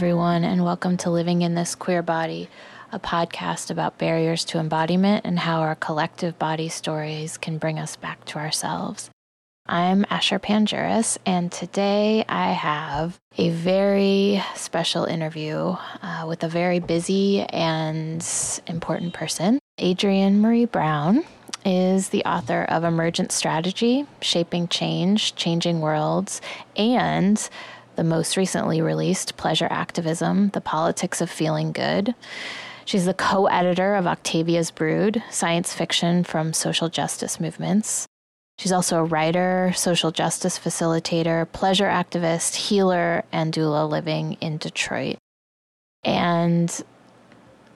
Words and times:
Everyone, 0.00 0.44
and 0.44 0.64
welcome 0.64 0.96
to 0.96 1.10
Living 1.10 1.42
in 1.42 1.54
This 1.54 1.74
Queer 1.74 2.00
Body, 2.00 2.48
a 2.90 2.98
podcast 2.98 3.70
about 3.70 3.98
barriers 3.98 4.46
to 4.46 4.58
embodiment 4.58 5.26
and 5.26 5.38
how 5.38 5.60
our 5.60 5.74
collective 5.74 6.38
body 6.38 6.70
stories 6.70 7.36
can 7.36 7.58
bring 7.58 7.78
us 7.78 7.96
back 7.96 8.24
to 8.24 8.38
ourselves. 8.38 9.10
I'm 9.66 10.06
Asher 10.08 10.38
Pangeris, 10.38 11.18
and 11.26 11.52
today 11.52 12.24
I 12.30 12.52
have 12.52 13.18
a 13.36 13.50
very 13.50 14.42
special 14.54 15.04
interview 15.04 15.76
uh, 16.00 16.24
with 16.26 16.44
a 16.44 16.48
very 16.48 16.78
busy 16.78 17.42
and 17.42 18.26
important 18.66 19.12
person. 19.12 19.58
Adrienne 19.78 20.40
Maree 20.40 20.64
Brown 20.64 21.24
is 21.66 22.08
the 22.08 22.24
author 22.24 22.64
of 22.70 22.84
Emergent 22.84 23.32
Strategy 23.32 24.06
Shaping 24.22 24.66
Change, 24.68 25.34
Changing 25.34 25.80
Worlds, 25.80 26.40
and 26.74 27.50
the 27.96 28.04
most 28.04 28.36
recently 28.36 28.80
released 28.80 29.36
Pleasure 29.36 29.68
Activism 29.70 30.50
The 30.50 30.60
Politics 30.60 31.20
of 31.20 31.30
Feeling 31.30 31.72
Good. 31.72 32.14
She's 32.84 33.04
the 33.04 33.14
co 33.14 33.46
editor 33.46 33.94
of 33.94 34.06
Octavia's 34.06 34.70
Brood, 34.70 35.22
science 35.30 35.72
fiction 35.72 36.24
from 36.24 36.52
social 36.52 36.88
justice 36.88 37.38
movements. 37.38 38.06
She's 38.58 38.72
also 38.72 38.98
a 38.98 39.04
writer, 39.04 39.72
social 39.74 40.10
justice 40.10 40.58
facilitator, 40.58 41.50
pleasure 41.52 41.86
activist, 41.86 42.56
healer, 42.56 43.24
and 43.32 43.54
doula 43.54 43.88
living 43.88 44.34
in 44.40 44.58
Detroit. 44.58 45.16
And 46.04 46.84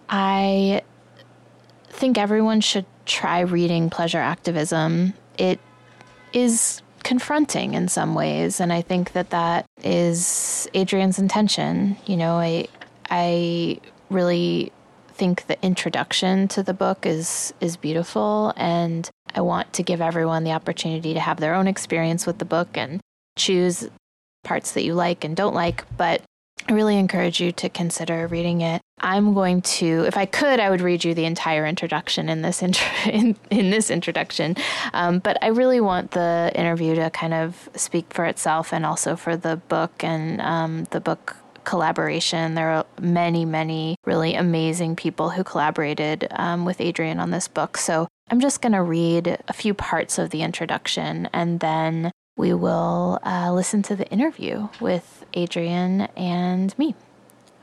I 0.08 0.82
think 1.88 2.18
everyone 2.18 2.60
should 2.60 2.86
try 3.06 3.40
reading 3.40 3.88
Pleasure 3.88 4.18
Activism. 4.18 5.14
It 5.38 5.60
is 6.32 6.82
confronting 7.04 7.74
in 7.74 7.88
some 7.88 8.14
ways, 8.14 8.60
and 8.60 8.72
I 8.72 8.82
think 8.82 9.12
that 9.12 9.30
that 9.30 9.66
is 9.82 10.68
Adrienne's 10.74 11.18
intention. 11.18 11.96
You 12.06 12.16
know, 12.16 12.38
I 12.38 12.66
I 13.10 13.78
really 14.10 14.72
think 15.08 15.46
the 15.46 15.62
introduction 15.64 16.48
to 16.48 16.62
the 16.62 16.74
book 16.74 17.06
is 17.06 17.54
is 17.60 17.76
beautiful 17.76 18.52
and 18.56 19.08
I 19.34 19.40
want 19.42 19.72
to 19.74 19.82
give 19.82 20.00
everyone 20.00 20.42
the 20.42 20.52
opportunity 20.52 21.14
to 21.14 21.20
have 21.20 21.38
their 21.38 21.54
own 21.54 21.68
experience 21.68 22.26
with 22.26 22.38
the 22.38 22.44
book 22.44 22.68
and 22.74 23.00
choose 23.36 23.88
parts 24.42 24.72
that 24.72 24.84
you 24.84 24.94
like 24.94 25.24
and 25.24 25.36
don't 25.36 25.54
like, 25.54 25.84
but 25.96 26.22
I 26.66 26.72
really 26.72 26.98
encourage 26.98 27.40
you 27.40 27.52
to 27.52 27.68
consider 27.68 28.26
reading 28.26 28.62
it. 28.62 28.80
I'm 29.00 29.34
going 29.34 29.60
to, 29.62 30.04
if 30.06 30.16
I 30.16 30.24
could, 30.24 30.60
I 30.60 30.70
would 30.70 30.80
read 30.80 31.04
you 31.04 31.12
the 31.12 31.26
entire 31.26 31.66
introduction 31.66 32.28
in 32.28 32.40
this 32.40 32.62
intro, 32.62 32.86
in, 33.10 33.36
in 33.50 33.70
this 33.70 33.90
introduction. 33.90 34.56
Um, 34.94 35.18
but 35.18 35.36
I 35.42 35.48
really 35.48 35.80
want 35.80 36.12
the 36.12 36.50
interview 36.54 36.94
to 36.94 37.10
kind 37.10 37.34
of 37.34 37.68
speak 37.76 38.12
for 38.14 38.24
itself 38.24 38.72
and 38.72 38.86
also 38.86 39.14
for 39.14 39.36
the 39.36 39.56
book 39.56 40.02
and 40.02 40.40
um, 40.40 40.84
the 40.84 41.00
book 41.00 41.36
collaboration. 41.64 42.54
There 42.54 42.70
are 42.70 42.86
many, 43.00 43.44
many 43.44 43.96
really 44.06 44.34
amazing 44.34 44.96
people 44.96 45.30
who 45.30 45.44
collaborated 45.44 46.28
um, 46.30 46.64
with 46.64 46.80
Adrienne 46.80 47.20
on 47.20 47.30
this 47.30 47.48
book. 47.48 47.76
So 47.76 48.08
I'm 48.30 48.40
just 48.40 48.62
going 48.62 48.72
to 48.72 48.82
read 48.82 49.38
a 49.48 49.52
few 49.52 49.74
parts 49.74 50.18
of 50.18 50.30
the 50.30 50.42
introduction 50.42 51.28
and 51.32 51.60
then 51.60 52.10
we 52.36 52.52
will 52.52 53.18
uh, 53.22 53.52
listen 53.52 53.82
to 53.82 53.96
the 53.96 54.08
interview 54.08 54.68
with 54.80 55.24
Adrienne 55.36 56.02
and 56.16 56.76
me. 56.78 56.94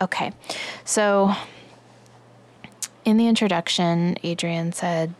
Okay, 0.01 0.31
so 0.83 1.33
in 3.05 3.17
the 3.17 3.27
introduction, 3.27 4.17
Adrienne 4.23 4.71
said, 4.71 5.13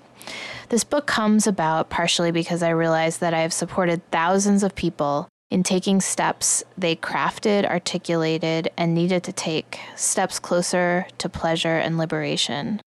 This 0.70 0.84
book 0.84 1.06
comes 1.06 1.48
about 1.48 1.90
partially 1.90 2.32
because 2.32 2.64
I 2.64 2.70
realized 2.70 3.20
that 3.20 3.34
I 3.34 3.42
have 3.42 3.54
supported 3.54 4.10
thousands 4.12 4.64
of 4.64 4.76
people 4.76 5.28
in 5.50 5.64
taking 5.64 6.00
steps 6.00 6.64
they 6.78 6.96
crafted, 6.96 7.66
articulated, 7.66 8.72
and 8.78 8.96
needed 8.96 9.24
to 9.24 9.34
take, 9.34 9.80
steps 9.96 10.40
closer 10.40 11.06
to 11.18 11.28
pleasure 11.28 11.78
and 11.78 11.98
liberation. 11.98 12.82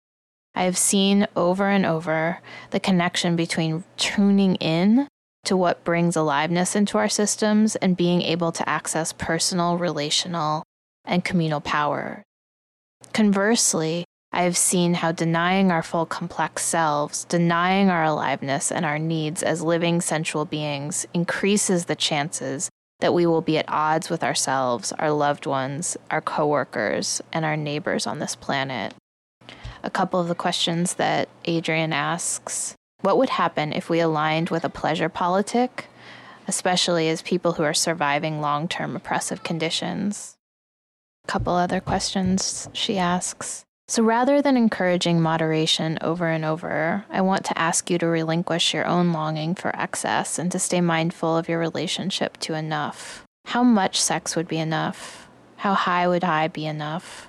I 0.55 0.65
have 0.65 0.78
seen 0.78 1.27
over 1.37 1.69
and 1.69 1.84
over 1.84 2.38
the 2.71 2.81
connection 2.81 3.37
between 3.37 3.84
tuning 3.97 4.55
in 4.56 5.09
to 5.44 5.56
what 5.56 5.84
brings 5.84 6.16
aliveness 6.16 6.75
into 6.75 6.99
our 6.99 7.09
systems 7.09 7.77
and 7.77 7.97
being 7.97 8.22
able 8.22 8.53
to 8.53 8.69
access 8.69 9.12
personal, 9.12 9.78
relational, 9.78 10.65
and 11.05 11.25
communal 11.25 11.60
power. 11.60 12.22
Conversely, 13.12 14.05
I 14.32 14.43
have 14.43 14.56
seen 14.56 14.94
how 14.94 15.12
denying 15.12 15.71
our 15.71 15.82
full 15.82 16.06
complex 16.06 16.65
selves, 16.65 17.25
denying 17.25 17.88
our 17.88 18.03
aliveness 18.03 18.72
and 18.72 18.84
our 18.84 18.99
needs 18.99 19.43
as 19.44 19.62
living 19.62 20.00
sensual 20.00 20.44
beings, 20.44 21.06
increases 21.15 21.84
the 21.84 21.94
chances 21.94 22.69
that 22.99 23.15
we 23.15 23.26
will 23.26 23.43
be 23.43 23.59
at 23.59 23.69
odds 23.69 24.11
with 24.11 24.25
ourselves, 24.25 24.93
our 24.93 25.12
loved 25.12 25.47
ones, 25.47 25.97
our 26.11 26.21
coworkers, 26.21 27.21
and 27.32 27.44
our 27.44 27.56
neighbors 27.56 28.06
on 28.06 28.19
this 28.19 28.34
planet. 28.34 28.94
A 29.84 29.91
couple 29.91 30.19
of 30.19 30.28
the 30.28 30.34
questions 30.34 30.94
that 30.94 31.28
Adrienne 31.47 31.93
asks 31.93 32.75
What 33.04 33.19
would 33.19 33.28
happen 33.28 33.75
if 33.75 33.91
we 33.91 34.00
aligned 34.00 34.48
with 34.48 34.65
a 34.65 34.70
pleasure 34.70 35.10
politic, 35.10 35.88
especially 36.48 37.10
as 37.10 37.20
people 37.20 37.53
who 37.53 37.62
are 37.62 37.75
surviving 37.75 38.41
long 38.41 38.66
term 38.66 38.97
oppressive 38.97 39.42
conditions? 39.42 40.38
A 41.28 41.31
couple 41.31 41.53
other 41.53 41.81
questions 41.81 42.66
she 42.72 42.97
asks 42.97 43.66
so 43.88 44.03
rather 44.03 44.41
than 44.41 44.56
encouraging 44.56 45.20
moderation 45.20 45.98
over 46.00 46.28
and 46.28 46.47
over, 46.47 47.04
I 47.10 47.20
want 47.20 47.44
to 47.44 47.59
ask 47.59 47.91
you 47.91 47.98
to 47.98 48.06
relinquish 48.06 48.72
your 48.72 48.87
own 48.87 49.12
longing 49.12 49.54
for 49.54 49.76
excess 49.76 50.38
and 50.38 50.50
to 50.53 50.59
stay 50.59 50.81
mindful 50.81 51.37
of 51.37 51.50
your 51.50 51.59
relationship 51.59 52.38
to 52.38 52.54
enough. 52.54 53.22
How 53.44 53.62
much 53.62 54.00
sex 54.00 54.34
would 54.34 54.48
be 54.48 54.56
enough? 54.56 55.28
How 55.56 55.75
high 55.75 56.09
would 56.09 56.25
high 56.25 56.48
be 56.48 56.64
enough? 56.64 57.28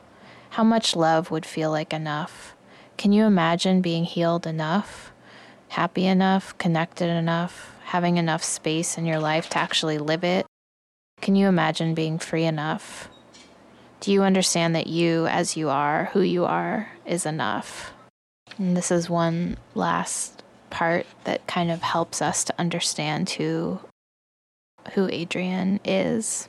How 0.52 0.64
much 0.64 0.96
love 0.96 1.30
would 1.30 1.46
feel 1.46 1.72
like 1.72 1.92
enough? 1.92 2.56
Can 2.96 3.12
you 3.12 3.26
imagine 3.26 3.82
being 3.82 4.06
healed 4.06 4.48
enough, 4.48 5.12
happy 5.70 6.06
enough, 6.06 6.58
connected 6.58 7.10
enough, 7.10 7.76
having 7.84 8.18
enough 8.18 8.44
space 8.44 8.98
in 8.98 9.06
your 9.06 9.20
life 9.20 9.50
to 9.50 9.58
actually 9.58 9.98
live 9.98 10.24
it? 10.24 10.46
Can 11.22 11.36
you 11.36 11.48
imagine 11.48 11.94
being 11.94 12.20
free 12.20 12.46
enough? 12.46 13.10
Do 14.00 14.12
you 14.12 14.24
understand 14.24 14.76
that 14.76 14.88
you, 14.88 15.28
as 15.28 15.58
you 15.58 15.70
are, 15.70 16.06
who 16.14 16.22
you 16.22 16.46
are, 16.46 16.90
is 17.06 17.26
enough? 17.26 17.94
And 18.58 18.78
this 18.78 18.92
is 18.92 19.10
one 19.10 19.58
last 19.74 20.44
part 20.70 21.06
that 21.24 21.48
kind 21.48 21.72
of 21.72 21.82
helps 21.82 22.22
us 22.22 22.44
to 22.44 22.54
understand 22.60 23.30
who 23.32 23.80
who 24.94 25.10
Adrienne 25.10 25.80
is. 25.84 26.48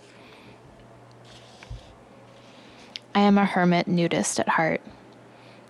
I 3.14 3.20
am 3.20 3.38
a 3.38 3.46
hermit 3.46 3.88
nudist 3.88 4.38
at 4.38 4.48
heart. 4.48 4.82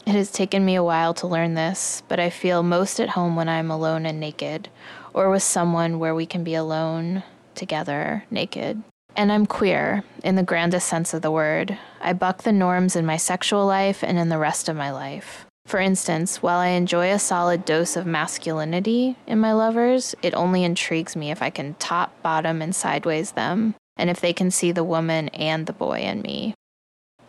It 0.07 0.15
has 0.15 0.31
taken 0.31 0.65
me 0.65 0.77
a 0.77 0.85
while 0.85 1.15
to 1.15 1.27
learn 1.27 1.55
this, 1.55 2.05
but 2.07 2.21
I 2.21 2.31
feel 2.31 2.63
most 2.63 3.01
at 3.01 3.11
home 3.11 3.35
when 3.35 3.49
I 3.49 3.59
am 3.59 3.73
alone 3.73 4.07
and 4.07 4.21
naked, 4.21 4.69
or 5.13 5.31
with 5.31 5.43
someone 5.43 5.99
where 5.99 6.15
we 6.15 6.27
can 6.27 6.45
be 6.45 6.55
alone 6.55 7.25
together 7.57 8.25
naked. 8.31 8.85
And 9.17 9.33
I'm 9.33 9.47
queer 9.47 10.05
in 10.23 10.37
the 10.37 10.45
grandest 10.45 10.87
sense 10.87 11.13
of 11.13 11.23
the 11.23 11.33
word. 11.33 11.77
I 12.01 12.13
buck 12.13 12.45
the 12.45 12.53
norms 12.53 12.95
in 12.95 13.05
my 13.05 13.17
sexual 13.17 13.67
life 13.67 14.05
and 14.05 14.17
in 14.17 14.29
the 14.29 14.39
rest 14.39 14.69
of 14.69 14.77
my 14.77 14.93
life. 14.93 15.45
For 15.67 15.81
instance, 15.81 16.41
while 16.41 16.61
I 16.61 16.69
enjoy 16.69 17.11
a 17.11 17.19
solid 17.19 17.65
dose 17.65 17.97
of 17.97 18.07
masculinity 18.07 19.17
in 19.27 19.41
my 19.41 19.53
lovers, 19.53 20.15
it 20.23 20.35
only 20.35 20.63
intrigues 20.63 21.17
me 21.17 21.33
if 21.33 21.43
I 21.43 21.51
can 21.51 21.75
top, 21.81 22.13
bottom, 22.23 22.63
and 22.63 22.77
sideways 22.77 23.33
them, 23.33 23.75
and 23.97 24.09
if 24.09 24.21
they 24.21 24.33
can 24.33 24.53
see 24.53 24.71
the 24.71 24.85
woman 24.85 25.31
and 25.31 25.67
the 25.67 25.73
boy 25.73 26.03
in 26.03 26.23
me. 26.23 26.55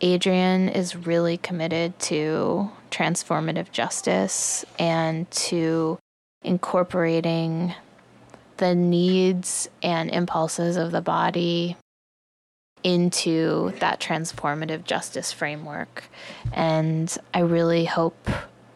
Adrienne 0.02 0.68
is 0.68 0.94
really 0.94 1.36
committed 1.38 1.98
to 1.98 2.70
transformative 2.90 3.72
justice 3.72 4.64
and 4.78 5.30
to 5.30 5.98
incorporating 6.42 7.74
the 8.58 8.74
needs 8.74 9.68
and 9.82 10.10
impulses 10.10 10.76
of 10.76 10.92
the 10.92 11.00
body 11.00 11.76
into 12.84 13.72
that 13.80 14.00
transformative 14.00 14.84
justice 14.84 15.32
framework. 15.32 16.04
And 16.52 17.16
I 17.34 17.40
really 17.40 17.84
hope 17.84 18.28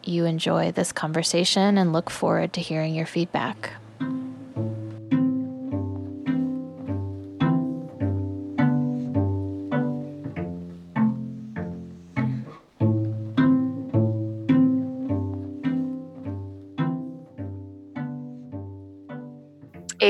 you 0.03 0.25
enjoy 0.25 0.71
this 0.71 0.91
conversation 0.91 1.77
and 1.77 1.93
look 1.93 2.09
forward 2.09 2.53
to 2.53 2.61
hearing 2.61 2.95
your 2.95 3.05
feedback. 3.05 3.71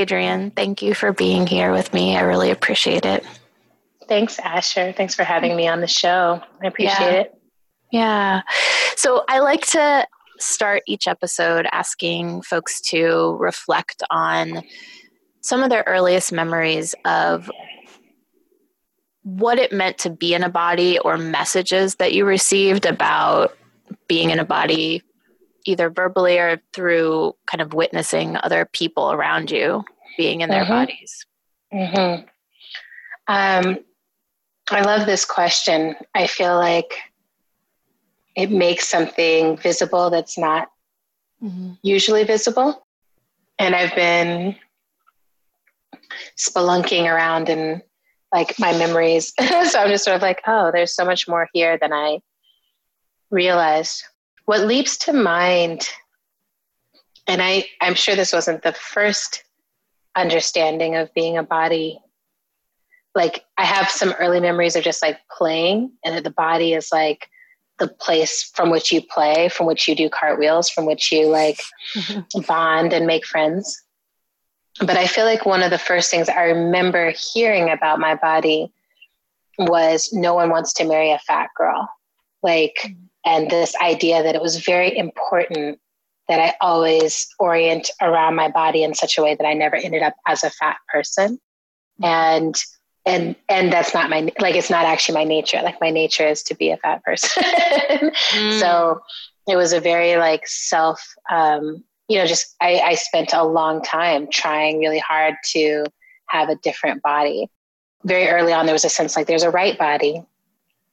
Adrienne, 0.04 0.52
thank 0.52 0.82
you 0.82 0.94
for 0.94 1.14
being 1.14 1.48
here 1.48 1.72
with 1.72 1.94
me. 1.94 2.18
I 2.18 2.22
really 2.22 2.52
appreciate 2.52 3.06
it. 3.06 3.26
Thanks, 4.10 4.38
Asher. 4.40 4.92
Thanks 4.92 5.16
for 5.16 5.24
having 5.24 5.56
me 5.56 5.66
on 5.68 5.80
the 5.80 5.88
show. 5.88 6.42
I 6.62 6.68
appreciate 6.68 7.00
yeah. 7.00 7.20
it. 7.22 7.40
Yeah. 7.92 8.42
So 8.98 9.24
I 9.30 9.40
like 9.40 9.66
to 9.68 10.06
start 10.40 10.84
each 10.88 11.08
episode 11.08 11.68
asking 11.72 12.42
folks 12.42 12.82
to 12.82 13.38
reflect 13.40 14.04
on 14.10 14.64
some 15.40 15.64
of 15.64 15.70
their 15.70 15.84
earliest 15.88 16.34
memories 16.34 16.94
of 17.06 17.50
what 19.22 19.58
it 19.58 19.72
meant 19.72 19.98
to 20.00 20.10
be 20.10 20.34
in 20.34 20.44
a 20.44 20.50
body 20.50 21.00
or 21.00 21.18
messages 21.18 21.96
that 21.96 22.12
you 22.12 22.26
received 22.26 22.86
about 22.86 23.56
being 24.08 24.32
in 24.32 24.40
a 24.40 24.46
body, 24.46 25.02
either 25.66 25.90
verbally 25.90 26.38
or 26.40 26.62
through 26.74 27.34
kind 27.46 27.62
of 27.62 27.74
witnessing 27.74 28.36
other 28.44 28.66
people 28.66 29.14
around 29.14 29.50
you 29.50 29.86
being 30.18 30.42
in 30.42 30.50
their 30.50 30.64
mm-hmm. 30.64 30.74
bodies? 30.74 31.26
Mm-hmm. 31.74 32.26
Um, 33.28 33.80
I 34.70 34.82
love 34.82 35.06
this 35.06 35.26
question. 35.26 35.96
I 36.16 36.28
feel 36.28 36.56
like 36.56 36.94
it 38.36 38.52
makes 38.52 38.88
something 38.88 39.58
visible 39.58 40.10
that's 40.10 40.38
not 40.38 40.70
mm-hmm. 41.42 41.74
usually 41.82 42.24
visible. 42.24 42.86
And 43.60 43.76
I've 43.76 43.96
been 43.96 44.56
spelunking 46.38 47.06
around 47.06 47.50
in 47.50 47.82
like 48.32 48.58
my 48.60 48.76
memories. 48.78 49.34
so 49.40 49.80
I'm 49.80 49.90
just 49.90 50.04
sort 50.04 50.16
of 50.16 50.22
like, 50.22 50.42
oh, 50.48 50.72
there's 50.74 50.96
so 50.96 51.06
much 51.06 51.28
more 51.28 51.48
here 51.54 51.78
than 51.78 51.94
I 51.94 52.20
realized. 53.30 54.04
What 54.46 54.62
leaps 54.62 54.98
to 55.00 55.14
mind, 55.14 55.88
and 57.28 57.42
I, 57.42 57.66
I'm 57.82 57.94
sure 57.94 58.16
this 58.16 58.34
wasn't 58.34 58.64
the 58.64 58.74
first 58.74 59.44
understanding 60.16 60.96
of 60.96 61.14
being 61.14 61.38
a 61.38 61.44
body. 61.44 62.00
Like 63.16 63.46
I 63.58 63.66
have 63.66 63.90
some 63.90 64.14
early 64.20 64.40
memories 64.40 64.76
of 64.76 64.84
just 64.84 65.02
like 65.02 65.20
playing, 65.36 65.92
and 66.04 66.16
that 66.16 66.24
the 66.24 66.32
body 66.32 66.74
is 66.74 66.90
like 66.92 67.30
the 67.80 67.88
place 67.88 68.52
from 68.56 68.70
which 68.70 68.92
you 68.92 69.02
play, 69.02 69.50
from 69.50 69.66
which 69.66 69.88
you 69.88 69.96
do 69.96 70.10
cartwheels, 70.10 70.70
from 70.70 70.86
which 70.86 71.12
you 71.12 71.28
like 71.28 71.60
bond 72.48 72.94
and 72.94 73.08
make 73.08 73.26
friends. 73.26 73.84
But 74.80 74.98
I 74.98 75.06
feel 75.08 75.26
like 75.26 75.46
one 75.46 75.62
of 75.62 75.70
the 75.70 75.78
first 75.78 76.10
things 76.10 76.30
I 76.30 76.46
remember 76.46 77.14
hearing 77.34 77.70
about 77.70 78.00
my 78.00 78.16
body 78.16 78.72
was 79.60 80.12
no 80.12 80.34
one 80.34 80.50
wants 80.50 80.74
to 80.74 80.84
marry 80.84 81.12
a 81.12 81.20
fat 81.20 81.50
girl. 81.56 81.90
Like, 82.42 82.78
mm-hmm. 82.84 83.06
and 83.26 83.50
this 83.50 83.76
idea 83.82 84.24
that 84.24 84.36
it 84.36 84.42
was 84.42 84.58
very 84.58 84.98
important 84.98 85.80
that 86.28 86.40
I 86.40 86.54
always 86.62 87.28
orient 87.40 87.90
around 88.02 88.36
my 88.36 88.50
body 88.50 88.84
in 88.84 88.94
such 88.94 89.18
a 89.18 89.24
way 89.24 89.36
that 89.36 89.46
I 89.46 89.54
never 89.54 89.76
ended 89.76 90.04
up 90.04 90.16
as 90.28 90.44
a 90.44 90.50
fat 90.50 90.78
person. 90.92 91.40
And 92.02 92.56
and 93.06 93.36
and 93.50 93.72
that's 93.72 93.94
not 93.94 94.10
my 94.10 94.32
like 94.40 94.56
it's 94.56 94.70
not 94.70 94.86
actually 94.86 95.16
my 95.16 95.24
nature 95.24 95.62
like 95.62 95.80
my 95.82 95.90
nature 95.90 96.28
is 96.28 96.44
to 96.44 96.56
be 96.56 96.72
a 96.72 96.78
fat 96.78 97.04
person 97.04 97.44
mm. 97.44 98.60
so 98.60 99.02
it 99.48 99.56
was 99.56 99.74
a 99.74 99.80
very 99.80 100.16
like 100.16 100.48
self 100.48 101.04
um 101.30 101.84
you 102.08 102.18
know 102.18 102.26
just 102.26 102.56
I, 102.62 102.80
I 102.80 102.96
spent 102.96 103.34
a 103.34 103.44
long 103.44 103.82
time 103.82 104.28
trying 104.32 104.80
really 104.80 105.00
hard 105.00 105.36
to 105.52 105.86
have 106.30 106.50
a 106.50 106.56
different 106.56 107.02
body 107.02 107.50
very 108.04 108.30
early 108.30 108.54
on 108.54 108.66
there 108.66 108.74
was 108.74 108.86
a 108.86 108.90
sense 108.90 109.16
like 109.16 109.28
there's 109.28 109.44
a 109.44 109.52
right 109.52 109.78
body 109.78 110.24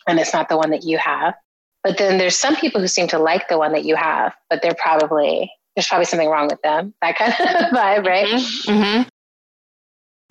and 0.08 0.18
it's 0.18 0.32
not 0.32 0.48
the 0.48 0.56
one 0.56 0.70
that 0.70 0.84
you 0.84 0.98
have 0.98 1.34
but 1.82 1.98
then 1.98 2.18
there's 2.18 2.36
some 2.36 2.56
people 2.56 2.80
who 2.80 2.88
seem 2.88 3.08
to 3.08 3.18
like 3.18 3.48
the 3.48 3.58
one 3.58 3.72
that 3.72 3.84
you 3.84 3.96
have 3.96 4.34
but 4.48 4.62
they're 4.62 4.74
probably 4.74 5.50
there's 5.74 5.86
probably 5.86 6.04
something 6.04 6.28
wrong 6.28 6.48
with 6.48 6.60
them 6.62 6.94
that 7.02 7.16
kind 7.16 7.32
of 7.32 7.70
vibe 7.70 8.06
right 8.06 8.26
mm-hmm. 8.26 8.70
Mm-hmm. 8.70 9.08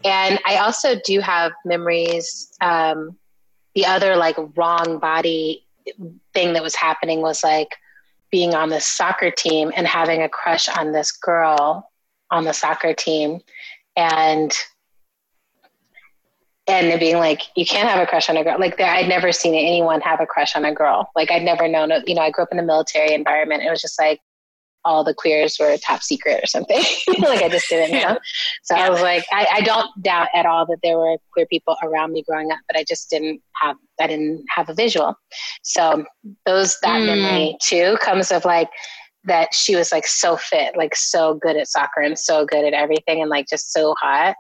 And 0.03 0.39
I 0.45 0.57
also 0.57 0.95
do 1.05 1.19
have 1.19 1.51
memories. 1.65 2.51
Um, 2.61 3.17
the 3.75 3.85
other 3.85 4.15
like 4.15 4.35
wrong 4.55 4.99
body 4.99 5.65
thing 6.33 6.53
that 6.53 6.63
was 6.63 6.75
happening 6.75 7.21
was 7.21 7.43
like 7.43 7.75
being 8.31 8.53
on 8.53 8.69
the 8.69 8.79
soccer 8.79 9.31
team 9.31 9.71
and 9.75 9.87
having 9.87 10.21
a 10.21 10.29
crush 10.29 10.69
on 10.69 10.91
this 10.91 11.11
girl 11.11 11.89
on 12.31 12.43
the 12.43 12.53
soccer 12.53 12.93
team 12.93 13.39
and 13.95 14.53
and 16.69 17.00
being 17.00 17.18
like 17.18 17.42
you 17.56 17.66
can't 17.66 17.89
have 17.89 18.01
a 18.01 18.06
crush 18.06 18.30
on 18.30 18.38
a 18.38 18.44
girl 18.44 18.57
like 18.60 18.77
there 18.77 18.89
i'd 18.92 19.10
never 19.10 19.31
seen 19.31 19.54
anyone 19.54 20.01
have 20.01 20.21
a 20.21 20.25
crush 20.25 20.56
on 20.56 20.66
a 20.66 20.74
girl 20.74 21.10
like 21.16 21.31
i'd 21.31 21.44
never 21.44 21.68
known 21.68 21.92
you 22.06 22.16
know 22.16 22.21
i 22.21 22.30
grew 22.30 22.44
up 22.44 22.51
in 22.51 22.60
a 22.60 22.63
military 22.63 23.13
environment 23.13 23.63
it 23.63 23.69
was 23.69 23.81
just 23.81 24.00
like 24.00 24.19
all 24.86 25.04
the 25.04 25.13
queers 25.13 25.57
were 25.60 25.77
top 25.77 26.01
secret 26.01 26.42
or 26.42 26.48
something. 26.48 26.77
like 27.19 27.42
I 27.42 27.50
just 27.50 27.69
didn't 27.69 27.92
know. 27.92 28.18
So 28.63 28.75
yeah. 28.75 28.86
I 28.86 28.89
was 28.89 29.01
like, 29.01 29.25
I, 29.31 29.48
I, 29.56 29.62
don't 29.62 29.89
doubt 30.01 30.30
at 30.33 30.45
all 30.45 30.66
that 30.68 30.80
there 30.83 30.98
were 30.98 31.18
queer 31.33 31.45
people 31.48 31.75
around 31.83 32.13
me 32.13 32.24
growing 32.27 32.51
up, 32.51 32.60
but 32.68 32.77
I 32.77 32.86
just 32.88 33.10
didn't 33.10 33.42
have 33.62 33.75
I 34.00 34.07
didn't 34.07 34.45
have 34.50 34.69
a 34.69 34.74
visual. 34.74 35.16
So 35.63 36.06
those 36.45 36.77
that 36.81 37.01
mm. 37.01 37.07
memory 37.07 37.57
too 37.62 37.98
comes 38.01 38.31
of 38.31 38.45
like 38.45 38.69
that 39.25 39.54
she 39.54 39.75
was 39.75 39.92
like 39.92 40.07
so 40.07 40.38
fit, 40.38 40.77
like 40.77 40.95
so 40.95 41.36
good 41.36 41.57
at 41.57 41.68
soccer 41.68 42.01
and 42.01 42.18
so 42.18 42.45
good 42.45 42.66
at 42.66 42.74
everything 42.74 43.21
and 43.21 43.30
like 43.30 43.48
just 43.50 43.74
so 43.74 43.94
hot. 44.00 44.36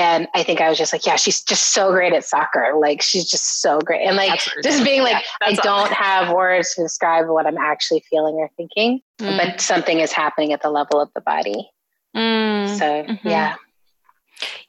And 0.00 0.28
I 0.34 0.42
think 0.42 0.60
I 0.60 0.68
was 0.68 0.78
just 0.78 0.92
like, 0.92 1.06
yeah, 1.06 1.16
she's 1.16 1.42
just 1.42 1.72
so 1.72 1.90
great 1.90 2.12
at 2.12 2.24
soccer. 2.24 2.72
Like 2.78 3.02
she's 3.02 3.28
just 3.28 3.60
so 3.60 3.78
great. 3.80 4.06
And 4.06 4.16
like 4.16 4.40
just 4.62 4.84
being 4.84 5.02
like, 5.02 5.24
yeah, 5.40 5.48
I 5.48 5.54
don't 5.54 5.92
have 5.92 6.34
words 6.34 6.74
to 6.74 6.82
describe 6.82 7.28
what 7.28 7.46
I'm 7.46 7.58
actually 7.58 8.04
feeling 8.08 8.34
or 8.34 8.50
thinking, 8.56 9.00
mm. 9.20 9.36
but 9.36 9.60
something 9.60 10.00
is 10.00 10.12
happening 10.12 10.52
at 10.52 10.62
the 10.62 10.70
level 10.70 11.00
of 11.00 11.10
the 11.14 11.20
body. 11.20 11.70
Mm. 12.16 12.78
So 12.78 12.84
mm-hmm. 12.84 13.28
yeah. 13.28 13.56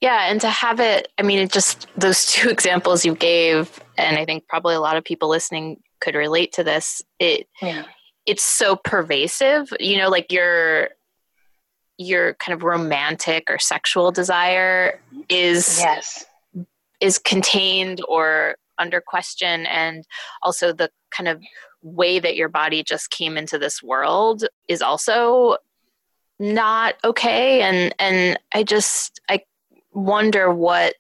Yeah, 0.02 0.30
and 0.30 0.40
to 0.42 0.50
have 0.50 0.80
it, 0.80 1.08
I 1.18 1.24
mean, 1.24 1.40
it 1.40 1.52
just 1.52 1.88
those 1.98 2.26
two 2.32 2.50
examples 2.50 3.06
you 3.06 3.16
gave, 3.16 3.80
and 3.98 4.18
I 4.18 4.26
think 4.26 4.48
probably 4.48 4.76
a 4.76 4.82
lot 4.82 4.98
of 4.98 5.04
people 5.04 5.30
listening 5.30 5.82
could 6.02 6.16
relate 6.16 6.54
to 6.54 6.64
this. 6.64 7.02
It 7.20 7.48
yeah. 7.62 7.86
it's 8.26 8.44
so 8.44 8.76
pervasive, 8.76 9.74
you 9.80 9.98
know, 9.98 10.10
like 10.10 10.32
you're 10.32 10.90
your 11.98 12.34
kind 12.36 12.56
of 12.56 12.64
romantic 12.64 13.46
or 13.50 13.60
sexual 13.60 14.12
desire 14.12 15.00
is 15.30 15.80
yes. 15.80 16.26
is 17.00 17.18
contained 17.20 18.02
or 18.08 18.56
under 18.78 19.02
question 19.02 19.66
and 19.68 20.04
also 20.42 20.74
the 20.74 20.90
kind 21.12 21.28
of 21.28 21.42
way 21.82 22.18
that 22.20 22.36
your 22.36 22.50
body 22.50 22.84
just 22.84 23.12
came 23.12 23.38
into 23.38 23.60
this 23.60 23.84
world 23.84 24.46
is 24.68 24.82
also 24.82 25.58
not 26.40 26.96
okay. 27.04 27.62
And 27.62 27.94
and 28.00 28.40
i 28.54 28.64
just 28.64 29.20
i 29.30 29.42
wonder 29.92 30.52
what 30.52 30.96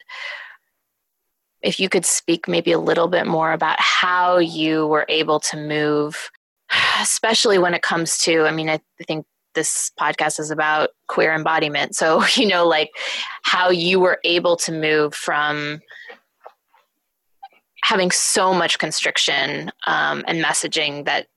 if 1.61 1.79
you 1.79 1.89
could 1.89 2.05
speak 2.05 2.47
maybe 2.47 2.71
a 2.71 2.79
little 2.79 3.07
bit 3.07 3.25
more 3.25 3.53
about 3.53 3.79
how 3.79 4.37
you 4.37 4.85
were 4.87 5.05
able 5.09 5.39
to 5.39 5.57
move 5.57 6.29
especially 6.99 7.57
when 7.57 7.73
it 7.73 7.81
comes 7.81 8.17
to 8.19 8.43
i 8.43 8.51
mean 8.51 8.69
i 8.69 8.79
think 9.07 9.25
this 9.53 9.91
podcast 9.99 10.39
is 10.39 10.51
about 10.51 10.89
queer 11.07 11.33
embodiment. 11.33 11.95
So, 11.95 12.23
you 12.35 12.47
know, 12.47 12.67
like 12.67 12.91
how 13.43 13.69
you 13.69 13.99
were 13.99 14.19
able 14.23 14.55
to 14.57 14.71
move 14.71 15.13
from 15.13 15.81
having 17.83 18.11
so 18.11 18.53
much 18.53 18.79
constriction 18.79 19.69
um, 19.87 20.23
and 20.27 20.43
messaging 20.43 21.05
that 21.05 21.27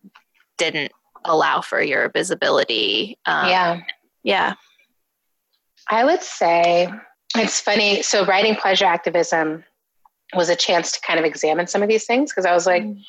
didn't 0.59 0.93
allow 1.25 1.61
for 1.61 1.83
your 1.83 2.09
visibility. 2.11 3.19
Um, 3.27 3.49
yeah. 3.49 3.81
Yeah. 4.23 4.55
I 5.91 6.05
would 6.05 6.23
say 6.23 6.89
it's 7.37 7.61
funny. 7.61 8.03
So, 8.03 8.25
writing 8.25 8.57
pleasure 8.57 8.85
activism 8.85 9.65
was 10.35 10.49
a 10.49 10.57
chance 10.57 10.93
to 10.93 11.01
kind 11.01 11.19
of 11.19 11.25
examine 11.25 11.67
some 11.67 11.83
of 11.83 11.89
these 11.89 12.07
things 12.07 12.31
because 12.31 12.47
I 12.47 12.53
was 12.53 12.67
like, 12.67 12.83
mm. 12.83 13.01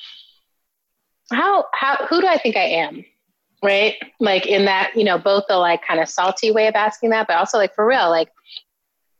how, 1.31 1.65
how, 1.73 2.05
who 2.07 2.21
do 2.21 2.27
I 2.27 2.37
think 2.37 2.55
I 2.55 2.65
am? 2.65 3.03
Right? 3.63 3.95
Like 4.19 4.45
in 4.45 4.65
that, 4.65 4.91
you 4.95 5.03
know, 5.03 5.17
both 5.17 5.45
the 5.47 5.57
like 5.57 5.85
kind 5.85 5.99
of 5.99 6.09
salty 6.09 6.51
way 6.51 6.67
of 6.67 6.75
asking 6.75 7.09
that, 7.11 7.27
but 7.27 7.37
also 7.37 7.57
like 7.57 7.73
for 7.75 7.85
real, 7.85 8.09
like 8.09 8.29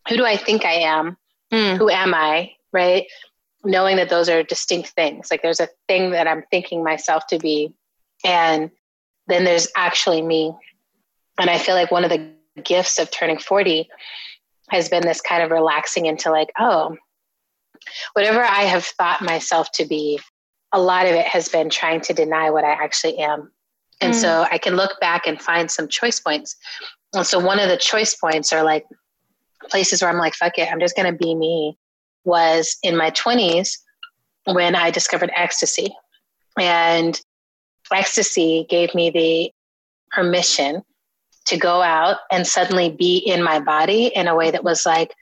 who 0.07 0.17
do 0.17 0.25
I 0.25 0.37
think 0.37 0.65
I 0.65 0.73
am? 0.73 1.17
Mm. 1.51 1.77
Who 1.77 1.89
am 1.89 2.13
I? 2.13 2.51
Right? 2.71 3.07
Knowing 3.63 3.97
that 3.97 4.09
those 4.09 4.29
are 4.29 4.43
distinct 4.43 4.89
things. 4.89 5.29
Like 5.31 5.41
there's 5.41 5.59
a 5.59 5.69
thing 5.87 6.11
that 6.11 6.27
I'm 6.27 6.43
thinking 6.51 6.83
myself 6.83 7.27
to 7.27 7.39
be, 7.39 7.73
and 8.23 8.71
then 9.27 9.43
there's 9.43 9.67
actually 9.75 10.21
me. 10.21 10.53
And 11.39 11.49
I 11.49 11.57
feel 11.57 11.75
like 11.75 11.91
one 11.91 12.03
of 12.03 12.09
the 12.09 12.31
gifts 12.63 12.99
of 12.99 13.11
turning 13.11 13.37
40 13.37 13.89
has 14.69 14.89
been 14.89 15.03
this 15.03 15.21
kind 15.21 15.43
of 15.43 15.51
relaxing 15.51 16.05
into 16.05 16.31
like, 16.31 16.51
oh, 16.59 16.95
whatever 18.13 18.41
I 18.43 18.63
have 18.63 18.85
thought 18.85 19.21
myself 19.21 19.71
to 19.73 19.85
be, 19.85 20.19
a 20.71 20.81
lot 20.81 21.05
of 21.05 21.13
it 21.13 21.25
has 21.25 21.49
been 21.49 21.69
trying 21.69 22.01
to 22.01 22.13
deny 22.13 22.49
what 22.49 22.63
I 22.63 22.71
actually 22.71 23.17
am 23.19 23.51
and 24.01 24.13
mm. 24.13 24.15
so 24.15 24.45
I 24.51 24.57
can 24.57 24.75
look 24.75 24.99
back 24.99 25.27
and 25.27 25.41
find 25.41 25.69
some 25.69 25.87
choice 25.87 26.19
points. 26.19 26.55
And 27.13 27.25
so 27.25 27.39
one 27.39 27.59
of 27.59 27.69
the 27.69 27.77
choice 27.77 28.15
points 28.15 28.53
are 28.53 28.63
like 28.63 28.85
places 29.69 30.01
where 30.01 30.11
I'm 30.11 30.17
like, 30.17 30.35
fuck 30.35 30.57
it, 30.57 30.71
I'm 30.71 30.79
just 30.79 30.95
going 30.95 31.11
to 31.11 31.17
be 31.17 31.35
me 31.35 31.77
was 32.23 32.77
in 32.83 32.97
my 32.97 33.09
20s 33.11 33.69
when 34.45 34.75
I 34.75 34.91
discovered 34.91 35.31
ecstasy. 35.35 35.95
And 36.59 37.19
ecstasy 37.91 38.65
gave 38.69 38.93
me 38.93 39.09
the 39.09 39.51
permission 40.11 40.83
to 41.45 41.57
go 41.57 41.81
out 41.81 42.17
and 42.31 42.45
suddenly 42.45 42.89
be 42.89 43.17
in 43.17 43.41
my 43.41 43.59
body 43.59 44.07
in 44.07 44.27
a 44.27 44.35
way 44.35 44.51
that 44.51 44.63
was 44.63 44.85
like, 44.85 45.13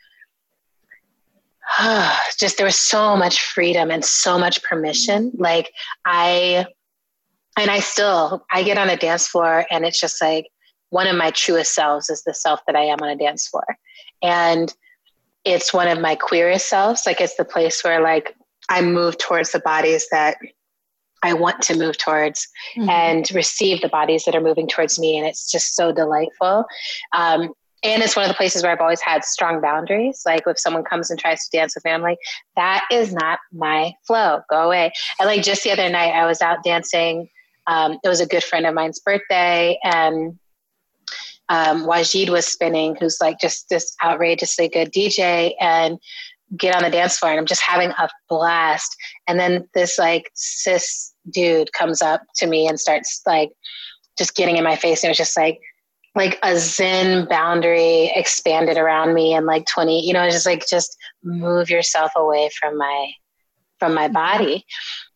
just 2.39 2.58
there 2.58 2.65
was 2.65 2.77
so 2.77 3.15
much 3.15 3.41
freedom 3.41 3.91
and 3.91 4.03
so 4.03 4.38
much 4.38 4.63
permission. 4.63 5.32
Like 5.36 5.72
I 6.05 6.65
and 7.58 7.72
I 7.72 7.80
still 7.80 8.46
I 8.52 8.64
get 8.64 8.78
on 8.78 8.90
a 8.90 8.98
dance 8.98 9.28
floor 9.28 9.66
and 9.72 9.86
it's 9.86 10.00
just 10.00 10.22
like 10.22 10.48
one 10.90 11.08
of 11.08 11.16
my 11.16 11.32
truest 11.32 11.74
selves 11.74 12.10
is 12.10 12.24
the 12.24 12.34
self 12.34 12.62
that 12.68 12.76
I 12.76 12.84
am 12.84 13.00
on 13.02 13.10
a 13.10 13.18
dance 13.18 13.48
floor. 13.48 13.66
And 14.22 14.74
it's 15.44 15.74
one 15.74 15.88
of 15.88 16.00
my 16.00 16.16
queerest 16.16 16.70
selves. 16.70 17.06
Like 17.06 17.22
it's 17.22 17.36
the 17.36 17.46
place 17.46 17.84
where 17.84 18.02
like 18.02 18.36
I 18.70 18.82
move 18.82 19.18
towards 19.18 19.52
the 19.52 19.60
bodies 19.60 20.08
that 20.12 20.38
I 21.24 21.34
want 21.34 21.62
to 21.64 21.78
move 21.78 21.98
towards 21.98 22.48
mm-hmm. 22.78 22.90
and 22.90 23.30
receive 23.34 23.82
the 23.82 23.90
bodies 23.90 24.26
that 24.26 24.36
are 24.36 24.42
moving 24.42 24.68
towards 24.68 25.00
me. 25.00 25.18
And 25.18 25.28
it's 25.28 25.52
just 25.52 25.76
so 25.76 25.92
delightful. 25.92 26.66
Um, 27.14 27.54
and 27.84 28.02
it's 28.02 28.16
one 28.16 28.26
of 28.26 28.30
the 28.30 28.36
places 28.36 28.64
where 28.64 28.72
I've 28.72 28.82
always 28.82 29.02
had 29.02 29.24
strong 29.24 29.62
boundaries. 29.62 30.24
Like 30.26 30.44
if 30.48 30.60
someone 30.60 30.84
comes 30.84 31.10
and 31.10 31.20
tries 31.20 31.48
to 31.48 31.58
dance 31.58 31.76
with 31.76 31.86
me, 31.86 31.92
I'm 31.92 32.02
like, 32.02 32.18
that 32.56 32.84
is 32.92 33.14
not 33.14 33.40
my 33.52 33.94
flow. 34.08 34.42
Go 34.50 34.64
away. 34.64 34.92
And 35.20 35.28
like 35.28 35.44
just 35.44 35.64
the 35.64 35.72
other 35.72 35.90
night, 35.90 36.14
I 36.14 36.26
was 36.26 36.42
out 36.42 36.64
dancing. 36.64 37.30
Um, 37.67 38.00
it 38.03 38.07
was 38.07 38.22
a 38.22 38.27
good 38.27 38.43
friend 38.43 38.65
of 38.65 38.74
mine's 38.74 39.00
birthday, 39.00 39.77
and 39.84 40.38
um, 41.50 41.86
Wajid 41.86 42.29
was 42.29 42.45
spinning, 42.45 42.95
who's 42.95 43.17
like 43.22 43.39
just 43.39 43.69
this 43.69 43.95
outrageously 44.03 44.69
good 44.69 44.91
DJ, 44.91 45.53
and 45.60 46.00
get 46.57 46.75
on 46.75 46.84
the 46.84 46.89
dance 46.89 47.17
floor, 47.17 47.31
and 47.31 47.39
I'm 47.39 47.45
just 47.45 47.63
having 47.63 47.91
a 47.91 48.10
blast. 48.29 48.95
And 49.27 49.39
then 49.39 49.67
this 49.74 49.98
like 49.98 50.31
cis 50.34 51.13
dude 51.29 51.74
comes 51.74 52.01
up 52.01 52.22
to 52.38 52.48
me 52.48 52.67
and 52.67 52.79
starts 52.79 53.22
like 53.25 53.51
just 54.17 54.36
getting 54.36 54.57
in 54.57 54.63
my 54.63 54.75
face, 54.75 55.03
and 55.03 55.10
it 55.10 55.12
was 55.12 55.17
just 55.17 55.38
like 55.38 55.60
like 56.15 56.39
a 56.43 56.57
zen 56.57 57.27
boundary 57.27 58.12
expanded 58.15 58.77
around 58.77 59.13
me 59.13 59.34
and 59.34 59.45
like 59.45 59.65
20 59.67 60.05
you 60.07 60.13
know 60.13 60.29
just 60.29 60.45
like 60.45 60.65
just 60.65 60.98
move 61.24 61.69
yourself 61.69 62.12
away 62.15 62.50
from 62.57 62.77
my 62.77 63.12
from 63.79 63.93
my 63.93 64.07
body 64.07 64.65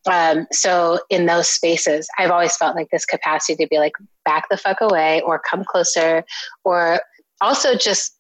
um, 0.08 0.48
so 0.52 1.00
in 1.10 1.26
those 1.26 1.50
spaces 1.50 2.08
i've 2.18 2.32
always 2.32 2.56
felt 2.56 2.76
like 2.76 2.90
this 2.92 3.06
capacity 3.06 3.62
to 3.62 3.68
be 3.70 3.78
like 3.78 3.94
back 4.26 4.48
the 4.50 4.58
fuck 4.58 4.82
away 4.82 5.22
or 5.22 5.40
come 5.40 5.64
closer 5.64 6.24
or 6.64 7.00
also 7.42 7.76
just 7.76 8.16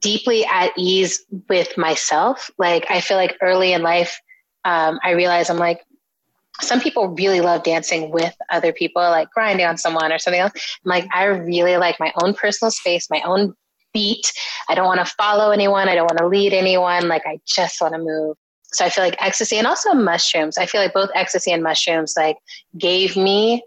deeply 0.00 0.44
at 0.46 0.70
ease 0.76 1.24
with 1.48 1.76
myself 1.78 2.50
like 2.58 2.84
i 2.90 3.00
feel 3.00 3.16
like 3.16 3.36
early 3.40 3.72
in 3.72 3.82
life 3.82 4.20
um, 4.64 4.98
i 5.02 5.10
realize 5.10 5.48
i'm 5.50 5.56
like 5.56 5.80
some 6.60 6.80
people 6.80 7.08
really 7.08 7.40
love 7.40 7.62
dancing 7.62 8.10
with 8.10 8.34
other 8.50 8.72
people, 8.72 9.02
like 9.02 9.30
grinding 9.30 9.66
on 9.66 9.78
someone 9.78 10.12
or 10.12 10.18
something 10.18 10.40
else. 10.40 10.52
I'm 10.84 10.88
like, 10.90 11.08
I 11.14 11.24
really 11.24 11.76
like 11.76 12.00
my 12.00 12.12
own 12.22 12.34
personal 12.34 12.70
space, 12.70 13.08
my 13.10 13.22
own 13.24 13.54
beat. 13.94 14.32
I 14.68 14.74
don't 14.74 14.86
want 14.86 15.00
to 15.00 15.14
follow 15.16 15.50
anyone. 15.50 15.88
I 15.88 15.94
don't 15.94 16.06
want 16.06 16.18
to 16.18 16.26
lead 16.26 16.52
anyone. 16.52 17.08
Like, 17.08 17.22
I 17.26 17.38
just 17.46 17.80
want 17.80 17.94
to 17.94 18.00
move. 18.00 18.36
So 18.72 18.84
I 18.84 18.90
feel 18.90 19.04
like 19.04 19.16
ecstasy 19.20 19.56
and 19.56 19.66
also 19.66 19.94
mushrooms. 19.94 20.58
I 20.58 20.66
feel 20.66 20.80
like 20.80 20.92
both 20.92 21.10
ecstasy 21.14 21.52
and 21.52 21.62
mushrooms 21.62 22.14
like 22.16 22.36
gave 22.76 23.16
me 23.16 23.62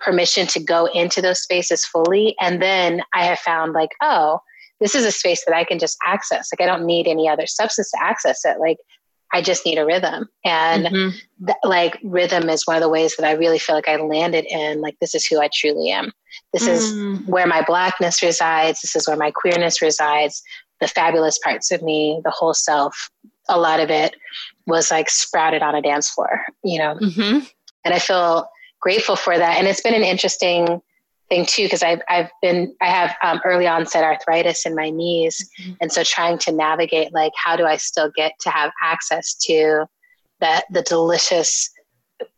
permission 0.00 0.46
to 0.48 0.60
go 0.60 0.86
into 0.86 1.20
those 1.20 1.40
spaces 1.40 1.84
fully. 1.84 2.34
And 2.40 2.62
then 2.62 3.02
I 3.12 3.24
have 3.24 3.38
found 3.40 3.72
like, 3.72 3.90
oh, 4.00 4.40
this 4.80 4.94
is 4.94 5.04
a 5.04 5.12
space 5.12 5.44
that 5.46 5.54
I 5.54 5.64
can 5.64 5.78
just 5.78 5.98
access. 6.06 6.48
Like 6.52 6.66
I 6.66 6.70
don't 6.70 6.86
need 6.86 7.06
any 7.06 7.28
other 7.28 7.46
substance 7.46 7.90
to 7.90 8.02
access 8.02 8.44
it. 8.44 8.58
Like 8.60 8.78
I 9.32 9.42
just 9.42 9.66
need 9.66 9.78
a 9.78 9.84
rhythm. 9.84 10.28
And 10.44 10.86
mm-hmm. 10.86 11.46
th- 11.46 11.58
like 11.64 11.98
rhythm 12.02 12.48
is 12.48 12.66
one 12.66 12.76
of 12.76 12.82
the 12.82 12.88
ways 12.88 13.16
that 13.16 13.26
I 13.26 13.32
really 13.32 13.58
feel 13.58 13.74
like 13.74 13.88
I 13.88 13.96
landed 13.96 14.46
in 14.48 14.80
like 14.80 14.96
this 15.00 15.14
is 15.14 15.26
who 15.26 15.40
I 15.40 15.50
truly 15.52 15.90
am. 15.90 16.12
This 16.52 16.66
mm. 16.66 16.72
is 16.72 17.26
where 17.26 17.46
my 17.46 17.62
blackness 17.62 18.22
resides. 18.22 18.80
This 18.80 18.96
is 18.96 19.06
where 19.06 19.16
my 19.16 19.30
queerness 19.30 19.82
resides. 19.82 20.42
The 20.80 20.88
fabulous 20.88 21.38
parts 21.40 21.72
of 21.72 21.82
me, 21.82 22.20
the 22.24 22.30
whole 22.30 22.54
self, 22.54 23.10
a 23.48 23.58
lot 23.58 23.80
of 23.80 23.90
it 23.90 24.14
was 24.66 24.90
like 24.90 25.08
sprouted 25.10 25.62
on 25.62 25.74
a 25.74 25.82
dance 25.82 26.10
floor, 26.10 26.44
you 26.62 26.78
know. 26.78 26.96
Mm-hmm. 26.96 27.46
And 27.84 27.94
I 27.94 27.98
feel 27.98 28.48
grateful 28.80 29.16
for 29.16 29.36
that. 29.36 29.58
And 29.58 29.66
it's 29.66 29.80
been 29.80 29.94
an 29.94 30.02
interesting 30.02 30.80
thing 31.28 31.46
too 31.46 31.64
because 31.64 31.82
I've 31.82 32.00
I've 32.08 32.30
been 32.40 32.74
I 32.80 32.86
have 32.86 33.14
um, 33.22 33.40
early 33.44 33.66
onset 33.66 34.04
arthritis 34.04 34.66
in 34.66 34.74
my 34.74 34.90
knees, 34.90 35.48
mm-hmm. 35.60 35.72
and 35.80 35.92
so 35.92 36.02
trying 36.02 36.38
to 36.38 36.52
navigate 36.52 37.12
like 37.12 37.32
how 37.36 37.56
do 37.56 37.64
I 37.64 37.76
still 37.76 38.10
get 38.14 38.32
to 38.40 38.50
have 38.50 38.72
access 38.82 39.34
to 39.46 39.86
that 40.40 40.64
the 40.70 40.82
delicious 40.82 41.70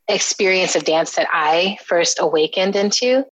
experience 0.08 0.74
of 0.74 0.84
dance 0.84 1.14
that 1.14 1.28
I 1.32 1.78
first 1.86 2.18
awakened 2.20 2.76
into 2.76 3.24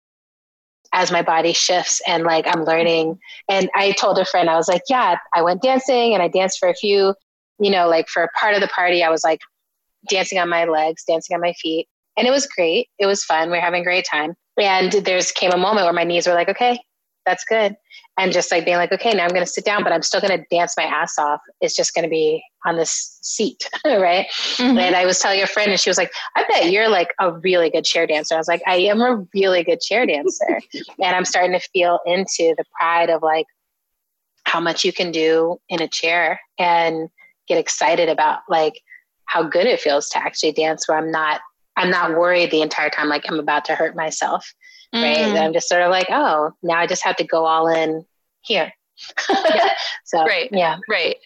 as 0.93 1.13
my 1.13 1.23
body 1.23 1.53
shifts 1.53 2.01
and 2.07 2.25
like 2.25 2.47
I'm 2.47 2.65
learning. 2.65 3.19
And 3.49 3.69
I 3.75 3.93
told 3.93 4.19
a 4.19 4.25
friend 4.25 4.49
I 4.49 4.57
was 4.57 4.69
like, 4.69 4.83
yeah, 4.89 5.19
I 5.35 5.43
went 5.43 5.63
dancing 5.63 6.15
and 6.15 6.23
I 6.23 6.29
danced 6.29 6.59
for 6.59 6.69
a 6.69 6.75
few, 6.75 7.15
you 7.59 7.71
know, 7.71 7.89
like 7.89 8.09
for 8.09 8.23
a 8.23 8.29
part 8.29 8.55
of 8.55 8.61
the 8.61 8.69
party 8.69 9.03
I 9.03 9.11
was 9.11 9.25
like 9.25 9.41
dancing 10.09 10.39
on 10.39 10.49
my 10.49 10.65
legs, 10.65 11.05
dancing 11.05 11.35
on 11.35 11.41
my 11.41 11.53
feet. 11.55 11.89
And 12.17 12.27
it 12.27 12.31
was 12.31 12.47
great. 12.47 12.89
It 12.99 13.07
was 13.07 13.25
fun. 13.25 13.51
We 13.51 13.59
are 13.59 13.61
having 13.61 13.83
a 13.83 13.85
great 13.85 14.07
time. 14.11 14.35
And 14.61 14.93
there's 14.93 15.31
came 15.31 15.53
a 15.53 15.57
moment 15.57 15.87
where 15.87 15.93
my 15.93 16.05
knees 16.05 16.27
were 16.27 16.35
like, 16.35 16.49
okay, 16.49 16.81
that's 17.25 17.45
good. 17.45 17.77
And 18.17 18.33
just 18.33 18.51
like 18.51 18.65
being 18.65 18.79
like, 18.79 18.91
okay, 18.91 19.13
now 19.13 19.23
I'm 19.23 19.31
going 19.31 19.45
to 19.45 19.51
sit 19.51 19.65
down, 19.65 19.85
but 19.85 19.93
I'm 19.93 20.03
still 20.03 20.21
going 20.21 20.37
to 20.37 20.45
dance 20.51 20.75
my 20.77 20.83
ass 20.83 21.17
off. 21.19 21.41
It's 21.61 21.77
just 21.77 21.95
going 21.95 22.03
to 22.03 22.09
be 22.09 22.43
on 22.65 22.77
this 22.77 23.19
seat, 23.23 23.71
right? 23.85 24.27
Mm-hmm. 24.57 24.77
And 24.77 24.97
I 24.97 25.07
was 25.07 25.21
telling 25.21 25.41
a 25.41 25.47
friend, 25.47 25.71
and 25.71 25.79
she 25.79 25.89
was 25.89 25.99
like, 25.99 26.11
I 26.35 26.45
bet 26.49 26.73
you're 26.73 26.89
like 26.89 27.15
a 27.21 27.33
really 27.33 27.71
good 27.71 27.85
chair 27.85 28.09
dancer. 28.09 28.35
I 28.35 28.39
was 28.39 28.49
like, 28.49 28.63
I 28.67 28.77
am 28.77 29.01
a 29.01 29.25
really 29.33 29.63
good 29.63 29.81
chair 29.81 30.05
dancer. 30.05 30.61
and 30.75 31.17
I'm 31.17 31.25
starting 31.25 31.53
to 31.53 31.61
feel 31.73 32.01
into 32.07 32.55
the 32.57 32.65
pride 32.81 33.11
of 33.11 33.23
like 33.23 33.47
how 34.45 34.59
much 34.59 34.85
you 34.85 34.93
can 34.93 35.13
do 35.13 35.59
in 35.69 35.81
a 35.81 35.87
chair 35.87 36.41
and 36.59 37.09
get 37.49 37.59
excited 37.59 38.09
about 38.09 38.41
like 38.49 38.81
how 39.25 39.43
good 39.43 39.67
it 39.67 39.81
feels 39.81 40.09
to 40.11 40.19
actually 40.19 40.53
dance 40.53 40.89
where 40.89 40.99
I'm 40.99 41.11
not 41.11 41.41
I'm 41.77 41.91
not 41.91 42.11
worried 42.11 42.51
the 42.51 42.63
entire 42.63 42.91
time 42.91 43.09
like 43.09 43.25
I'm 43.29 43.39
about 43.39 43.65
to 43.67 43.75
hurt 43.75 43.95
myself. 43.95 44.53
Mm. 44.95 45.03
Right. 45.03 45.19
And 45.19 45.39
I'm 45.39 45.53
just 45.53 45.69
sort 45.69 45.83
of 45.83 45.91
like, 45.91 46.09
oh, 46.11 46.53
now 46.63 46.79
I 46.79 46.87
just 46.87 47.05
have 47.05 47.17
to 47.17 47.25
go 47.25 47.45
all 47.45 47.69
in 47.69 48.05
here. 48.41 48.73
yeah. 49.31 49.71
So 50.05 50.25
right. 50.25 50.49
Yeah. 50.51 50.79
Right. 50.89 51.17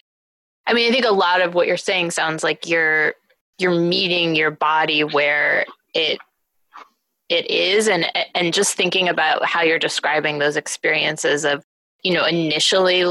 I 0.67 0.73
mean, 0.73 0.89
I 0.89 0.91
think 0.93 1.05
a 1.05 1.11
lot 1.11 1.41
of 1.41 1.55
what 1.55 1.67
you're 1.67 1.77
saying 1.77 2.11
sounds 2.11 2.43
like 2.43 2.67
you're 2.67 3.15
you're 3.57 3.79
meeting 3.79 4.35
your 4.35 4.51
body 4.51 5.03
where 5.03 5.65
it 5.93 6.19
it 7.29 7.49
is 7.49 7.87
and 7.87 8.05
and 8.35 8.53
just 8.53 8.75
thinking 8.75 9.09
about 9.09 9.45
how 9.45 9.61
you're 9.61 9.79
describing 9.79 10.39
those 10.39 10.55
experiences 10.55 11.45
of 11.45 11.63
you 12.03 12.13
know 12.13 12.25
initially 12.25 13.05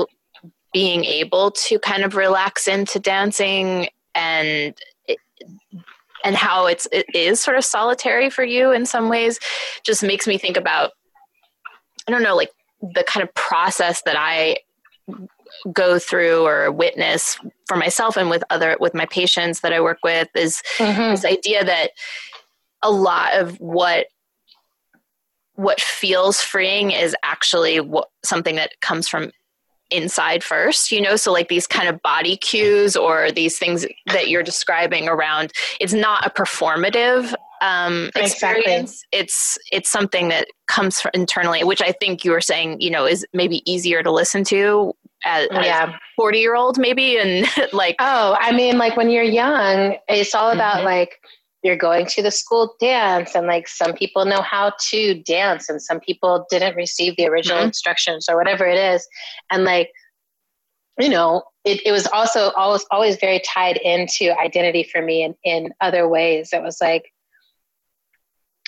being 0.73 1.05
able 1.05 1.51
to 1.51 1.79
kind 1.79 2.03
of 2.03 2.15
relax 2.15 2.67
into 2.67 2.99
dancing 2.99 3.89
and 4.15 4.75
and 6.25 6.37
how 6.37 6.67
it's 6.67 6.87
it 6.93 7.07
is 7.15 7.41
sort 7.41 7.57
of 7.57 7.65
solitary 7.65 8.31
for 8.31 8.45
you 8.45 8.73
in 8.73 8.87
some 8.87 9.09
ways 9.09 9.39
just 9.85 10.03
makes 10.03 10.27
me 10.27 10.39
think 10.39 10.57
about 10.57 10.93
i 12.09 12.13
don't 12.13 12.23
know 12.23 12.37
like 12.37 12.51
the 12.81 13.05
kind 13.07 13.23
of 13.27 13.35
process 13.35 14.03
that 14.03 14.17
i 14.19 14.57
go 15.73 15.99
through 15.99 16.47
or 16.47 16.71
witness 16.71 17.39
for 17.67 17.77
myself 17.77 18.17
and 18.17 18.31
with 18.31 18.43
other 18.51 18.77
with 18.81 18.95
my 18.95 19.07
patients 19.07 19.61
that 19.61 19.73
i 19.73 19.81
work 19.81 19.99
with 20.03 20.29
is 20.35 20.63
mm-hmm. 20.79 21.11
this 21.11 21.25
idea 21.25 21.65
that 21.65 21.91
a 22.83 22.91
lot 22.91 23.35
of 23.35 23.59
what 23.61 24.07
what 25.55 25.81
feels 25.81 26.41
freeing 26.41 26.91
is 26.91 27.15
actually 27.23 27.79
what, 27.79 28.09
something 28.25 28.57
that 28.57 28.73
comes 28.81 29.07
from 29.07 29.31
inside 29.93 30.43
first 30.43 30.91
you 30.91 31.01
know 31.01 31.17
so 31.17 31.33
like 31.33 31.49
these 31.49 31.67
kind 31.67 31.89
of 31.89 32.01
body 32.03 32.37
cues 32.37 32.97
or 32.97 33.31
these 33.31 33.59
things 33.59 33.87
that 34.07 34.29
you're 34.29 34.43
describing 34.43 35.09
around 35.09 35.53
it's 35.81 35.93
not 35.93 36.27
a 36.27 36.31
performative 36.31 37.35
um, 37.61 38.11
experience 38.17 39.05
exactly. 39.13 39.21
it's 39.21 39.59
it's 39.71 39.91
something 39.91 40.29
that 40.29 40.49
comes 40.67 41.03
internally 41.15 41.63
which 41.63 41.83
i 41.83 41.93
think 41.93 42.25
you 42.25 42.31
were 42.31 42.41
saying 42.41 42.81
you 42.81 42.91
know 42.91 43.07
is 43.07 43.25
maybe 43.33 43.63
easier 43.71 44.03
to 44.03 44.11
listen 44.11 44.43
to 44.45 44.93
as, 45.25 45.47
yeah. 45.53 45.97
40 46.17 46.39
year 46.39 46.57
old 46.57 46.79
maybe 46.79 47.19
and 47.19 47.47
like 47.73 47.95
oh 48.01 48.37
i 48.41 48.51
mean 48.53 48.79
like 48.79 48.97
when 48.97 49.11
you're 49.11 49.23
young 49.23 49.97
it's 50.09 50.35
all 50.35 50.51
about 50.51 50.77
mm-hmm. 50.77 50.87
like 50.87 51.21
you're 51.63 51.77
going 51.77 52.07
to 52.07 52.23
the 52.23 52.31
school 52.31 52.75
dance 52.81 53.35
and 53.35 53.47
like 53.47 53.69
some 53.69 53.93
people 53.93 54.25
know 54.25 54.43
how 54.43 54.73
to 54.91 55.15
dance 55.23 55.69
and 55.69 55.81
some 55.81 56.01
people 56.01 56.47
didn't 56.51 56.77
receive 56.77 57.17
the 57.17 57.27
original 57.27 57.59
mm-hmm. 57.59 57.69
instructions 57.69 58.29
or 58.29 58.37
whatever 58.37 58.65
it 58.67 58.79
is 58.79 59.07
and 59.51 59.65
like 59.65 59.91
you 60.99 61.09
know 61.09 61.43
it, 61.65 61.81
it 61.87 61.93
was 61.93 62.07
also 62.09 62.51
always 62.51 62.85
always 62.91 63.17
very 63.17 63.41
tied 63.41 63.77
into 63.79 64.37
identity 64.39 64.83
for 64.83 65.01
me 65.01 65.23
in, 65.23 65.35
in 65.45 65.73
other 65.81 66.09
ways 66.09 66.51
it 66.53 66.63
was 66.63 66.81
like 66.81 67.13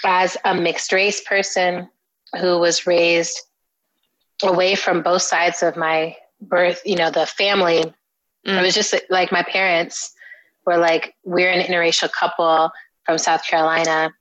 as 0.04 0.36
a 0.44 0.54
mixed 0.54 0.92
race 0.92 1.22
person 1.22 1.88
who 2.40 2.58
was 2.58 2.86
raised 2.86 3.40
away 4.42 4.74
from 4.74 5.02
both 5.02 5.22
sides 5.22 5.62
of 5.62 5.76
my 5.76 6.16
birth 6.40 6.80
you 6.84 6.96
know 6.96 7.10
the 7.10 7.26
family 7.26 7.82
mm. 8.46 8.58
it 8.58 8.62
was 8.62 8.74
just 8.74 8.94
like 9.10 9.32
my 9.32 9.42
parents 9.42 10.13
were 10.66 10.78
like 10.78 11.14
we're 11.24 11.50
an 11.50 11.64
interracial 11.64 12.10
couple 12.12 12.70
from 13.04 13.18
South 13.18 13.46
Carolina, 13.46 14.12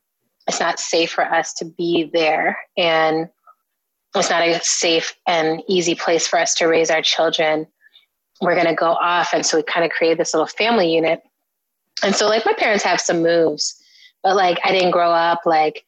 it's 0.48 0.60
not 0.60 0.80
safe 0.80 1.12
for 1.12 1.24
us 1.24 1.54
to 1.56 1.66
be 1.66 2.10
there. 2.14 2.58
And 2.78 3.30
it's 4.16 4.30
not 4.30 4.48
a 4.48 4.60
safe 4.62 5.16
and 5.26 5.64
easy 5.68 5.96
place 5.96 6.28
for 6.28 6.38
us 6.38 6.54
to 6.56 6.66
raise 6.66 6.92
our 6.92 7.02
children. 7.02 7.68
We're 8.42 8.56
going 8.56 8.68
to 8.68 8.76
go 8.76 8.92
off. 8.92 9.34
And 9.34 9.46
so 9.46 9.58
we 9.58 9.64
kind 9.64 9.86
of 9.86 9.92
created 9.92 10.18
this 10.18 10.34
little 10.34 10.48
family 10.48 10.94
unit. 10.94 11.22
And 12.04 12.16
so, 12.16 12.28
like, 12.28 12.46
my 12.46 12.54
parents 12.54 12.84
have 12.84 13.00
some 13.00 13.24
moves, 13.24 13.82
but 14.22 14.36
like, 14.36 14.60
I 14.64 14.72
didn't 14.72 14.92
grow 14.92 15.12
up 15.12 15.42
like, 15.46 15.86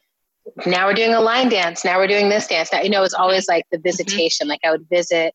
now 0.66 0.88
we're 0.88 0.94
doing 0.94 1.14
a 1.14 1.22
line 1.22 1.50
dance. 1.50 1.84
Now 1.84 1.98
we're 1.98 2.08
doing 2.08 2.30
this 2.30 2.48
dance. 2.48 2.72
Now, 2.72 2.82
you 2.82 2.90
know, 2.90 3.00
it 3.00 3.02
was 3.02 3.14
always 3.14 3.48
like 3.48 3.66
the 3.72 3.78
mm-hmm. 3.78 3.84
visitation. 3.84 4.46
Mm-hmm. 4.46 4.52
Like, 4.52 4.60
I 4.64 4.72
would 4.72 4.88
visit 4.90 5.34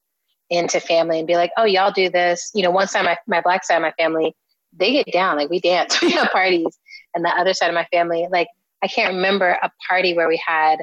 into 0.49 0.81
family 0.81 1.19
and 1.19 1.27
be 1.27 1.37
like, 1.37 1.53
oh, 1.57 1.65
y'all 1.65 1.93
do 1.93 2.09
this. 2.09 2.51
You 2.55 2.63
know, 2.63 2.71
one 2.71 2.89
side, 2.89 3.05
my, 3.05 3.17
my 3.27 3.41
black 3.41 3.65
side 3.65 3.77
of 3.77 3.83
my 3.83 3.93
family, 3.93 4.35
they 4.73 4.93
get 4.93 5.13
down, 5.13 5.37
like 5.37 5.51
we 5.51 5.61
dance, 5.61 6.01
we 6.03 6.11
have 6.13 6.31
parties. 6.31 6.79
And 7.15 7.25
the 7.25 7.31
other 7.31 7.55
side 7.55 7.69
of 7.69 7.75
my 7.75 7.87
family, 7.93 8.27
like 8.31 8.49
I 8.83 8.89
can't 8.89 9.15
remember 9.15 9.59
a 9.63 9.71
party 9.89 10.15
where 10.15 10.29
we 10.29 10.41
had 10.45 10.79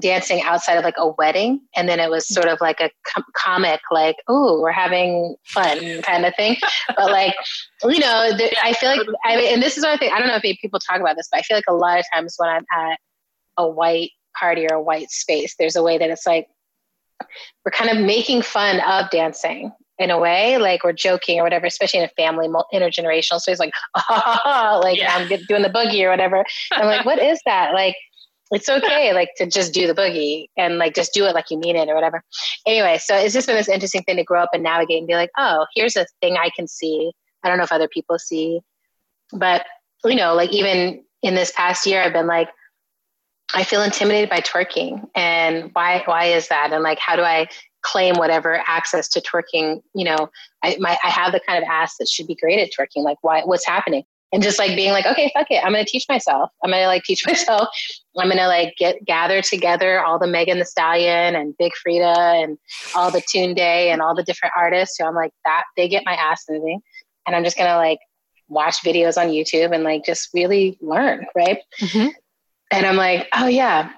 dancing 0.00 0.42
outside 0.42 0.74
of 0.74 0.82
like 0.82 0.96
a 0.96 1.08
wedding. 1.08 1.60
And 1.76 1.88
then 1.88 2.00
it 2.00 2.10
was 2.10 2.26
sort 2.26 2.48
of 2.48 2.60
like 2.60 2.80
a 2.80 2.90
com- 3.06 3.24
comic 3.36 3.80
like 3.92 4.16
oh 4.26 4.60
we're 4.60 4.72
having 4.72 5.36
fun 5.44 6.02
kind 6.02 6.26
of 6.26 6.34
thing. 6.34 6.56
But 6.96 7.10
like 7.10 7.34
you 7.92 7.98
know 7.98 8.30
the, 8.36 8.50
i 8.62 8.72
feel 8.72 8.90
like 8.90 9.06
I 9.24 9.36
mean, 9.36 9.54
and 9.54 9.62
this 9.62 9.76
is 9.76 9.84
one 9.84 9.98
thing 9.98 10.10
i 10.12 10.18
don't 10.18 10.28
know 10.28 10.36
if 10.42 10.60
people 10.60 10.80
talk 10.80 11.00
about 11.00 11.16
this 11.16 11.28
but 11.30 11.38
i 11.38 11.42
feel 11.42 11.56
like 11.56 11.64
a 11.68 11.74
lot 11.74 11.98
of 11.98 12.04
times 12.12 12.34
when 12.38 12.48
i'm 12.48 12.64
at 12.74 12.98
a 13.58 13.68
white 13.68 14.10
party 14.38 14.66
or 14.70 14.76
a 14.76 14.82
white 14.82 15.10
space 15.10 15.54
there's 15.58 15.76
a 15.76 15.82
way 15.82 15.98
that 15.98 16.10
it's 16.10 16.26
like 16.26 16.48
we're 17.64 17.72
kind 17.72 17.90
of 17.90 18.04
making 18.04 18.42
fun 18.42 18.80
of 18.80 19.10
dancing 19.10 19.72
in 19.98 20.10
a 20.10 20.18
way, 20.18 20.58
like 20.58 20.82
we're 20.84 20.92
joking 20.92 21.38
or 21.38 21.44
whatever, 21.44 21.66
especially 21.66 22.00
in 22.00 22.06
a 22.06 22.22
family, 22.22 22.48
intergenerational. 22.72 23.40
So 23.40 23.50
it's 23.50 23.60
like, 23.60 23.72
oh, 23.94 24.80
like 24.82 24.98
yeah. 24.98 25.14
I'm 25.14 25.28
doing 25.28 25.62
the 25.62 25.70
boogie 25.70 26.04
or 26.04 26.10
whatever. 26.10 26.44
I'm 26.72 26.86
like, 26.86 27.04
what 27.04 27.20
is 27.20 27.40
that? 27.46 27.74
Like, 27.74 27.96
it's 28.50 28.68
okay, 28.68 29.12
like 29.14 29.30
to 29.38 29.46
just 29.46 29.72
do 29.72 29.86
the 29.86 29.94
boogie 29.94 30.46
and 30.56 30.78
like 30.78 30.94
just 30.94 31.14
do 31.14 31.24
it 31.24 31.34
like 31.34 31.50
you 31.50 31.58
mean 31.58 31.76
it 31.76 31.88
or 31.88 31.94
whatever. 31.94 32.22
Anyway, 32.66 32.98
so 32.98 33.16
it's 33.16 33.34
just 33.34 33.46
been 33.46 33.56
this 33.56 33.68
interesting 33.68 34.02
thing 34.02 34.16
to 34.16 34.24
grow 34.24 34.42
up 34.42 34.50
and 34.52 34.62
navigate 34.62 34.98
and 34.98 35.06
be 35.06 35.14
like, 35.14 35.30
oh, 35.38 35.66
here's 35.74 35.96
a 35.96 36.06
thing 36.20 36.36
I 36.36 36.50
can 36.54 36.68
see. 36.68 37.12
I 37.42 37.48
don't 37.48 37.58
know 37.58 37.64
if 37.64 37.72
other 37.72 37.88
people 37.88 38.18
see, 38.18 38.60
but 39.32 39.66
you 40.04 40.14
know, 40.14 40.34
like 40.34 40.52
even 40.52 41.04
in 41.22 41.34
this 41.34 41.52
past 41.52 41.86
year, 41.86 42.02
I've 42.02 42.12
been 42.12 42.26
like, 42.26 42.48
I 43.54 43.64
feel 43.64 43.82
intimidated 43.82 44.30
by 44.30 44.40
twerking, 44.40 45.08
and 45.14 45.70
why? 45.72 46.02
Why 46.06 46.26
is 46.26 46.48
that? 46.48 46.72
And 46.72 46.82
like, 46.82 46.98
how 46.98 47.16
do 47.16 47.22
I 47.22 47.46
claim 47.84 48.16
whatever 48.16 48.62
access 48.66 49.08
to 49.10 49.20
twerking? 49.20 49.82
You 49.94 50.04
know, 50.04 50.30
I 50.62 50.76
my 50.80 50.98
I 51.04 51.08
have 51.08 51.32
the 51.32 51.40
kind 51.40 51.62
of 51.62 51.68
ass 51.70 51.96
that 51.98 52.08
should 52.08 52.26
be 52.26 52.34
great 52.34 52.58
at 52.58 52.70
twerking. 52.78 53.04
Like, 53.04 53.18
why? 53.22 53.42
What's 53.42 53.66
happening? 53.66 54.04
And 54.32 54.42
just 54.42 54.58
like 54.58 54.74
being 54.74 54.90
like, 54.90 55.06
okay, 55.06 55.30
fuck 55.32 55.46
it, 55.50 55.64
I'm 55.64 55.72
gonna 55.72 55.84
teach 55.84 56.06
myself. 56.08 56.50
I'm 56.64 56.70
gonna 56.72 56.86
like 56.86 57.04
teach 57.04 57.24
myself. 57.26 57.68
I'm 58.18 58.28
gonna 58.28 58.48
like 58.48 58.74
get 58.76 59.04
gather 59.04 59.40
together 59.42 60.04
all 60.04 60.18
the 60.18 60.26
Megan 60.26 60.58
Thee 60.58 60.64
Stallion 60.64 61.36
and 61.36 61.56
Big 61.56 61.70
Freedia 61.86 62.42
and 62.42 62.58
all 62.96 63.12
the 63.12 63.22
tune 63.30 63.54
day 63.54 63.90
and 63.90 64.02
all 64.02 64.14
the 64.14 64.24
different 64.24 64.54
artists 64.56 64.96
so 64.96 65.06
I'm 65.06 65.14
like 65.14 65.32
that 65.44 65.62
they 65.76 65.88
get 65.88 66.04
my 66.04 66.14
ass 66.14 66.44
moving, 66.48 66.80
and 67.26 67.36
I'm 67.36 67.44
just 67.44 67.56
gonna 67.56 67.76
like 67.76 68.00
watch 68.48 68.82
videos 68.82 69.16
on 69.16 69.28
YouTube 69.28 69.72
and 69.72 69.84
like 69.84 70.04
just 70.04 70.30
really 70.34 70.76
learn, 70.80 71.26
right? 71.36 71.58
Mm-hmm. 71.80 72.08
And 72.72 72.86
I'm 72.86 72.96
like, 72.96 73.28
oh 73.34 73.46
yeah, 73.46 73.92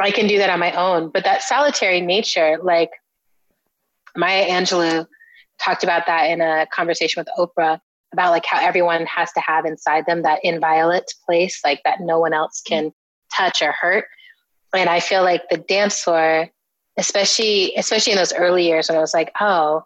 I 0.00 0.10
can 0.10 0.26
do 0.26 0.38
that 0.38 0.50
on 0.50 0.58
my 0.58 0.72
own. 0.72 1.10
But 1.10 1.24
that 1.24 1.42
solitary 1.42 2.00
nature, 2.00 2.58
like 2.62 2.90
Maya 4.16 4.46
Angelou 4.46 5.06
talked 5.60 5.84
about 5.84 6.06
that 6.06 6.30
in 6.30 6.40
a 6.40 6.66
conversation 6.72 7.20
with 7.20 7.28
Oprah 7.38 7.80
about 8.12 8.30
like 8.30 8.44
how 8.44 8.60
everyone 8.60 9.06
has 9.06 9.32
to 9.32 9.40
have 9.40 9.64
inside 9.64 10.04
them 10.06 10.22
that 10.22 10.40
inviolate 10.44 11.14
place, 11.24 11.60
like 11.64 11.80
that 11.84 12.00
no 12.00 12.18
one 12.18 12.34
else 12.34 12.60
can 12.60 12.92
touch 13.34 13.62
or 13.62 13.72
hurt. 13.72 14.04
And 14.74 14.88
I 14.88 15.00
feel 15.00 15.22
like 15.22 15.42
the 15.50 15.56
dance 15.56 16.00
floor, 16.00 16.48
especially 16.96 17.74
especially 17.76 18.12
in 18.12 18.18
those 18.18 18.32
early 18.32 18.66
years 18.66 18.88
when 18.88 18.98
I 18.98 19.00
was 19.00 19.14
like, 19.14 19.32
oh, 19.40 19.84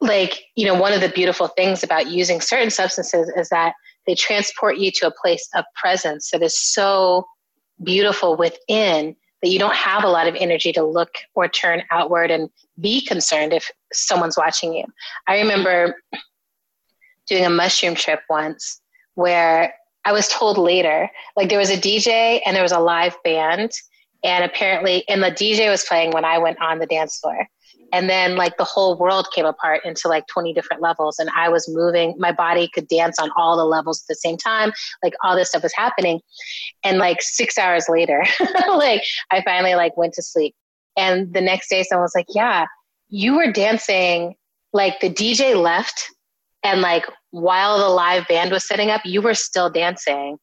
like, 0.00 0.42
you 0.56 0.66
know, 0.66 0.78
one 0.78 0.92
of 0.92 1.00
the 1.00 1.08
beautiful 1.08 1.48
things 1.48 1.82
about 1.82 2.10
using 2.10 2.40
certain 2.40 2.70
substances 2.70 3.30
is 3.36 3.48
that 3.50 3.74
they 4.06 4.14
transport 4.14 4.78
you 4.78 4.90
to 4.92 5.06
a 5.06 5.12
place 5.22 5.46
of 5.54 5.64
presence 5.74 6.30
that 6.30 6.42
is 6.42 6.58
so 6.58 7.26
beautiful 7.82 8.36
within 8.36 9.14
that 9.42 9.48
you 9.48 9.58
don't 9.58 9.74
have 9.74 10.04
a 10.04 10.08
lot 10.08 10.26
of 10.26 10.34
energy 10.34 10.72
to 10.72 10.82
look 10.82 11.10
or 11.34 11.48
turn 11.48 11.82
outward 11.90 12.30
and 12.30 12.50
be 12.80 13.04
concerned 13.04 13.52
if 13.52 13.70
someone's 13.92 14.36
watching 14.36 14.74
you. 14.74 14.84
I 15.26 15.38
remember 15.38 15.96
doing 17.28 17.44
a 17.44 17.50
mushroom 17.50 17.94
trip 17.94 18.20
once 18.28 18.80
where 19.14 19.74
I 20.04 20.12
was 20.12 20.28
told 20.28 20.58
later, 20.58 21.08
like 21.36 21.48
there 21.48 21.58
was 21.58 21.70
a 21.70 21.76
DJ 21.76 22.40
and 22.44 22.54
there 22.54 22.62
was 22.62 22.72
a 22.72 22.80
live 22.80 23.16
band, 23.22 23.72
and 24.22 24.44
apparently, 24.44 25.08
and 25.08 25.22
the 25.22 25.30
DJ 25.30 25.70
was 25.70 25.84
playing 25.84 26.10
when 26.10 26.24
I 26.24 26.38
went 26.38 26.60
on 26.60 26.78
the 26.78 26.86
dance 26.86 27.18
floor 27.18 27.46
and 27.92 28.08
then 28.08 28.36
like 28.36 28.56
the 28.56 28.64
whole 28.64 28.96
world 28.96 29.28
came 29.34 29.46
apart 29.46 29.84
into 29.84 30.08
like 30.08 30.26
20 30.28 30.52
different 30.52 30.82
levels. 30.82 31.18
And 31.18 31.30
i 31.36 31.48
was 31.48 31.68
moving 31.68 32.14
my 32.18 32.32
body 32.32 32.68
could 32.72 32.88
dance 32.88 33.18
on 33.18 33.30
all 33.36 33.56
the 33.56 33.64
levels 33.64 34.02
at 34.02 34.08
the 34.08 34.14
same 34.14 34.36
time. 34.36 34.72
Like 35.02 35.14
all 35.22 35.36
this 35.36 35.48
stuff 35.50 35.62
was 35.62 35.74
happening. 35.74 36.20
And 36.84 36.98
like 36.98 37.18
six 37.20 37.58
hours 37.58 37.86
later 37.88 38.24
like 38.68 39.02
i 39.30 39.42
finally 39.42 39.74
like 39.74 39.96
went 39.96 40.14
to 40.14 40.22
sleep. 40.22 40.54
And 40.96 41.32
the 41.32 41.40
next 41.40 41.68
day 41.68 41.82
someone 41.82 42.04
was 42.04 42.14
like 42.14 42.26
yeah 42.30 42.66
you 43.08 43.36
were 43.36 43.52
dancing. 43.52 44.34
Like 44.72 45.00
the 45.00 45.10
dj 45.10 45.60
left. 45.60 46.08
And 46.62 46.80
like 46.80 47.06
while 47.30 47.78
the 47.78 47.88
live 47.88 48.26
band 48.28 48.50
was 48.52 48.66
setting 48.66 48.90
up 48.90 49.02
you 49.04 49.22
were 49.22 49.34
still 49.34 49.70
dancing. 49.70 50.38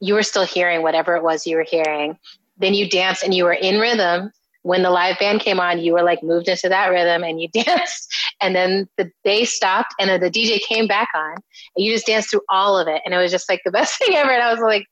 You 0.00 0.14
were 0.14 0.22
still 0.22 0.44
hearing 0.44 0.82
whatever 0.82 1.16
it 1.16 1.22
was 1.22 1.46
you 1.46 1.56
were 1.56 1.66
hearing. 1.68 2.18
Then 2.58 2.74
you 2.74 2.88
danced 2.88 3.22
and 3.22 3.34
you 3.34 3.44
were 3.44 3.52
in 3.52 3.80
rhythm 3.80 4.30
when 4.66 4.82
the 4.82 4.90
live 4.90 5.16
band 5.20 5.40
came 5.40 5.60
on, 5.60 5.78
you 5.78 5.92
were 5.92 6.02
like 6.02 6.24
moved 6.24 6.48
into 6.48 6.68
that 6.68 6.88
rhythm 6.88 7.22
and 7.22 7.40
you 7.40 7.48
danced. 7.54 8.12
And 8.42 8.54
then 8.54 8.88
the 8.96 9.10
they 9.24 9.44
stopped 9.44 9.94
and 10.00 10.10
then 10.10 10.20
the 10.20 10.30
DJ 10.30 10.60
came 10.60 10.88
back 10.88 11.08
on 11.14 11.34
and 11.34 11.84
you 11.84 11.92
just 11.92 12.06
danced 12.06 12.30
through 12.30 12.42
all 12.48 12.76
of 12.76 12.88
it. 12.88 13.00
And 13.04 13.14
it 13.14 13.18
was 13.18 13.30
just 13.30 13.48
like 13.48 13.62
the 13.64 13.70
best 13.78 13.96
thing 13.98 14.16
ever. 14.16 14.30
And 14.30 14.42
I 14.42 14.52
was 14.52 14.60
like, 14.60 14.86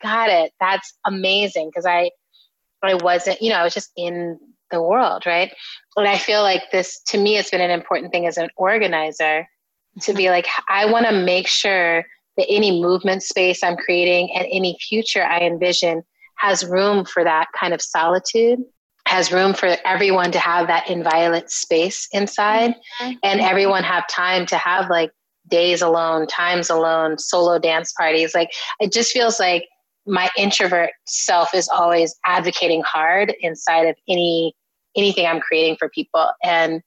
got 0.00 0.30
it. 0.30 0.52
That's 0.60 0.96
amazing. 1.04 1.72
Cause 1.74 1.84
I, 1.84 2.12
I 2.80 2.94
wasn't, 2.94 3.42
you 3.42 3.50
know, 3.50 3.56
I 3.56 3.64
was 3.64 3.74
just 3.74 3.90
in 3.96 4.38
the 4.70 4.80
world. 4.80 5.26
Right. 5.26 5.52
And 5.96 6.06
I 6.06 6.16
feel 6.16 6.42
like 6.42 6.70
this, 6.70 7.00
to 7.08 7.18
me, 7.18 7.36
it's 7.36 7.50
been 7.50 7.60
an 7.60 7.72
important 7.72 8.12
thing 8.12 8.26
as 8.26 8.38
an 8.38 8.50
organizer 8.56 9.48
to 10.02 10.14
be 10.14 10.30
like, 10.30 10.46
I 10.68 10.86
want 10.86 11.06
to 11.06 11.12
make 11.12 11.48
sure 11.48 12.04
that 12.36 12.46
any 12.48 12.80
movement 12.80 13.24
space 13.24 13.64
I'm 13.64 13.76
creating 13.76 14.30
and 14.36 14.46
any 14.52 14.78
future 14.80 15.24
I 15.24 15.40
envision 15.40 16.04
has 16.36 16.64
room 16.64 17.04
for 17.04 17.24
that 17.24 17.48
kind 17.58 17.74
of 17.74 17.82
solitude 17.82 18.60
has 19.08 19.32
room 19.32 19.54
for 19.54 19.76
everyone 19.86 20.30
to 20.30 20.38
have 20.38 20.66
that 20.66 20.88
inviolate 20.88 21.50
space 21.50 22.06
inside 22.12 22.74
mm-hmm. 23.00 23.12
and 23.22 23.40
everyone 23.40 23.82
have 23.82 24.06
time 24.08 24.44
to 24.46 24.56
have 24.56 24.90
like 24.90 25.10
days 25.48 25.80
alone 25.80 26.26
times 26.26 26.68
alone 26.68 27.18
solo 27.18 27.58
dance 27.58 27.92
parties. 27.92 28.34
Like 28.34 28.50
it 28.80 28.92
just 28.92 29.10
feels 29.10 29.40
like 29.40 29.66
my 30.06 30.28
introvert 30.36 30.90
self 31.06 31.54
is 31.54 31.68
always 31.68 32.14
advocating 32.26 32.82
hard 32.82 33.34
inside 33.40 33.86
of 33.86 33.96
any 34.08 34.54
anything 34.96 35.26
i'm 35.26 35.40
creating 35.40 35.76
for 35.78 35.88
people. 35.88 36.28
And 36.44 36.82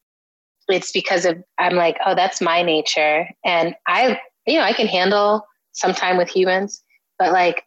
it's 0.70 0.92
because 0.92 1.26
of 1.26 1.38
i'm 1.58 1.76
like 1.76 1.98
oh 2.06 2.14
that's 2.14 2.40
my 2.40 2.62
nature. 2.62 3.28
And 3.44 3.76
i 3.88 4.20
you 4.46 4.58
know 4.58 4.64
i 4.64 4.74
can 4.74 4.88
handle 4.88 5.44
some 5.74 5.94
time 5.94 6.18
with 6.18 6.30
humans 6.30 6.84
but 7.18 7.32
like 7.32 7.64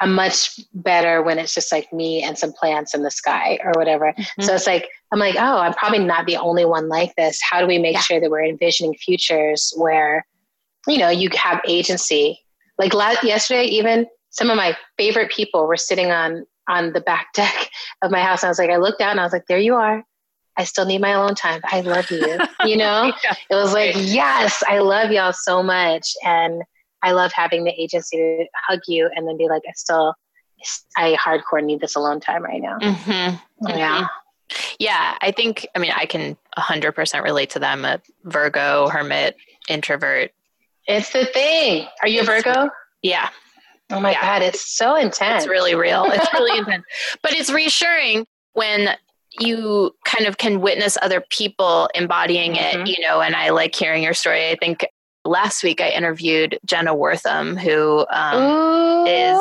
I'm 0.00 0.14
much 0.14 0.60
better 0.74 1.22
when 1.22 1.38
it's 1.38 1.54
just 1.54 1.72
like 1.72 1.90
me 1.92 2.22
and 2.22 2.36
some 2.36 2.52
plants 2.52 2.94
in 2.94 3.02
the 3.02 3.10
sky 3.10 3.58
or 3.64 3.72
whatever. 3.76 4.12
Mm-hmm. 4.12 4.42
So 4.42 4.54
it's 4.54 4.66
like, 4.66 4.88
I'm 5.12 5.18
like, 5.18 5.36
oh, 5.36 5.58
I'm 5.58 5.72
probably 5.72 6.00
not 6.00 6.26
the 6.26 6.36
only 6.36 6.64
one 6.64 6.88
like 6.88 7.14
this. 7.16 7.40
How 7.42 7.60
do 7.60 7.66
we 7.66 7.78
make 7.78 7.94
yeah. 7.94 8.00
sure 8.00 8.20
that 8.20 8.30
we're 8.30 8.44
envisioning 8.44 8.94
futures 8.94 9.72
where, 9.76 10.26
you 10.86 10.98
know, 10.98 11.08
you 11.08 11.30
have 11.34 11.60
agency? 11.66 12.42
Like 12.78 12.92
last, 12.92 13.24
yesterday, 13.24 13.64
even 13.64 14.06
some 14.30 14.50
of 14.50 14.56
my 14.56 14.76
favorite 14.98 15.30
people 15.30 15.66
were 15.66 15.78
sitting 15.78 16.10
on 16.10 16.44
on 16.68 16.92
the 16.92 17.00
back 17.00 17.28
deck 17.34 17.70
of 18.02 18.10
my 18.10 18.20
house. 18.20 18.44
I 18.44 18.48
was 18.48 18.58
like, 18.58 18.70
I 18.70 18.76
looked 18.76 19.00
out 19.00 19.12
and 19.12 19.20
I 19.20 19.24
was 19.24 19.32
like, 19.32 19.46
there 19.46 19.58
you 19.58 19.74
are. 19.76 20.04
I 20.58 20.64
still 20.64 20.86
need 20.86 21.00
my 21.00 21.10
alone 21.10 21.34
time. 21.34 21.60
I 21.64 21.80
love 21.80 22.10
you. 22.10 22.38
You 22.64 22.76
know, 22.76 23.12
yeah. 23.22 23.34
it 23.48 23.54
was 23.54 23.72
like, 23.72 23.94
yes, 23.96 24.60
I 24.66 24.80
love 24.80 25.12
y'all 25.12 25.32
so 25.32 25.62
much. 25.62 26.14
And 26.24 26.64
I 27.02 27.12
love 27.12 27.32
having 27.32 27.64
the 27.64 27.72
agency 27.80 28.16
to 28.16 28.46
hug 28.66 28.80
you 28.86 29.10
and 29.14 29.26
then 29.26 29.36
be 29.36 29.48
like, 29.48 29.62
I 29.68 29.72
still, 29.72 30.14
I 30.96 31.16
hardcore 31.16 31.62
need 31.62 31.80
this 31.80 31.96
alone 31.96 32.20
time 32.20 32.42
right 32.42 32.60
now. 32.60 32.78
Mm-hmm. 32.78 33.68
Yeah. 33.68 34.00
Mm-hmm. 34.00 34.04
Yeah, 34.78 35.16
I 35.20 35.32
think, 35.32 35.66
I 35.74 35.78
mean, 35.78 35.92
I 35.94 36.06
can 36.06 36.36
100% 36.56 37.22
relate 37.22 37.50
to 37.50 37.58
them. 37.58 37.84
A 37.84 38.00
Virgo, 38.24 38.88
hermit, 38.88 39.36
introvert. 39.68 40.30
It's 40.86 41.10
the 41.10 41.26
thing. 41.26 41.86
Are 42.02 42.08
you 42.08 42.20
a 42.20 42.24
Virgo? 42.24 42.70
Yeah. 43.02 43.28
Oh 43.90 44.00
my 44.00 44.12
yeah. 44.12 44.20
God, 44.20 44.42
it's 44.42 44.76
so 44.76 44.96
intense. 44.96 45.44
It's 45.44 45.50
really 45.50 45.74
real. 45.74 46.04
It's 46.06 46.32
really 46.32 46.58
intense. 46.60 46.84
But 47.22 47.32
it's 47.34 47.50
reassuring 47.50 48.26
when 48.52 48.96
you 49.38 49.94
kind 50.04 50.26
of 50.26 50.38
can 50.38 50.60
witness 50.60 50.96
other 51.02 51.22
people 51.30 51.88
embodying 51.94 52.54
mm-hmm. 52.54 52.82
it, 52.82 52.88
you 52.88 53.06
know, 53.06 53.20
and 53.20 53.34
I 53.34 53.50
like 53.50 53.74
hearing 53.74 54.02
your 54.02 54.14
story. 54.14 54.50
I 54.50 54.56
think 54.56 54.86
last 55.26 55.62
week 55.62 55.80
I 55.80 55.90
interviewed 55.90 56.58
Jenna 56.64 56.94
Wortham, 56.94 57.56
who 57.56 58.06
um, 58.10 59.06
is 59.06 59.40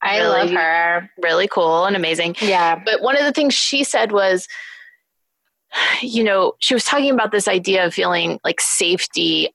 I 0.00 0.18
really, 0.18 0.28
love 0.28 0.50
her. 0.50 1.10
Really 1.22 1.48
cool 1.48 1.84
and 1.84 1.96
amazing. 1.96 2.36
Yeah. 2.40 2.80
But 2.84 3.02
one 3.02 3.16
of 3.16 3.24
the 3.24 3.32
things 3.32 3.54
she 3.54 3.84
said 3.84 4.12
was, 4.12 4.46
you 6.00 6.24
know, 6.24 6.54
she 6.60 6.74
was 6.74 6.84
talking 6.84 7.12
about 7.12 7.32
this 7.32 7.48
idea 7.48 7.84
of 7.86 7.94
feeling 7.94 8.38
like 8.44 8.60
safety 8.60 9.54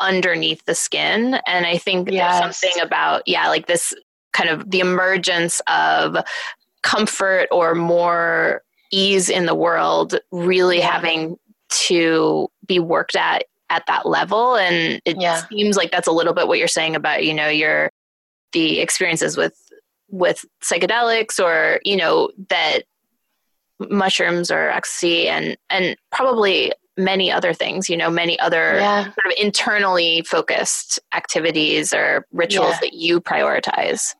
underneath 0.00 0.64
the 0.64 0.74
skin. 0.74 1.38
And 1.46 1.66
I 1.66 1.78
think 1.78 2.10
yes. 2.10 2.40
there's 2.40 2.56
something 2.56 2.82
about, 2.82 3.22
yeah, 3.26 3.48
like 3.48 3.66
this 3.66 3.94
kind 4.32 4.50
of 4.50 4.70
the 4.70 4.80
emergence 4.80 5.60
of 5.68 6.16
comfort 6.82 7.48
or 7.52 7.74
more 7.74 8.62
ease 8.90 9.28
in 9.28 9.46
the 9.46 9.54
world 9.54 10.18
really 10.32 10.80
having 10.80 11.38
to 11.70 12.48
be 12.66 12.78
worked 12.78 13.16
at 13.16 13.44
at 13.72 13.84
that 13.86 14.06
level 14.06 14.54
and 14.56 15.00
it 15.06 15.18
yeah. 15.18 15.42
seems 15.48 15.78
like 15.78 15.90
that's 15.90 16.06
a 16.06 16.12
little 16.12 16.34
bit 16.34 16.46
what 16.46 16.58
you're 16.58 16.68
saying 16.68 16.94
about 16.94 17.24
you 17.24 17.32
know 17.32 17.48
your 17.48 17.90
the 18.52 18.80
experiences 18.80 19.34
with 19.36 19.56
with 20.10 20.44
psychedelics 20.62 21.42
or 21.42 21.80
you 21.84 21.96
know 21.96 22.30
that 22.50 22.80
mushrooms 23.90 24.50
or 24.50 24.68
ecstasy 24.68 25.26
and 25.26 25.56
and 25.70 25.96
probably 26.12 26.70
many 26.98 27.32
other 27.32 27.54
things 27.54 27.88
you 27.88 27.96
know 27.96 28.10
many 28.10 28.38
other 28.38 28.74
yeah. 28.74 29.04
sort 29.04 29.26
of 29.26 29.32
internally 29.38 30.22
focused 30.22 31.00
activities 31.14 31.94
or 31.94 32.26
rituals 32.30 32.72
yeah. 32.72 32.78
that 32.82 32.92
you 32.92 33.20
prioritize 33.20 34.14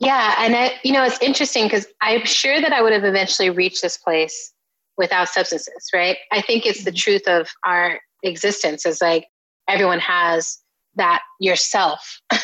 yeah 0.00 0.34
and 0.40 0.56
I, 0.56 0.72
you 0.82 0.92
know 0.92 1.04
it's 1.04 1.22
interesting 1.22 1.66
because 1.66 1.86
i'm 2.02 2.24
sure 2.24 2.60
that 2.60 2.72
i 2.72 2.82
would 2.82 2.92
have 2.92 3.04
eventually 3.04 3.50
reached 3.50 3.82
this 3.82 3.96
place 3.96 4.52
without 4.98 5.28
substances 5.28 5.88
right 5.94 6.16
i 6.32 6.42
think 6.42 6.66
it's 6.66 6.82
the 6.84 6.90
mm-hmm. 6.90 6.96
truth 6.96 7.28
of 7.28 7.48
our 7.64 8.00
existence 8.22 8.86
is 8.86 9.00
like 9.00 9.26
everyone 9.68 10.00
has 10.00 10.58
that 10.94 11.22
yourself 11.40 12.20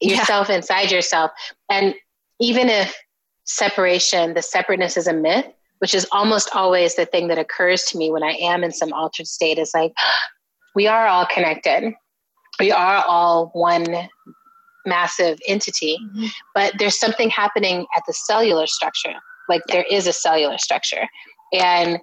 yourself 0.00 0.48
yeah. 0.48 0.56
inside 0.56 0.90
yourself 0.90 1.30
and 1.68 1.94
even 2.40 2.68
if 2.68 2.96
separation 3.44 4.34
the 4.34 4.42
separateness 4.42 4.96
is 4.96 5.06
a 5.06 5.12
myth 5.12 5.46
which 5.80 5.94
is 5.94 6.06
almost 6.12 6.54
always 6.54 6.94
the 6.94 7.06
thing 7.06 7.28
that 7.28 7.38
occurs 7.38 7.84
to 7.84 7.98
me 7.98 8.10
when 8.10 8.22
I 8.22 8.32
am 8.32 8.62
in 8.62 8.70
some 8.70 8.92
altered 8.92 9.26
state 9.26 9.58
is 9.58 9.72
like, 9.74 9.92
we 10.74 10.86
are 10.86 11.06
all 11.06 11.26
connected. 11.26 11.92
We 12.60 12.70
are 12.70 13.02
all 13.08 13.50
one 13.54 14.08
massive 14.86 15.38
entity, 15.48 15.98
mm-hmm. 16.02 16.26
but 16.54 16.74
there's 16.78 16.98
something 16.98 17.30
happening 17.30 17.86
at 17.96 18.02
the 18.06 18.12
cellular 18.12 18.66
structure. 18.66 19.14
Like 19.48 19.62
there 19.68 19.84
is 19.90 20.06
a 20.06 20.12
cellular 20.12 20.58
structure. 20.58 21.08
And 21.52 21.98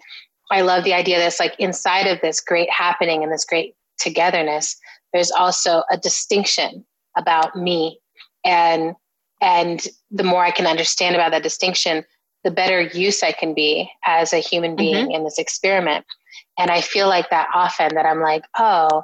I 0.52 0.62
love 0.62 0.84
the 0.84 0.94
idea 0.94 1.20
that's 1.20 1.40
like 1.40 1.56
inside 1.60 2.08
of 2.08 2.22
this 2.22 2.40
great 2.40 2.70
happening 2.70 3.24
and 3.24 3.32
this 3.32 3.46
great 3.46 3.76
togetherness, 4.00 4.78
there's 5.14 5.32
also 5.32 5.84
a 5.92 5.98
distinction 5.98 6.86
about 7.18 7.56
me. 7.56 8.00
And 8.46 8.96
and 9.42 9.86
the 10.10 10.24
more 10.24 10.44
I 10.44 10.52
can 10.52 10.66
understand 10.66 11.16
about 11.16 11.32
that 11.32 11.44
distinction, 11.44 12.04
the 12.44 12.52
better 12.52 12.82
use 12.82 13.22
I 13.22 13.34
can 13.34 13.54
be 13.54 13.90
as 14.06 14.34
a 14.34 14.38
human 14.38 14.76
being 14.76 15.06
mm-hmm. 15.06 15.12
in 15.12 15.24
this 15.24 15.38
experiment. 15.38 16.06
And 16.58 16.72
I 16.72 16.82
feel 16.82 17.08
like 17.08 17.30
that 17.30 17.48
often 17.54 17.94
that 17.96 18.06
I'm 18.06 18.22
like, 18.22 18.44
oh, 18.58 19.04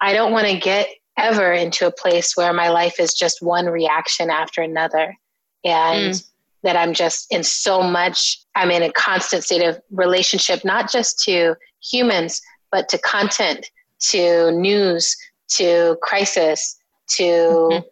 I 0.00 0.12
don't 0.12 0.32
want 0.32 0.46
to 0.46 0.58
get 0.58 0.88
ever 1.16 1.52
into 1.52 1.86
a 1.86 1.92
place 1.92 2.36
where 2.36 2.52
my 2.52 2.68
life 2.68 3.00
is 3.00 3.12
just 3.12 3.42
one 3.42 3.66
reaction 3.66 4.30
after 4.30 4.62
another. 4.62 5.16
And 5.64 6.14
mm. 6.14 6.29
That 6.62 6.76
I'm 6.76 6.92
just 6.92 7.32
in 7.32 7.42
so 7.42 7.82
much, 7.82 8.38
I'm 8.54 8.70
in 8.70 8.82
a 8.82 8.92
constant 8.92 9.44
state 9.44 9.62
of 9.62 9.80
relationship, 9.90 10.64
not 10.64 10.90
just 10.90 11.22
to 11.24 11.56
humans, 11.82 12.40
but 12.70 12.88
to 12.90 12.98
content, 12.98 13.66
to 14.10 14.50
news, 14.52 15.16
to 15.48 15.96
crisis, 16.02 16.78
to, 17.16 17.22
mm-hmm. 17.22 17.86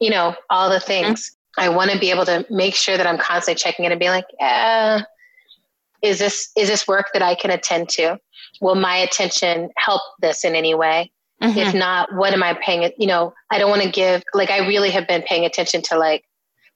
you 0.00 0.10
know, 0.10 0.34
all 0.50 0.70
the 0.70 0.80
things. 0.80 1.36
I 1.58 1.68
want 1.68 1.90
to 1.90 1.98
be 1.98 2.10
able 2.10 2.24
to 2.26 2.46
make 2.48 2.74
sure 2.74 2.96
that 2.96 3.06
I'm 3.06 3.18
constantly 3.18 3.60
checking 3.60 3.84
in 3.84 3.92
and 3.92 3.98
being 3.98 4.12
like, 4.12 4.26
eh, 4.40 5.02
is 6.02 6.18
this 6.18 6.50
is 6.56 6.68
this 6.68 6.88
work 6.88 7.06
that 7.12 7.22
I 7.22 7.34
can 7.34 7.50
attend 7.50 7.88
to? 7.90 8.18
Will 8.60 8.74
my 8.74 8.96
attention 8.96 9.70
help 9.76 10.02
this 10.20 10.44
in 10.44 10.54
any 10.54 10.74
way? 10.74 11.10
Mm-hmm. 11.42 11.58
If 11.58 11.74
not, 11.74 12.14
what 12.14 12.32
am 12.32 12.42
I 12.42 12.54
paying? 12.54 12.90
You 12.98 13.06
know, 13.06 13.34
I 13.50 13.58
don't 13.58 13.70
want 13.70 13.82
to 13.82 13.90
give 13.90 14.22
like 14.34 14.50
I 14.50 14.66
really 14.66 14.90
have 14.90 15.06
been 15.06 15.22
paying 15.22 15.44
attention 15.44 15.82
to 15.82 15.98
like 15.98 16.24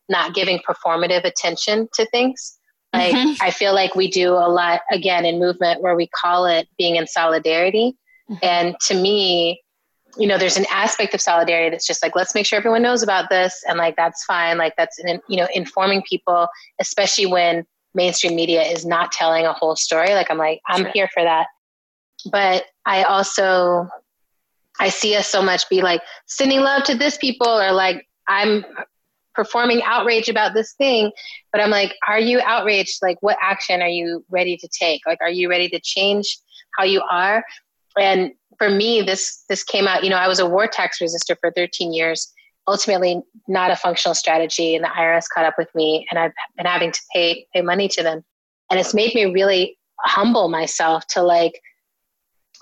not 0.09 0.35
giving 0.35 0.61
performative 0.61 1.25
attention 1.25 1.89
to 1.95 2.07
things. 2.07 2.59
Like 2.93 3.15
mm-hmm. 3.15 3.33
I 3.41 3.51
feel 3.51 3.75
like 3.75 3.95
we 3.95 4.09
do 4.11 4.33
a 4.33 4.49
lot 4.49 4.81
again 4.91 5.25
in 5.25 5.39
movement 5.39 5.83
where 5.83 5.97
we 5.97 6.07
call 6.07 6.47
it 6.47 6.69
being 6.79 6.97
in 6.97 7.07
solidarity. 7.07 7.97
Mm-hmm. 8.31 8.45
And 8.45 8.77
to 8.87 8.95
me, 8.95 9.63
you 10.19 10.27
know, 10.27 10.39
there's 10.39 10.57
an 10.57 10.67
aspect 10.71 11.13
of 11.13 11.21
solidarity 11.21 11.71
that's 11.71 11.87
just 11.87 12.03
like, 12.03 12.17
let's 12.17 12.35
make 12.35 12.47
sure 12.47 12.57
everyone 12.57 12.83
knows 12.83 13.03
about 13.03 13.29
this. 13.29 13.63
And 13.69 13.77
like, 13.77 13.97
that's 13.97 14.25
fine. 14.25 14.57
Like, 14.57 14.75
that's, 14.79 14.99
you 15.29 15.37
know, 15.37 15.47
informing 15.55 16.03
people, 16.09 16.49
especially 16.81 17.27
when 17.27 17.67
mainstream 17.95 18.35
media 18.35 18.63
is 18.63 18.87
not 18.87 19.13
telling 19.13 19.45
a 19.45 19.53
whole 19.53 19.77
story. 19.77 20.15
Like, 20.15 20.31
I'm 20.31 20.39
like, 20.39 20.61
I'm 20.69 20.85
sure. 20.85 20.91
here 20.95 21.09
for 21.13 21.23
that. 21.23 21.49
But 22.31 22.65
I 22.87 23.03
also, 23.03 23.89
I 24.81 24.89
see 24.89 25.15
us 25.17 25.29
so 25.29 25.43
much 25.43 25.69
be 25.69 25.83
like 25.83 26.01
sending 26.27 26.61
love 26.61 26.85
to 26.85 26.95
this 26.95 27.19
people 27.19 27.49
or 27.49 27.73
like, 27.73 28.07
I'm 28.27 28.65
performing 29.37 29.83
outrage 29.85 30.29
about 30.29 30.55
this 30.55 30.73
thing. 30.73 31.13
But 31.53 31.61
I'm 31.61 31.71
like, 31.71 31.95
are 32.09 32.19
you 32.19 32.41
outraged? 32.43 32.99
Like, 33.03 33.19
what 33.21 33.37
action 33.41 33.83
are 33.83 33.89
you 33.89 34.25
ready 34.31 34.57
to 34.57 34.69
take? 34.69 35.03
Like, 35.07 35.19
are 35.21 35.31
you 35.31 35.49
ready 35.49 35.69
to 35.69 35.81
change 35.81 36.39
how 36.77 36.85
you 36.85 37.03
are? 37.11 37.45
And 37.99 38.33
for 38.59 38.71
me, 38.71 39.03
this 39.03 39.45
this 39.49 39.63
came 39.63 39.87
out. 39.87 40.03
You 40.03 40.11
know, 40.11 40.17
I 40.17 40.29
was 40.29 40.39
a 40.39 40.47
war 40.47 40.67
tax 40.67 40.99
resistor 41.01 41.37
for 41.39 41.53
13 41.53 41.93
years. 41.93 42.33
Ultimately, 42.69 43.23
not 43.47 43.71
a 43.71 43.77
functional 43.77 44.15
strategy, 44.15 44.75
and 44.75 44.85
the 44.85 44.89
IRS 44.89 45.27
caught 45.33 45.45
up 45.45 45.55
with 45.57 45.73
me, 45.75 46.07
and 46.11 46.19
I've 46.19 46.33
been 46.57 46.67
having 46.67 46.91
to 46.91 47.01
pay 47.15 47.47
pay 47.55 47.63
money 47.63 47.87
to 47.89 48.03
them, 48.03 48.25
and 48.71 48.81
it's 48.81 48.95
made 48.95 49.15
me 49.15 49.27
really 49.27 49.79
humble 50.01 50.49
myself 50.49 51.07
to 51.09 51.23
like, 51.23 51.61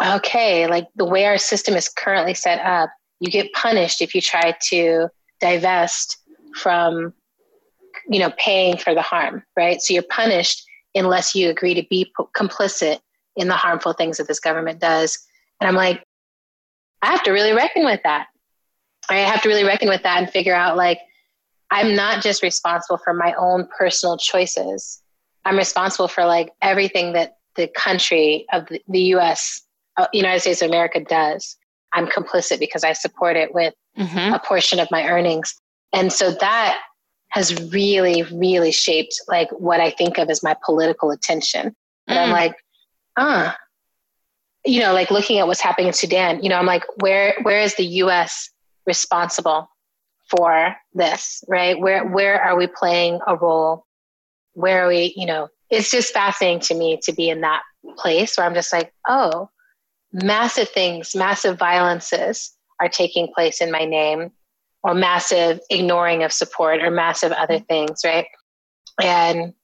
okay, 0.05 0.67
like 0.67 0.89
the 0.95 1.05
way 1.05 1.25
our 1.25 1.39
system 1.39 1.75
is 1.75 1.89
currently 1.89 2.35
set 2.35 2.61
up, 2.61 2.91
you 3.21 3.31
get 3.31 3.53
punished 3.53 4.03
if 4.03 4.15
you 4.15 4.21
try 4.21 4.55
to 4.69 5.09
divest 5.41 6.19
from, 6.55 7.13
you 8.09 8.19
know, 8.19 8.33
paying 8.39 8.77
for 8.77 8.95
the 8.95 9.03
harm, 9.03 9.43
right? 9.57 9.81
So 9.81 9.95
you're 9.95 10.03
punished 10.05 10.65
unless 10.95 11.35
you 11.35 11.51
agree 11.51 11.75
to 11.75 11.85
be 11.89 12.05
p- 12.05 12.25
complicit 12.37 13.01
in 13.37 13.49
the 13.49 13.55
harmful 13.55 13.93
things 13.93 14.19
that 14.19 14.29
this 14.29 14.41
government 14.41 14.81
does 14.81 15.19
and 15.61 15.69
I'm 15.69 15.75
like, 15.75 16.05
I 17.03 17.07
have 17.07 17.23
to 17.25 17.33
really 17.33 17.53
reckon 17.53 17.85
with 17.85 18.01
that. 18.05 18.27
I 19.09 19.17
have 19.17 19.43
to 19.43 19.49
really 19.49 19.65
reckon 19.65 19.89
with 19.89 20.03
that 20.03 20.19
and 20.19 20.31
figure 20.31 20.55
out 20.55 20.77
like, 20.77 21.01
I'm 21.71 21.95
not 21.95 22.23
just 22.23 22.43
responsible 22.43 22.99
for 23.03 23.15
my 23.15 23.35
own 23.39 23.67
personal 23.77 24.17
choices. 24.17 25.03
I'm 25.45 25.57
responsible 25.57 26.09
for 26.09 26.25
like 26.25 26.53
everything 26.63 27.13
that 27.15 27.37
the 27.57 27.69
country 27.69 28.47
of 28.53 28.67
the, 28.67 28.81
the 28.89 29.01
US, 29.15 29.63
uh, 29.97 30.07
United 30.13 30.41
States 30.41 30.63
of 30.63 30.69
America 30.69 31.01
does. 31.01 31.57
I'm 31.93 32.07
complicit 32.07 32.59
because 32.59 32.85
I 32.85 32.93
support 32.93 33.37
it 33.37 33.55
with 33.55 33.75
mm-hmm. 33.99 34.35
a 34.35 34.39
portion 34.39 34.81
of 34.81 34.89
my 34.91 35.07
earnings. 35.09 35.55
And 35.95 36.13
so 36.13 36.33
that 36.33 36.81
has 37.29 37.73
really, 37.73 38.23
really 38.23 38.73
shaped 38.73 39.21
like 39.29 39.51
what 39.51 39.81
I 39.81 39.91
think 39.91 40.19
of 40.19 40.29
as 40.29 40.43
my 40.43 40.57
political 40.65 41.11
attention. 41.11 41.75
And 42.07 42.19
mm. 42.19 42.23
I'm 42.23 42.31
like, 42.31 42.57
ah, 43.17 43.57
you 44.65 44.81
know, 44.81 44.93
like 44.93 45.11
looking 45.11 45.39
at 45.39 45.47
what's 45.47 45.61
happening 45.61 45.89
in 45.89 45.93
Sudan, 45.93 46.43
you 46.43 46.49
know, 46.49 46.57
I'm 46.57 46.67
like, 46.67 46.85
where 47.01 47.37
where 47.43 47.61
is 47.61 47.75
the 47.77 47.87
U.S. 47.87 48.51
responsible 48.87 49.69
for 50.31 50.75
this, 50.95 51.45
right? 51.49 51.79
Where 51.79 52.07
where 52.07 52.41
are 52.41 52.57
we 52.57 52.67
playing 52.67 53.21
a 53.27 53.37
role? 53.37 53.87
Where 54.55 54.85
are 54.85 54.89
we, 54.89 55.13
you 55.17 55.27
know? 55.27 55.49
It's 55.71 55.91
just 55.91 56.13
fascinating 56.13 56.61
to 56.61 56.75
me 56.75 56.99
to 57.03 57.13
be 57.13 57.29
in 57.29 57.41
that 57.41 57.63
place 57.99 58.37
where 58.37 58.47
I'm 58.47 58.55
just 58.55 58.73
like, 58.73 58.93
oh, 59.09 59.51
massive 60.13 60.69
things, 60.69 61.15
massive 61.15 61.59
violences 61.59 62.53
are 62.81 62.89
taking 62.89 63.33
place 63.35 63.61
in 63.61 63.71
my 63.71 63.85
name, 63.85 64.31
or 64.85 64.95
massive 64.95 65.59
ignoring 65.71 66.23
of 66.23 66.33
support, 66.33 66.83
or 66.83 66.91
massive 66.91 67.33
other 67.33 67.59
things, 67.59 68.03
right? 68.05 68.27
And 69.03 69.55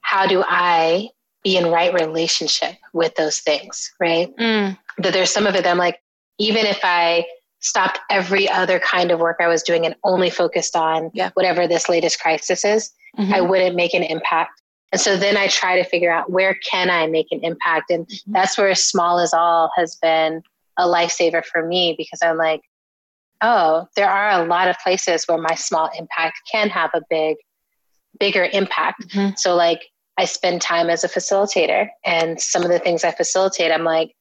how 0.00 0.26
do 0.26 0.42
I 0.44 1.10
be 1.44 1.56
in 1.56 1.68
right 1.68 1.92
relationship 1.92 2.76
with 2.92 3.14
those 3.16 3.40
things, 3.40 3.92
right? 4.00 4.34
Mm. 4.36 4.78
That 4.98 5.12
there's 5.12 5.32
some 5.32 5.46
of 5.46 5.54
it 5.54 5.64
that 5.64 5.70
I'm 5.70 5.78
like, 5.78 5.98
even 6.38 6.66
if 6.66 6.80
I 6.82 7.26
stopped 7.60 8.00
every 8.10 8.48
other 8.48 8.80
kind 8.80 9.10
of 9.10 9.20
work 9.20 9.36
I 9.40 9.46
was 9.46 9.62
doing 9.62 9.86
and 9.86 9.94
only 10.04 10.30
focused 10.30 10.74
on 10.74 11.10
yeah. 11.14 11.30
whatever 11.34 11.68
this 11.68 11.88
latest 11.88 12.20
crisis 12.20 12.64
is, 12.64 12.90
mm-hmm. 13.18 13.32
I 13.32 13.40
wouldn't 13.40 13.76
make 13.76 13.94
an 13.94 14.02
impact. 14.02 14.60
And 14.90 15.00
so 15.00 15.16
then 15.16 15.36
I 15.36 15.48
try 15.48 15.80
to 15.80 15.88
figure 15.88 16.10
out 16.10 16.30
where 16.30 16.54
can 16.54 16.90
I 16.90 17.06
make 17.06 17.28
an 17.30 17.40
impact? 17.42 17.90
And 17.90 18.06
mm-hmm. 18.06 18.32
that's 18.32 18.58
where 18.58 18.74
small 18.74 19.18
is 19.18 19.32
all 19.32 19.70
has 19.76 19.96
been 19.96 20.42
a 20.78 20.86
lifesaver 20.86 21.44
for 21.44 21.66
me 21.66 21.94
because 21.96 22.20
I'm 22.22 22.36
like, 22.36 22.62
oh, 23.42 23.86
there 23.96 24.08
are 24.08 24.40
a 24.40 24.46
lot 24.46 24.68
of 24.68 24.76
places 24.78 25.24
where 25.26 25.38
my 25.38 25.54
small 25.54 25.90
impact 25.98 26.40
can 26.50 26.68
have 26.68 26.90
a 26.94 27.02
big, 27.10 27.36
bigger 28.18 28.48
impact. 28.52 29.08
Mm-hmm. 29.08 29.34
So 29.36 29.54
like 29.54 29.82
I 30.18 30.24
spend 30.24 30.62
time 30.62 30.88
as 30.88 31.04
a 31.04 31.08
facilitator. 31.08 31.88
And 32.04 32.40
some 32.40 32.62
of 32.62 32.70
the 32.70 32.78
things 32.78 33.04
I 33.04 33.10
facilitate, 33.10 33.72
I'm 33.72 33.84
like, 33.84 34.12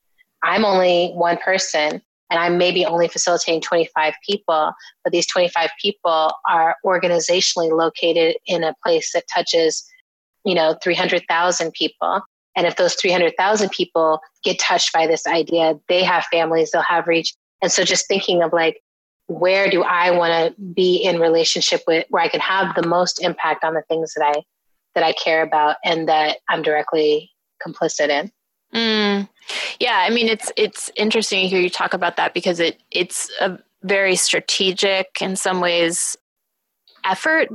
I'm 0.44 0.66
only 0.66 1.12
one 1.12 1.38
person 1.38 2.02
and 2.30 2.40
I'm 2.40 2.58
maybe 2.58 2.86
only 2.86 3.08
facilitating 3.08 3.62
25 3.62 4.14
people, 4.28 4.72
but 5.04 5.12
these 5.12 5.28
25 5.28 5.70
people 5.82 6.34
are 6.50 6.76
organizationally 6.86 7.72
located 7.78 8.38
in 8.48 8.64
a 8.64 8.74
place 8.84 9.12
that 9.14 9.26
touches, 9.34 9.84
you 10.46 10.56
know, 10.56 10.78
300,000 10.82 11.74
people. 11.74 12.22
And 12.56 12.66
if 12.66 12.78
those 12.78 12.96
300,000 12.96 13.70
people 13.70 14.22
get 14.44 14.60
touched 14.60 14.94
by 14.94 15.08
this 15.08 15.28
idea, 15.28 15.76
they 15.90 16.04
have 16.04 16.24
families, 16.26 16.72
they'll 16.72 16.82
have 16.84 17.08
reach. 17.08 17.34
And 17.62 17.72
so 17.72 17.84
just 17.84 18.08
thinking 18.08 18.42
of 18.42 18.54
like, 18.54 18.82
where 19.32 19.70
do 19.70 19.84
I 19.84 20.12
want 20.12 20.56
to 20.56 20.62
be 20.62 20.98
in 20.98 21.20
relationship 21.20 21.82
with 21.88 22.06
where 22.10 22.22
I 22.22 22.28
can 22.28 22.42
have 22.42 22.76
the 22.76 22.86
most 22.86 23.24
impact 23.24 23.64
on 23.64 23.74
the 23.74 23.84
things 23.84 24.14
that 24.16 24.26
I 24.26 24.44
that 24.94 25.04
I 25.04 25.14
care 25.14 25.42
about 25.42 25.78
and 25.86 26.10
that 26.10 26.40
I'm 26.50 26.62
directly 26.62 27.32
complicit 27.66 28.10
in. 28.10 28.32
Mm. 28.76 29.30
Yeah, 29.80 30.06
I 30.06 30.10
mean 30.10 30.28
it's 30.28 30.52
it's 30.58 30.92
interesting 30.96 31.44
to 31.44 31.48
hear 31.48 31.62
you 31.62 31.70
talk 31.70 31.94
about 31.94 32.18
that 32.18 32.34
because 32.34 32.60
it 32.60 32.82
it's 32.92 33.30
a 33.40 33.58
very 33.84 34.16
strategic 34.16 35.22
in 35.22 35.36
some 35.36 35.62
ways 35.62 36.16
effort 37.06 37.50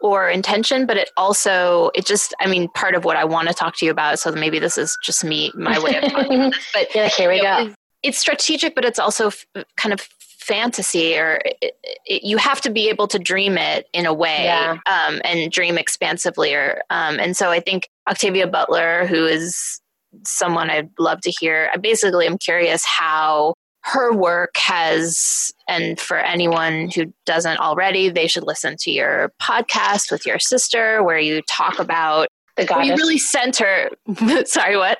or 0.00 0.28
intention, 0.28 0.86
but 0.86 0.96
it 0.96 1.10
also 1.16 1.90
it 1.94 2.06
just 2.06 2.34
I 2.40 2.46
mean 2.46 2.68
part 2.68 2.94
of 2.94 3.04
what 3.04 3.16
I 3.16 3.24
want 3.24 3.48
to 3.48 3.54
talk 3.54 3.76
to 3.78 3.84
you 3.84 3.90
about. 3.90 4.18
So 4.18 4.30
maybe 4.32 4.58
this 4.58 4.78
is 4.78 4.96
just 5.02 5.24
me 5.24 5.50
my 5.54 5.78
way 5.78 5.96
of 5.96 6.12
talking 6.12 6.40
about 6.40 6.52
this, 6.52 6.70
but 6.72 6.94
yeah, 6.94 7.08
here 7.08 7.30
we 7.30 7.40
go. 7.40 7.74
It's 8.02 8.18
strategic, 8.18 8.76
but 8.76 8.84
it's 8.84 9.00
also 9.00 9.28
f- 9.28 9.46
kind 9.76 9.92
of 9.92 10.08
fantasy 10.46 11.18
or 11.18 11.40
it, 11.60 11.76
it, 12.04 12.22
you 12.22 12.36
have 12.36 12.60
to 12.60 12.70
be 12.70 12.88
able 12.88 13.08
to 13.08 13.18
dream 13.18 13.58
it 13.58 13.88
in 13.92 14.06
a 14.06 14.14
way 14.14 14.44
yeah. 14.44 14.78
um, 14.86 15.20
and 15.24 15.50
dream 15.50 15.76
expansively 15.76 16.54
or 16.54 16.80
um, 16.90 17.18
and 17.18 17.36
so 17.36 17.50
i 17.50 17.58
think 17.58 17.88
octavia 18.08 18.46
butler 18.46 19.06
who 19.06 19.26
is 19.26 19.80
someone 20.24 20.70
i'd 20.70 20.88
love 20.98 21.20
to 21.20 21.30
hear 21.30 21.68
I 21.74 21.78
basically 21.78 22.26
i'm 22.26 22.38
curious 22.38 22.84
how 22.84 23.54
her 23.82 24.12
work 24.12 24.56
has 24.56 25.52
and 25.68 25.98
for 26.00 26.18
anyone 26.18 26.90
who 26.94 27.12
doesn't 27.24 27.58
already 27.58 28.08
they 28.08 28.28
should 28.28 28.44
listen 28.44 28.76
to 28.80 28.90
your 28.90 29.32
podcast 29.42 30.12
with 30.12 30.24
your 30.26 30.38
sister 30.38 31.02
where 31.02 31.18
you 31.18 31.42
talk 31.42 31.78
about 31.78 32.28
the 32.56 32.64
goddess. 32.64 32.86
you 32.86 32.94
really 32.94 33.18
center 33.18 33.90
sorry 34.44 34.76
what? 34.76 34.98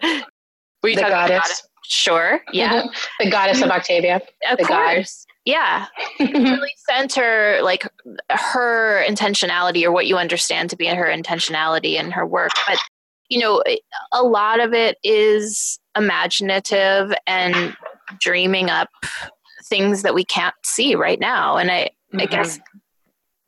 Were 0.83 0.91
you 0.91 0.97
the 0.97 1.03
talking 1.03 1.17
goddess. 1.17 1.37
about 1.37 1.71
sure 1.89 2.41
yeah. 2.53 2.85
The 3.21 3.31
goddess 3.31 3.63
of 3.63 3.71
octavia. 3.71 4.21
Of 4.51 4.59
the 4.59 4.65
course. 4.65 4.69
goddess 4.69 5.26
yeah. 5.47 5.87
Really 6.21 6.75
center 6.91 7.61
like 7.63 7.89
her 8.31 9.05
intentionality 9.09 9.85
or 9.85 9.93
what 9.93 10.07
you 10.07 10.19
understand 10.19 10.69
to 10.71 10.77
be 10.77 10.87
her 10.87 11.07
intentionality 11.07 11.95
in 11.99 12.11
her 12.11 12.27
work. 12.27 12.51
But 12.67 12.79
you 13.29 13.41
know 13.41 13.63
a 14.13 14.23
lot 14.23 14.61
of 14.61 14.73
it 14.73 14.99
is 15.03 15.79
imaginative 15.97 17.13
and 17.27 17.77
dreaming 18.21 18.71
up 18.71 18.89
things 19.65 20.03
that 20.03 20.15
we 20.15 20.25
can't 20.25 20.55
see 20.65 20.95
right 20.95 21.19
now. 21.19 21.57
And 21.57 21.71
i 21.71 21.85
mm-hmm. 21.85 22.21
i 22.21 22.27
guess 22.27 22.61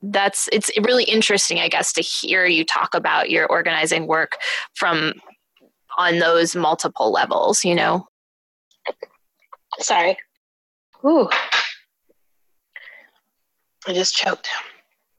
that's 0.01 0.49
it's 0.53 0.71
really 0.85 1.03
interesting 1.03 1.59
i 1.59 1.69
guess 1.69 1.93
to 1.93 2.01
hear 2.01 2.47
you 2.47 2.65
talk 2.65 2.95
about 2.95 3.31
your 3.31 3.49
organizing 3.49 4.07
work 4.07 4.37
from 4.75 5.13
on 5.99 6.21
those 6.21 6.55
multiple 6.55 7.11
levels 7.11 7.65
you 7.65 7.75
know? 7.75 8.07
Sorry. 9.81 10.17
Ooh. 11.05 11.29
I 13.89 13.95
just 13.95 14.15
choked. 14.15 14.51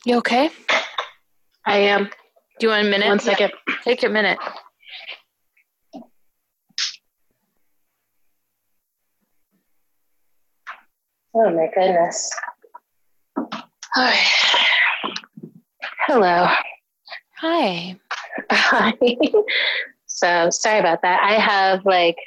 You 0.06 0.18
okay? 0.18 0.52
I 1.66 1.78
am. 1.78 2.04
Do 2.04 2.68
you 2.68 2.70
want 2.70 2.86
a 2.86 2.90
minute? 2.90 3.08
One 3.08 3.18
second. 3.18 3.52
Yeah. 3.68 3.76
Take 3.84 4.04
a 4.04 4.10
minute. 4.10 4.38
Oh 11.34 11.50
my 11.50 11.68
goodness. 11.74 12.32
Hi. 13.96 14.16
Hello. 16.06 16.48
Hi. 17.38 18.00
Hi. 18.52 18.94
so 20.06 20.52
sorry 20.52 20.78
about 20.78 21.02
that. 21.02 21.22
I 21.24 21.40
have 21.40 21.88
like 21.88 22.18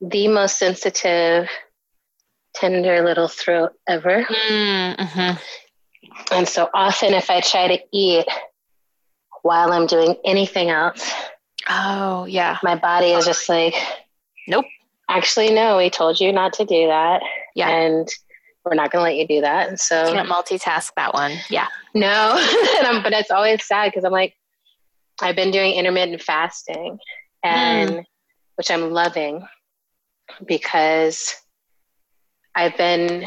the 0.00 0.28
most 0.28 0.58
sensitive, 0.58 1.48
tender 2.54 3.02
little 3.02 3.26
throat 3.26 3.72
ever. 3.88 4.22
Mm-hmm. 4.22 5.38
And 6.30 6.48
so 6.48 6.68
often, 6.74 7.14
if 7.14 7.30
I 7.30 7.40
try 7.40 7.68
to 7.68 7.82
eat 7.92 8.26
while 9.42 9.72
I'm 9.72 9.86
doing 9.86 10.16
anything 10.24 10.70
else, 10.70 11.12
oh, 11.68 12.26
yeah, 12.26 12.58
my 12.62 12.76
body 12.76 13.08
is 13.08 13.24
just 13.24 13.48
like, 13.48 13.74
nope. 14.48 14.64
Actually, 15.08 15.52
no, 15.52 15.76
we 15.76 15.90
told 15.90 16.20
you 16.20 16.32
not 16.32 16.54
to 16.54 16.64
do 16.64 16.86
that. 16.86 17.22
Yeah. 17.54 17.68
And 17.68 18.08
we're 18.64 18.74
not 18.74 18.90
going 18.90 19.00
to 19.00 19.10
let 19.10 19.16
you 19.16 19.26
do 19.26 19.40
that. 19.42 19.68
And 19.68 19.78
so, 19.78 20.12
can't 20.12 20.28
multitask 20.28 20.90
that 20.96 21.12
one. 21.12 21.32
Yeah. 21.50 21.66
No. 21.94 22.34
but 23.02 23.12
it's 23.12 23.30
always 23.30 23.64
sad 23.64 23.90
because 23.90 24.04
I'm 24.04 24.12
like, 24.12 24.34
I've 25.20 25.36
been 25.36 25.50
doing 25.50 25.74
intermittent 25.74 26.22
fasting 26.22 26.98
and 27.42 27.90
mm. 27.90 28.04
which 28.56 28.70
I'm 28.70 28.90
loving 28.92 29.46
because 30.46 31.34
I've 32.54 32.76
been 32.76 33.26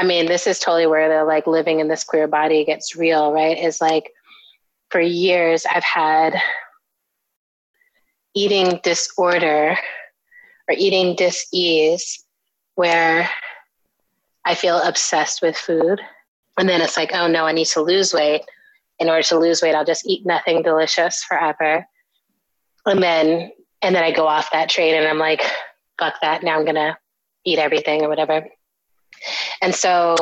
I 0.00 0.02
mean, 0.02 0.24
this 0.24 0.46
is 0.46 0.58
totally 0.58 0.86
where 0.86 1.10
the 1.10 1.26
like 1.26 1.46
living 1.46 1.80
in 1.80 1.88
this 1.88 2.04
queer 2.04 2.26
body 2.26 2.64
gets 2.64 2.96
real, 2.96 3.32
right? 3.32 3.58
Is 3.58 3.82
like 3.82 4.10
for 4.88 4.98
years 4.98 5.66
I've 5.70 5.84
had 5.84 6.40
eating 8.34 8.80
disorder 8.82 9.76
or 10.68 10.74
eating 10.74 11.16
dis-ease 11.16 12.24
where 12.76 13.28
I 14.46 14.54
feel 14.54 14.80
obsessed 14.80 15.42
with 15.42 15.54
food. 15.54 16.00
And 16.58 16.66
then 16.66 16.80
it's 16.80 16.96
like, 16.96 17.10
oh 17.12 17.28
no, 17.28 17.44
I 17.44 17.52
need 17.52 17.66
to 17.66 17.82
lose 17.82 18.14
weight. 18.14 18.40
In 19.00 19.10
order 19.10 19.22
to 19.24 19.38
lose 19.38 19.60
weight, 19.60 19.74
I'll 19.74 19.84
just 19.84 20.06
eat 20.06 20.24
nothing 20.24 20.62
delicious 20.62 21.22
forever. 21.24 21.86
And 22.86 23.02
then 23.02 23.52
and 23.82 23.94
then 23.94 24.02
I 24.02 24.12
go 24.12 24.26
off 24.26 24.50
that 24.52 24.70
train 24.70 24.94
and 24.94 25.06
I'm 25.06 25.18
like, 25.18 25.42
fuck 25.98 26.14
that. 26.22 26.42
Now 26.42 26.58
I'm 26.58 26.64
gonna 26.64 26.96
eat 27.44 27.58
everything 27.58 28.00
or 28.00 28.08
whatever. 28.08 28.46
And 29.62 29.74
so 29.74 30.16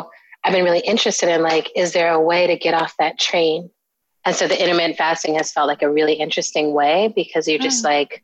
I've 0.44 0.52
been 0.52 0.64
really 0.64 0.80
interested 0.80 1.28
in 1.28 1.42
like, 1.42 1.70
is 1.76 1.92
there 1.92 2.12
a 2.12 2.20
way 2.20 2.46
to 2.46 2.56
get 2.56 2.74
off 2.74 2.94
that 2.98 3.18
train? 3.18 3.70
And 4.24 4.34
so 4.34 4.46
the 4.46 4.60
intermittent 4.60 4.96
fasting 4.96 5.36
has 5.36 5.52
felt 5.52 5.68
like 5.68 5.82
a 5.82 5.90
really 5.90 6.14
interesting 6.14 6.72
way 6.72 7.12
because 7.14 7.48
you're 7.48 7.58
just 7.58 7.82
mm. 7.82 7.88
like, 7.88 8.22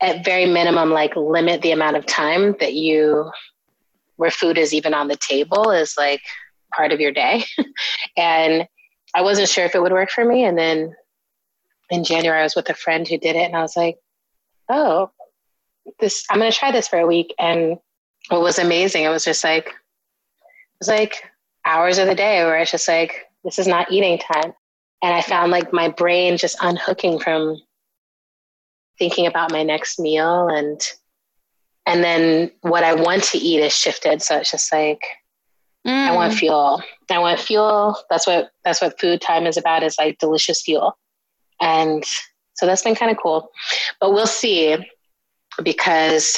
at 0.00 0.24
very 0.24 0.46
minimum, 0.46 0.90
like 0.90 1.16
limit 1.16 1.62
the 1.62 1.72
amount 1.72 1.96
of 1.96 2.06
time 2.06 2.54
that 2.60 2.74
you, 2.74 3.30
where 4.16 4.30
food 4.30 4.58
is 4.58 4.74
even 4.74 4.94
on 4.94 5.08
the 5.08 5.16
table 5.16 5.70
is 5.70 5.96
like 5.96 6.20
part 6.74 6.92
of 6.92 7.00
your 7.00 7.12
day. 7.12 7.44
and 8.16 8.66
I 9.14 9.22
wasn't 9.22 9.48
sure 9.48 9.64
if 9.64 9.74
it 9.74 9.82
would 9.82 9.92
work 9.92 10.10
for 10.10 10.24
me. 10.24 10.44
And 10.44 10.58
then 10.58 10.94
in 11.90 12.04
January, 12.04 12.40
I 12.40 12.42
was 12.42 12.56
with 12.56 12.68
a 12.68 12.74
friend 12.74 13.06
who 13.06 13.18
did 13.18 13.36
it 13.36 13.46
and 13.46 13.56
I 13.56 13.62
was 13.62 13.76
like, 13.76 13.98
oh, 14.68 15.10
this, 16.00 16.24
I'm 16.30 16.38
going 16.38 16.50
to 16.50 16.58
try 16.58 16.72
this 16.72 16.88
for 16.88 16.98
a 16.98 17.06
week. 17.06 17.34
And 17.38 17.78
it 18.30 18.40
was 18.40 18.58
amazing, 18.58 19.04
it 19.04 19.08
was 19.08 19.24
just 19.24 19.44
like, 19.44 19.72
was 20.78 20.88
like 20.88 21.24
hours 21.64 21.98
of 21.98 22.06
the 22.06 22.14
day 22.14 22.44
where 22.44 22.56
it's 22.56 22.70
just 22.70 22.88
like, 22.88 23.26
this 23.44 23.58
is 23.58 23.66
not 23.66 23.90
eating 23.90 24.18
time. 24.18 24.52
And 25.02 25.14
I 25.14 25.22
found 25.22 25.52
like 25.52 25.72
my 25.72 25.88
brain 25.88 26.36
just 26.36 26.56
unhooking 26.60 27.18
from 27.18 27.60
thinking 28.98 29.26
about 29.26 29.52
my 29.52 29.62
next 29.62 29.98
meal 29.98 30.48
and 30.48 30.80
and 31.88 32.02
then 32.02 32.50
what 32.62 32.82
I 32.82 32.94
want 32.94 33.22
to 33.24 33.38
eat 33.38 33.60
is 33.60 33.72
shifted. 33.72 34.20
So 34.20 34.38
it's 34.38 34.50
just 34.50 34.72
like 34.72 35.00
mm. 35.86 35.92
I 35.92 36.12
want 36.12 36.32
mm. 36.32 36.38
fuel. 36.38 36.82
I 37.10 37.18
want 37.20 37.38
fuel. 37.38 37.96
That's 38.10 38.26
what 38.26 38.50
that's 38.64 38.80
what 38.80 38.98
food 38.98 39.20
time 39.20 39.46
is 39.46 39.56
about 39.56 39.84
is 39.84 39.96
like 39.98 40.18
delicious 40.18 40.62
fuel. 40.62 40.98
And 41.60 42.04
so 42.54 42.66
that's 42.66 42.82
been 42.82 42.96
kind 42.96 43.10
of 43.10 43.18
cool. 43.22 43.50
But 44.00 44.12
we'll 44.12 44.26
see 44.26 44.76
because 45.62 46.36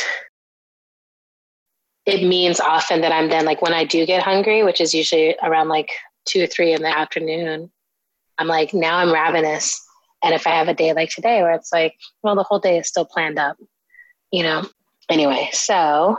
it 2.08 2.26
means 2.26 2.58
often 2.58 3.02
that 3.02 3.12
I'm 3.12 3.28
then 3.28 3.44
like 3.44 3.60
when 3.60 3.74
I 3.74 3.84
do 3.84 4.06
get 4.06 4.22
hungry, 4.22 4.62
which 4.62 4.80
is 4.80 4.94
usually 4.94 5.36
around 5.42 5.68
like 5.68 5.90
two 6.24 6.42
or 6.42 6.46
three 6.46 6.72
in 6.72 6.80
the 6.80 6.88
afternoon, 6.88 7.70
I'm 8.38 8.46
like, 8.46 8.72
now 8.72 8.96
I'm 8.96 9.12
ravenous. 9.12 9.78
And 10.24 10.34
if 10.34 10.46
I 10.46 10.50
have 10.50 10.68
a 10.68 10.74
day 10.74 10.94
like 10.94 11.10
today 11.10 11.42
where 11.42 11.52
it's 11.52 11.70
like, 11.70 11.94
well, 12.22 12.34
the 12.34 12.42
whole 12.42 12.60
day 12.60 12.78
is 12.78 12.88
still 12.88 13.04
planned 13.04 13.38
up, 13.38 13.58
you 14.32 14.42
know? 14.42 14.66
Anyway, 15.10 15.50
so. 15.52 16.18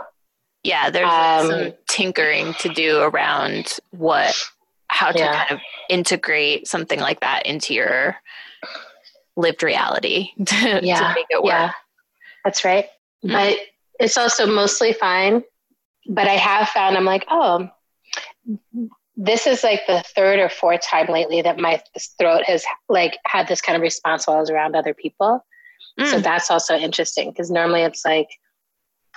Yeah, 0.62 0.90
there's 0.90 1.10
um, 1.10 1.50
some 1.50 1.72
tinkering 1.88 2.54
to 2.60 2.68
do 2.68 3.00
around 3.00 3.72
what, 3.90 4.40
how 4.86 5.10
to 5.10 5.18
yeah. 5.18 5.44
kind 5.44 5.58
of 5.58 5.60
integrate 5.88 6.68
something 6.68 7.00
like 7.00 7.18
that 7.20 7.46
into 7.46 7.74
your 7.74 8.16
lived 9.36 9.64
reality 9.64 10.28
to, 10.44 10.80
yeah. 10.84 11.00
to 11.00 11.14
make 11.16 11.26
it 11.30 11.42
work. 11.42 11.52
Yeah, 11.52 11.72
that's 12.44 12.64
right. 12.64 12.86
Mm-hmm. 13.24 13.32
But 13.32 13.56
it's 13.98 14.16
also 14.16 14.46
mostly 14.46 14.92
fine 14.92 15.42
but 16.10 16.26
I 16.26 16.34
have 16.34 16.68
found 16.68 16.96
I'm 16.96 17.04
like, 17.04 17.24
oh, 17.30 17.70
this 19.16 19.46
is 19.46 19.62
like 19.62 19.86
the 19.86 20.02
third 20.14 20.40
or 20.40 20.48
fourth 20.48 20.82
time 20.82 21.06
lately 21.06 21.40
that 21.40 21.58
my 21.58 21.80
throat 22.18 22.42
has 22.46 22.64
like 22.88 23.16
had 23.26 23.46
this 23.46 23.60
kind 23.60 23.76
of 23.76 23.82
response 23.82 24.26
while 24.26 24.36
I 24.36 24.40
was 24.40 24.50
around 24.50 24.74
other 24.74 24.92
people. 24.92 25.44
Mm. 25.98 26.10
So 26.10 26.18
that's 26.18 26.50
also 26.50 26.76
interesting 26.76 27.30
because 27.30 27.50
normally 27.50 27.82
it's 27.82 28.04
like 28.04 28.28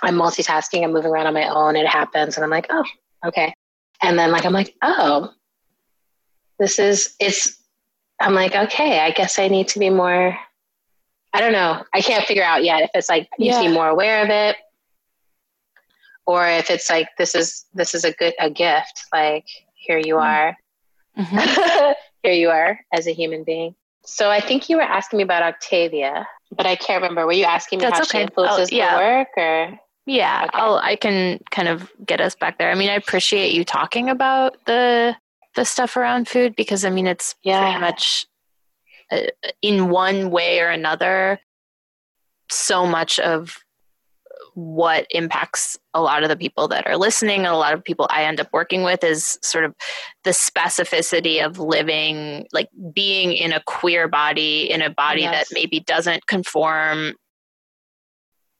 I'm 0.02 0.14
multitasking, 0.14 0.84
I'm 0.84 0.92
moving 0.92 1.10
around 1.10 1.26
on 1.26 1.34
my 1.34 1.48
own, 1.48 1.74
it 1.74 1.86
happens, 1.86 2.36
and 2.36 2.44
I'm 2.44 2.50
like, 2.50 2.68
oh, 2.70 2.84
okay. 3.26 3.52
And 4.00 4.16
then 4.16 4.30
like 4.30 4.44
I'm 4.44 4.52
like, 4.52 4.74
oh, 4.80 5.32
this 6.58 6.78
is 6.78 7.14
it's. 7.18 7.60
I'm 8.20 8.34
like, 8.34 8.54
okay, 8.54 9.00
I 9.00 9.10
guess 9.10 9.40
I 9.40 9.48
need 9.48 9.66
to 9.68 9.80
be 9.80 9.90
more. 9.90 10.38
I 11.32 11.40
don't 11.40 11.52
know. 11.52 11.82
I 11.92 12.00
can't 12.00 12.24
figure 12.24 12.44
out 12.44 12.62
yet 12.62 12.82
if 12.82 12.90
it's 12.94 13.08
like 13.08 13.28
I 13.32 13.36
need 13.38 13.52
to 13.52 13.60
be 13.60 13.68
more 13.68 13.88
aware 13.88 14.22
of 14.22 14.30
it 14.30 14.56
or 16.26 16.46
if 16.46 16.70
it's 16.70 16.90
like 16.90 17.08
this 17.18 17.34
is 17.34 17.64
this 17.74 17.94
is 17.94 18.04
a 18.04 18.12
good 18.12 18.34
a 18.40 18.50
gift 18.50 19.04
like 19.12 19.46
here 19.74 19.98
you 19.98 20.16
mm-hmm. 20.16 20.24
are 20.24 20.56
mm-hmm. 21.18 21.92
here 22.22 22.32
you 22.32 22.48
are 22.48 22.80
as 22.92 23.06
a 23.06 23.12
human 23.12 23.44
being 23.44 23.74
so 24.04 24.30
i 24.30 24.40
think 24.40 24.68
you 24.68 24.76
were 24.76 24.82
asking 24.82 25.18
me 25.18 25.22
about 25.22 25.42
octavia 25.42 26.26
but 26.56 26.66
I 26.66 26.76
can't 26.76 27.02
remember. 27.02 27.26
Were 27.26 27.32
you 27.32 27.44
asking 27.44 27.78
me 27.78 27.84
That's 27.84 27.98
how 27.98 28.02
okay. 28.02 28.18
she 28.18 28.22
influences 28.22 28.70
oh, 28.72 28.76
yeah. 28.76 28.96
the 28.96 29.02
work 29.02 29.28
or? 29.36 29.80
Yeah, 30.06 30.42
okay. 30.44 30.50
I'll, 30.54 30.76
I 30.76 30.96
can 30.96 31.40
kind 31.50 31.68
of 31.68 31.90
get 32.04 32.20
us 32.20 32.34
back 32.34 32.58
there. 32.58 32.70
I 32.70 32.74
mean, 32.74 32.90
I 32.90 32.94
appreciate 32.94 33.52
you 33.52 33.64
talking 33.64 34.10
about 34.10 34.64
the 34.66 35.16
the 35.54 35.64
stuff 35.64 35.96
around 35.96 36.28
food 36.28 36.56
because 36.56 36.84
I 36.84 36.90
mean, 36.90 37.06
it's 37.06 37.36
yeah. 37.42 37.62
pretty 37.62 37.80
much 37.80 38.26
uh, 39.10 39.30
in 39.62 39.88
one 39.88 40.30
way 40.30 40.60
or 40.60 40.68
another 40.68 41.40
so 42.50 42.86
much 42.86 43.18
of 43.18 43.63
what 44.54 45.06
impacts 45.10 45.76
a 45.94 46.00
lot 46.00 46.22
of 46.22 46.28
the 46.28 46.36
people 46.36 46.68
that 46.68 46.86
are 46.86 46.96
listening 46.96 47.40
and 47.40 47.48
a 47.48 47.56
lot 47.56 47.74
of 47.74 47.84
people 47.84 48.06
I 48.10 48.24
end 48.24 48.40
up 48.40 48.48
working 48.52 48.82
with 48.82 49.02
is 49.02 49.38
sort 49.42 49.64
of 49.64 49.74
the 50.22 50.30
specificity 50.30 51.44
of 51.44 51.58
living, 51.58 52.46
like 52.52 52.68
being 52.94 53.32
in 53.32 53.52
a 53.52 53.62
queer 53.66 54.08
body, 54.08 54.70
in 54.70 54.80
a 54.80 54.90
body 54.90 55.22
yes. 55.22 55.48
that 55.48 55.54
maybe 55.54 55.80
doesn't 55.80 56.26
conform 56.26 57.14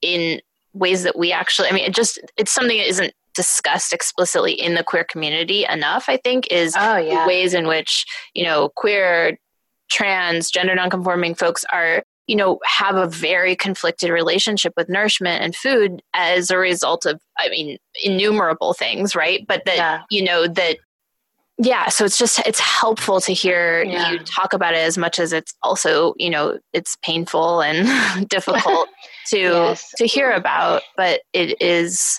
in 0.02 0.40
ways 0.72 1.04
that 1.04 1.16
we 1.16 1.32
actually, 1.32 1.68
I 1.68 1.72
mean, 1.72 1.84
it 1.84 1.94
just, 1.94 2.18
it's 2.36 2.52
something 2.52 2.76
that 2.76 2.88
isn't 2.88 3.14
discussed 3.34 3.92
explicitly 3.92 4.52
in 4.52 4.74
the 4.74 4.84
queer 4.84 5.04
community 5.04 5.64
enough, 5.68 6.04
I 6.08 6.16
think, 6.16 6.48
is 6.50 6.74
oh, 6.76 6.96
yeah. 6.96 7.26
ways 7.26 7.54
in 7.54 7.66
which, 7.66 8.04
you 8.34 8.44
know, 8.44 8.68
queer, 8.76 9.38
trans, 9.90 10.50
gender 10.50 10.74
nonconforming 10.74 11.34
folks 11.34 11.64
are 11.72 12.02
you 12.26 12.36
know 12.36 12.58
have 12.64 12.96
a 12.96 13.06
very 13.06 13.54
conflicted 13.54 14.10
relationship 14.10 14.72
with 14.76 14.88
nourishment 14.88 15.42
and 15.42 15.54
food 15.54 16.02
as 16.14 16.50
a 16.50 16.58
result 16.58 17.06
of 17.06 17.20
i 17.38 17.48
mean 17.48 17.78
innumerable 18.02 18.72
things 18.72 19.14
right 19.14 19.46
but 19.46 19.64
that 19.64 19.76
yeah. 19.76 20.02
you 20.10 20.22
know 20.22 20.46
that 20.46 20.78
yeah 21.58 21.88
so 21.88 22.04
it's 22.04 22.18
just 22.18 22.40
it's 22.46 22.58
helpful 22.58 23.20
to 23.20 23.32
hear 23.32 23.84
yeah. 23.84 24.10
you 24.10 24.18
talk 24.20 24.52
about 24.52 24.74
it 24.74 24.78
as 24.78 24.98
much 24.98 25.18
as 25.18 25.32
it's 25.32 25.54
also 25.62 26.14
you 26.16 26.28
know 26.28 26.58
it's 26.72 26.96
painful 27.02 27.60
and 27.60 28.28
difficult 28.28 28.88
to 29.26 29.38
yes. 29.38 29.90
to 29.96 30.06
hear 30.06 30.32
about 30.32 30.82
but 30.96 31.20
it 31.32 31.60
is 31.62 32.18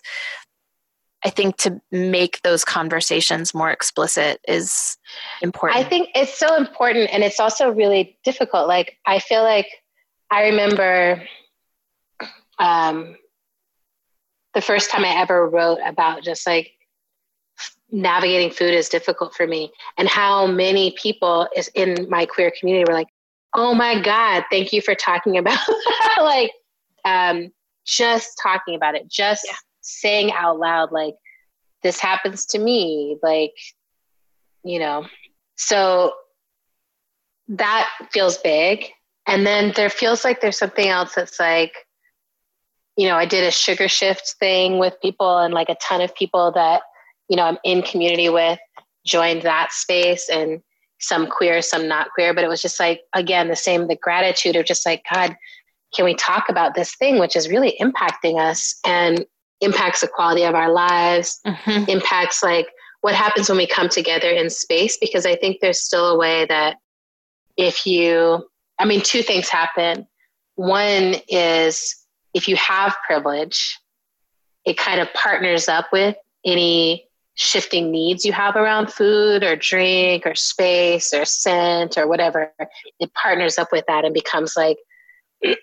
i 1.26 1.30
think 1.30 1.58
to 1.58 1.82
make 1.92 2.42
those 2.44 2.64
conversations 2.64 3.54
more 3.54 3.72
explicit 3.72 4.40
is 4.48 4.98
important 5.42 5.78
i 5.78 5.88
think 5.88 6.10
it's 6.16 6.38
so 6.38 6.56
important 6.56 7.10
and 7.12 7.22
it's 7.22 7.40
also 7.40 7.70
really 7.70 8.18
difficult 8.24 8.70
like 8.70 8.98
i 9.06 9.20
feel 9.20 9.44
like 9.44 9.68
I 10.32 10.48
remember 10.48 11.24
um, 12.60 13.16
the 14.54 14.62
first 14.62 14.92
time 14.92 15.06
I 15.06 15.20
ever 15.22 15.48
wrote 15.48 15.80
about 15.86 16.24
just 16.24 16.48
like 16.48 16.72
navigating 17.92 18.50
food 18.50 18.74
is 18.74 18.90
difficult 18.90 19.36
for 19.36 19.46
me 19.46 19.72
and 19.98 20.08
how 20.08 20.48
many 20.48 20.96
people 21.02 21.48
is 21.56 21.70
in 21.76 22.08
my 22.10 22.26
queer 22.26 22.52
community 22.60 22.90
were 22.90 22.98
like, 22.98 23.08
oh 23.54 23.74
my 23.74 24.02
God, 24.02 24.44
thank 24.52 24.74
you 24.74 24.82
for 24.82 24.96
talking 24.96 25.38
about 25.38 25.60
like 26.20 26.52
um, 27.06 27.52
just 27.86 28.40
talking 28.42 28.76
about 28.76 28.96
it, 28.96 29.08
just 29.08 29.46
yeah. 29.48 29.56
saying 29.82 30.32
out 30.32 30.60
loud, 30.60 30.92
like, 30.92 31.16
this 31.84 32.00
happens 32.00 32.46
to 32.48 32.60
me, 32.60 33.18
like, 33.22 33.54
you 34.64 34.80
know. 34.80 35.06
So 35.56 36.14
that 37.48 37.88
feels 38.12 38.38
big. 38.40 38.88
And 39.28 39.46
then 39.46 39.74
there 39.76 39.90
feels 39.90 40.24
like 40.24 40.42
there's 40.42 40.58
something 40.58 40.88
else 40.88 41.16
that's 41.16 41.40
like, 41.40 41.74
you 42.96 43.08
know, 43.08 43.16
I 43.16 43.26
did 43.26 43.44
a 43.44 43.52
sugar 43.52 43.88
shift 43.88 44.36
thing 44.40 44.80
with 44.80 45.02
people 45.02 45.40
and 45.40 45.54
like 45.54 45.70
a 45.70 45.76
ton 45.82 46.02
of 46.02 46.16
people 46.16 46.52
that, 46.54 46.84
you 47.28 47.36
know, 47.36 47.44
I'm 47.44 47.58
in 47.64 47.82
community 47.82 48.30
with 48.30 48.60
joined 49.06 49.44
that 49.44 49.72
space 49.72 50.30
and 50.30 50.62
some 51.00 51.28
queer, 51.28 51.62
some 51.62 51.88
not 51.88 52.10
queer. 52.14 52.34
But 52.34 52.44
it 52.44 52.48
was 52.48 52.62
just 52.62 52.80
like, 52.80 53.02
again, 53.14 53.48
the 53.48 53.56
same, 53.56 53.88
the 53.88 53.96
gratitude 53.96 54.56
of 54.56 54.66
just 54.66 54.86
like, 54.86 55.04
God, 55.12 55.36
can 55.94 56.06
we 56.06 56.16
talk 56.16 56.46
about 56.50 56.76
this 56.76 56.96
thing 56.96 57.20
which 57.20 57.36
is 57.36 57.50
really 57.50 57.78
impacting 57.80 58.40
us 58.40 58.80
and 58.86 59.26
impacts 59.62 60.02
the 60.02 60.08
quality 60.08 60.44
of 60.44 60.56
our 60.56 60.72
lives, 60.72 61.40
mm-hmm. 61.46 61.90
impacts 61.90 62.44
like 62.44 62.68
what 63.02 63.16
happens 63.16 63.50
when 63.50 63.58
we 63.58 63.68
come 63.68 63.90
together 63.90 64.30
in 64.30 64.50
space? 64.50 64.98
Because 64.98 65.26
I 65.26 65.36
think 65.36 65.58
there's 65.62 65.82
still 65.82 66.08
a 66.10 66.18
way 66.18 66.46
that 66.46 66.78
if 67.58 67.86
you 67.86 68.48
I 68.80 68.86
mean, 68.86 69.02
two 69.02 69.22
things 69.22 69.50
happen. 69.50 70.08
One 70.56 71.16
is 71.28 71.96
if 72.34 72.48
you 72.48 72.56
have 72.58 72.96
privilege, 73.06 73.80
it 74.66 74.78
kind 74.78 75.00
of 75.00 75.14
partners 75.14 75.68
up 75.68 75.88
with 75.92 76.16
any 76.46 77.08
shifting 77.36 77.92
needs 77.92 78.26
you 78.26 78.32
have 78.32 78.56
around 78.56 78.92
food 78.92 79.44
or 79.44 79.58
drink 79.58 80.26
or 80.26 80.34
space 80.36 81.14
or 81.14 81.26
scent 81.26 81.98
or 81.98 82.08
whatever. 82.08 82.54
It 83.00 83.14
partners 83.14 83.58
up 83.58 83.72
with 83.72 83.86
that 83.88 84.06
and 84.06 84.14
becomes 84.14 84.56
like 84.56 84.78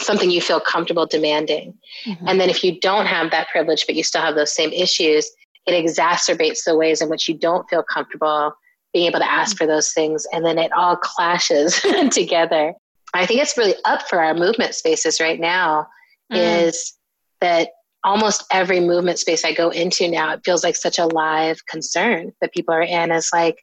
something 0.00 0.30
you 0.30 0.40
feel 0.40 0.60
comfortable 0.60 1.06
demanding. 1.06 1.74
Mm-hmm. 2.06 2.28
And 2.28 2.40
then 2.40 2.48
if 2.48 2.62
you 2.62 2.80
don't 2.80 3.06
have 3.06 3.30
that 3.32 3.48
privilege, 3.48 3.86
but 3.86 3.96
you 3.96 4.04
still 4.04 4.22
have 4.22 4.36
those 4.36 4.54
same 4.54 4.72
issues, 4.72 5.30
it 5.66 5.72
exacerbates 5.72 6.64
the 6.64 6.76
ways 6.76 7.00
in 7.00 7.08
which 7.08 7.28
you 7.28 7.34
don't 7.36 7.68
feel 7.68 7.82
comfortable 7.82 8.54
being 8.92 9.06
able 9.06 9.20
to 9.20 9.30
ask 9.30 9.56
for 9.56 9.66
those 9.66 9.92
things 9.92 10.26
and 10.32 10.44
then 10.44 10.58
it 10.58 10.72
all 10.72 10.96
clashes 10.96 11.80
together. 12.10 12.74
I 13.14 13.26
think 13.26 13.40
it's 13.40 13.56
really 13.56 13.74
up 13.84 14.08
for 14.08 14.20
our 14.20 14.34
movement 14.34 14.74
spaces 14.74 15.20
right 15.20 15.38
now 15.38 15.86
mm. 16.32 16.66
is 16.66 16.94
that 17.40 17.70
almost 18.04 18.44
every 18.50 18.80
movement 18.80 19.16
space 19.16 19.44
i 19.44 19.52
go 19.52 19.70
into 19.70 20.08
now 20.08 20.32
it 20.32 20.40
feels 20.44 20.64
like 20.64 20.74
such 20.74 20.98
a 20.98 21.06
live 21.06 21.64
concern 21.66 22.32
that 22.40 22.52
people 22.52 22.74
are 22.74 22.82
in. 22.82 23.10
Is 23.12 23.30
like 23.32 23.62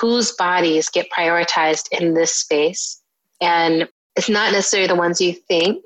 whose 0.00 0.32
bodies 0.32 0.88
get 0.88 1.08
prioritized 1.10 1.88
in 1.90 2.14
this 2.14 2.34
space? 2.34 3.02
And 3.40 3.88
it's 4.16 4.28
not 4.28 4.52
necessarily 4.52 4.88
the 4.88 4.94
ones 4.94 5.20
you 5.20 5.32
think. 5.32 5.84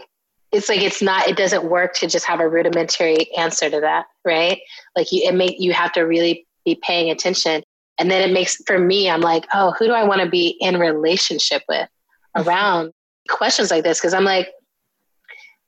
It's 0.53 0.69
like 0.69 0.83
it's 0.83 1.03
not 1.03 1.29
it 1.29 1.37
doesn't 1.37 1.65
work 1.65 1.95
to 1.95 2.07
just 2.07 2.27
have 2.27 2.41
a 2.41 2.49
rudimentary 2.49 3.35
answer 3.37 3.71
to 3.71 3.81
that 3.81 4.07
right? 4.25 4.61
Like 4.95 5.11
you 5.11 5.23
it 5.25 5.35
make 5.35 5.57
you 5.59 5.73
have 5.73 5.93
to 5.93 6.03
really 6.03 6.47
be 6.65 6.79
paying 6.83 7.11
attention 7.11 7.63
and 7.99 8.11
then 8.11 8.29
it 8.29 8.33
makes, 8.33 8.57
for 8.67 8.79
me, 8.79 9.11
I'm 9.11 9.21
like, 9.21 9.47
oh, 9.53 9.75
who 9.79 9.87
do 9.87 9.93
I 9.93 10.05
want 10.05 10.21
to 10.21 10.29
be 10.29 10.57
in 10.61 10.79
relationship 10.79 11.63
with 11.69 11.89
around 12.37 12.93
questions 13.29 13.71
like 13.71 13.85
this? 13.85 13.99
Because 13.99 14.15
I'm 14.15 14.25
like, 14.25 14.49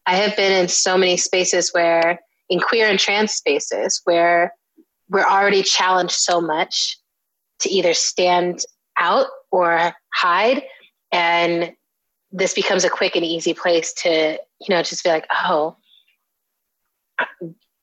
I 0.07 0.17
have 0.17 0.37
been 0.37 0.53
in 0.53 0.69
so 0.69 0.97
many 0.97 1.17
spaces 1.17 1.71
where, 1.73 2.21
in 2.49 2.61
queer 2.61 2.89
and 2.89 2.99
trans 2.99 3.33
spaces, 3.33 4.01
where 4.05 4.55
we're 5.09 5.25
already 5.25 5.63
challenged 5.63 6.15
so 6.15 6.41
much 6.41 6.97
to 7.61 7.69
either 7.69 7.95
stand 7.95 8.63
out 8.97 9.27
or 9.51 9.93
hide. 10.13 10.63
And 11.13 11.73
this 12.33 12.55
becomes 12.55 12.85
a 12.85 12.91
quick 12.91 13.17
and 13.17 13.25
easy 13.25 13.55
place 13.55 13.93
to, 13.95 14.39
you 14.61 14.67
know, 14.69 14.83
just 14.83 15.05
be 15.05 15.11
like, 15.11 15.27
oh, 15.33 15.77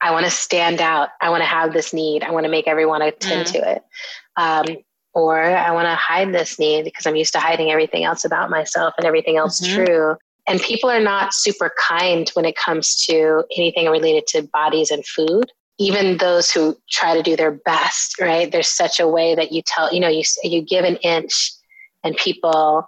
I 0.02 0.12
want 0.12 0.26
to 0.26 0.32
stand 0.32 0.82
out. 0.82 1.10
I 1.22 1.30
want 1.30 1.42
to 1.42 1.48
have 1.48 1.74
this 1.74 1.94
need. 1.94 2.24
I 2.24 2.32
want 2.32 2.46
to 2.46 2.52
make 2.52 2.68
everyone 2.68 3.02
attend 3.02 3.48
mm. 3.48 3.52
to 3.54 3.72
it. 3.72 3.84
Um, 4.38 4.66
or 5.14 5.42
I 5.42 5.72
want 5.72 5.88
to 5.88 5.96
hide 5.96 6.32
this 6.32 6.60
need 6.60 6.84
because 6.84 7.08
I'm 7.08 7.16
used 7.16 7.34
to 7.34 7.40
hiding 7.40 7.72
everything 7.72 8.04
else 8.04 8.24
about 8.24 8.52
myself 8.52 8.94
and 8.98 9.06
everything 9.06 9.36
else 9.36 9.60
mm-hmm. 9.60 9.84
true. 9.84 10.16
And 10.48 10.62
people 10.62 10.92
are 10.92 11.02
not 11.02 11.34
super 11.34 11.74
kind 11.80 12.30
when 12.36 12.46
it 12.46 12.56
comes 12.56 12.96
to 13.08 13.44
anything 13.58 13.90
related 13.90 14.28
to 14.28 14.44
bodies 14.44 14.92
and 14.92 15.06
food. 15.06 15.52
Even 15.80 16.18
those 16.18 16.52
who 16.52 16.78
try 16.90 17.16
to 17.16 17.24
do 17.24 17.36
their 17.36 17.52
best, 17.52 18.20
right? 18.22 18.52
There's 18.52 18.70
such 18.70 19.00
a 19.00 19.08
way 19.08 19.34
that 19.34 19.52
you 19.52 19.64
tell, 19.66 19.92
you 19.92 20.00
know, 20.00 20.08
you 20.08 20.24
you 20.44 20.62
give 20.62 20.86
an 20.86 20.98
inch, 20.98 21.52
and 22.04 22.16
people, 22.16 22.88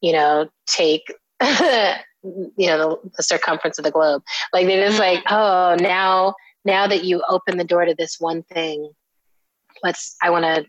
you 0.00 0.12
know, 0.12 0.48
take 0.66 1.02
you 1.42 2.66
know 2.66 3.00
the, 3.04 3.10
the, 3.16 3.22
circumference 3.22 3.78
of 3.78 3.84
the 3.84 3.92
globe 3.92 4.22
like 4.52 4.66
they're 4.66 4.88
just 4.88 4.98
like 4.98 5.20
mm-hmm. 5.20 5.34
oh 5.34 5.76
now 5.80 6.34
now 6.64 6.86
that 6.86 7.04
you 7.04 7.22
open 7.28 7.56
the 7.56 7.64
door 7.64 7.84
to 7.84 7.94
this 7.96 8.16
one 8.18 8.42
thing 8.42 8.90
let's 9.84 10.16
i 10.20 10.28
want 10.28 10.44
to 10.44 10.66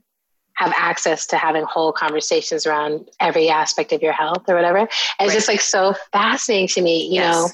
have 0.60 0.74
access 0.76 1.26
to 1.26 1.38
having 1.38 1.64
whole 1.64 1.93
conversations 1.93 2.66
around 2.66 3.10
every 3.22 3.49
aspect 3.49 3.93
of 3.93 4.01
your 4.01 4.12
health 4.12 4.43
or 4.49 4.55
whatever. 4.55 4.80
And 4.80 4.89
right. 4.89 5.28
it's 5.28 5.34
just 5.34 5.47
like 5.47 5.62
so 5.62 5.95
fascinating 6.12 6.68
to 6.70 6.82
me, 6.82 7.05
you 7.05 7.14
yes. 7.14 7.34
know. 7.34 7.47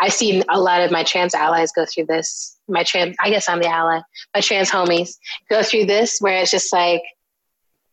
I've 0.00 0.14
seen 0.14 0.42
a 0.48 0.58
lot 0.58 0.80
of 0.80 0.90
my 0.90 1.04
trans 1.04 1.34
allies 1.34 1.70
go 1.70 1.84
through 1.84 2.06
this. 2.06 2.56
My 2.66 2.82
trans, 2.82 3.14
I 3.20 3.28
guess 3.28 3.46
I'm 3.46 3.60
the 3.60 3.68
ally. 3.68 4.00
My 4.34 4.40
trans 4.40 4.70
homies 4.70 5.18
go 5.50 5.62
through 5.62 5.84
this 5.84 6.16
where 6.20 6.40
it's 6.40 6.50
just 6.50 6.72
like, 6.72 7.02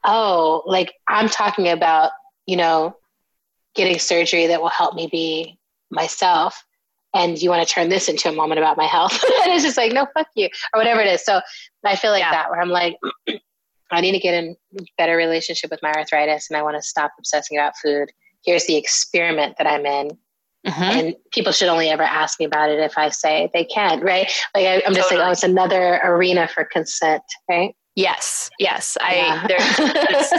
oh, 0.06 0.64
like 0.66 0.94
I'm 1.10 1.28
talking 1.28 1.68
about, 1.68 2.12
you 2.46 2.56
know, 2.56 2.96
getting 3.76 4.00
surgery 4.00 4.48
that 4.48 4.62
will 4.62 4.70
help 4.70 4.96
me 4.96 5.10
be 5.12 5.60
myself. 5.92 6.64
And 7.14 7.42
you 7.42 7.50
want 7.50 7.68
to 7.68 7.74
turn 7.74 7.90
this 7.90 8.08
into 8.08 8.30
a 8.30 8.32
moment 8.32 8.60
about 8.60 8.78
my 8.78 8.86
health. 8.86 9.22
and 9.44 9.54
it's 9.54 9.66
just 9.66 9.76
like, 9.76 9.92
no, 9.92 10.08
fuck 10.14 10.28
you, 10.36 10.48
or 10.74 10.80
whatever 10.80 11.02
it 11.02 11.08
is. 11.08 11.26
So 11.26 11.42
I 11.84 11.98
feel 11.98 12.12
like 12.12 12.22
yeah. 12.22 12.32
that, 12.32 12.50
where 12.50 12.62
I'm 12.62 12.70
like, 12.70 12.96
I 13.92 14.02
need 14.02 14.12
to 14.14 14.20
get 14.20 14.34
in 14.34 14.56
better 14.98 15.16
relationship 15.16 15.72
with 15.72 15.82
my 15.82 15.92
arthritis 15.94 16.50
and 16.50 16.58
I 16.58 16.64
want 16.64 16.76
to 16.76 16.82
stop 16.82 17.12
obsessing 17.18 17.58
about 17.58 17.74
food. 17.78 18.12
Here's 18.46 18.66
the 18.66 18.76
experiment 18.76 19.56
that 19.58 19.68
I'm 19.68 19.86
in. 19.86 20.18
Mm-hmm. 20.66 20.84
And 20.84 21.16
people 21.32 21.54
should 21.54 21.70
only 21.70 21.90
ever 21.90 22.04
ask 22.04 22.40
me 22.40 22.46
about 22.46 22.70
it 22.70 22.80
if 22.80 22.98
I 22.98 23.10
say 23.10 23.50
they 23.54 23.64
can, 23.64 24.02
right? 24.02 24.30
Like 24.54 24.66
I, 24.66 24.82
am 24.86 24.94
just 24.94 25.10
totally. 25.10 25.20
like, 25.20 25.28
oh, 25.28 25.32
it's 25.32 25.44
another 25.44 26.02
arena 26.04 26.48
for 26.48 26.66
consent, 26.66 27.24
right? 27.50 27.74
Yes, 27.96 28.50
yes. 28.60 28.98
I 29.02 29.16
yeah. 29.16 29.48
there's, 29.48 29.78
this, 29.78 30.34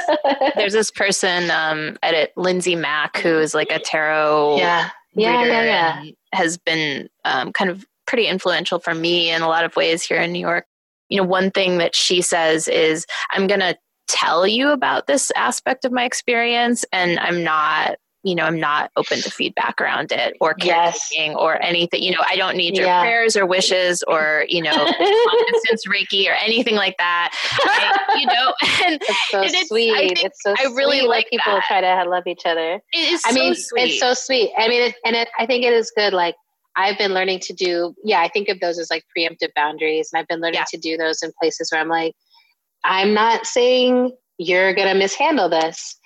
there's 0.55 0.73
this 0.75 0.91
person 0.91 1.51
um, 1.51 1.99
at 2.03 2.37
Lindsay 2.37 2.77
Mack 2.77 3.17
who 3.17 3.39
is 3.39 3.53
like 3.53 3.73
a 3.73 3.81
tarot 3.81 4.59
yeah 4.59 4.91
yeah 5.15 5.45
yeah 5.45 5.65
yeah 5.65 6.11
has 6.33 6.57
been 6.57 7.09
um, 7.25 7.53
kind 7.53 7.69
of 7.69 7.85
pretty 8.07 8.27
influential 8.27 8.79
for 8.79 8.95
me 8.95 9.31
in 9.31 9.43
a 9.43 9.49
lot 9.49 9.65
of 9.65 9.75
ways 9.77 10.03
here 10.03 10.19
in 10.19 10.33
New 10.33 10.39
York. 10.39 10.67
You 11.09 11.19
know, 11.19 11.27
one 11.27 11.51
thing 11.51 11.79
that 11.79 11.95
she 11.95 12.23
says 12.23 12.69
is, 12.69 13.07
"I'm 13.31 13.47
going 13.47 13.61
to 13.61 13.77
tell 14.09 14.47
you 14.47 14.71
about 14.71 15.07
this 15.07 15.31
aspect 15.37 15.85
of 15.85 15.93
my 15.93 16.05
experience, 16.05 16.85
and 16.93 17.19
I'm 17.21 17.45
not 17.45 17.99
you 18.25 18.35
know, 18.35 18.45
I'm 18.45 18.59
not 18.59 18.91
open 18.97 19.21
to 19.21 19.31
feedback 19.31 19.81
around 19.81 20.11
it 20.11 20.37
or 20.41 20.55
yes. 20.59 21.11
or 21.37 21.63
anything. 21.63 22.03
You 22.03 22.13
know, 22.13 22.23
I 22.29 22.37
don't 22.37 22.57
need 22.57 22.77
your 22.77 22.87
yeah. 22.87 23.01
prayers 23.01 23.37
or 23.37 23.47
wishes 23.47 24.03
or, 24.07 24.45
you 24.49 24.61
know, 24.61 24.73
distance 24.73 25.87
Reiki 25.89 26.29
or 26.29 26.35
anything 26.35 26.75
like 26.75 26.97
that. 26.99 27.31
I, 27.63 28.19
you 28.19 28.27
know, 28.27 28.53
and 28.87 29.01
it's 29.01 29.31
so 29.31 29.41
it's, 29.43 29.69
sweet. 29.69 30.19
it's 30.19 30.43
so 30.43 30.55
I 30.59 30.65
really 30.75 31.03
like 31.03 31.31
people 31.31 31.53
that. 31.53 31.65
try 31.69 31.81
to 31.81 32.11
love 32.11 32.27
each 32.27 32.43
other. 32.45 32.81
It 32.93 33.13
is 33.13 33.23
I 33.25 33.33
mean, 33.33 33.55
so 33.55 33.77
it's 33.77 34.01
so 34.01 34.15
sweet. 34.15 34.51
I 34.59 34.69
mean, 34.69 34.89
it, 34.89 34.95
and 35.05 35.15
it, 35.15 35.29
I 35.39 35.47
think 35.47 35.65
it 35.65 35.73
is 35.73 35.93
good. 35.97 36.13
Like 36.13 36.35
I've 36.77 36.99
been 36.99 37.15
learning 37.15 37.41
to 37.41 37.53
do, 37.53 37.95
yeah, 38.05 38.21
I 38.21 38.29
think 38.29 38.49
of 38.49 38.61
those 38.61 38.79
as 38.79 38.91
like 38.91 39.05
preemptive 39.17 39.53
boundaries. 39.55 40.11
And 40.13 40.21
I've 40.21 40.29
been 40.29 40.41
learning 40.41 40.61
yeah. 40.61 40.65
to 40.71 40.79
do 40.79 40.97
those 40.97 41.23
in 41.23 41.33
places 41.41 41.71
where 41.73 41.81
I'm 41.81 41.89
like, 41.89 42.15
I'm 42.85 43.15
not 43.15 43.47
saying 43.47 44.17
you're 44.39 44.75
going 44.75 44.89
to 44.89 44.95
mishandle 44.95 45.49
this 45.49 45.99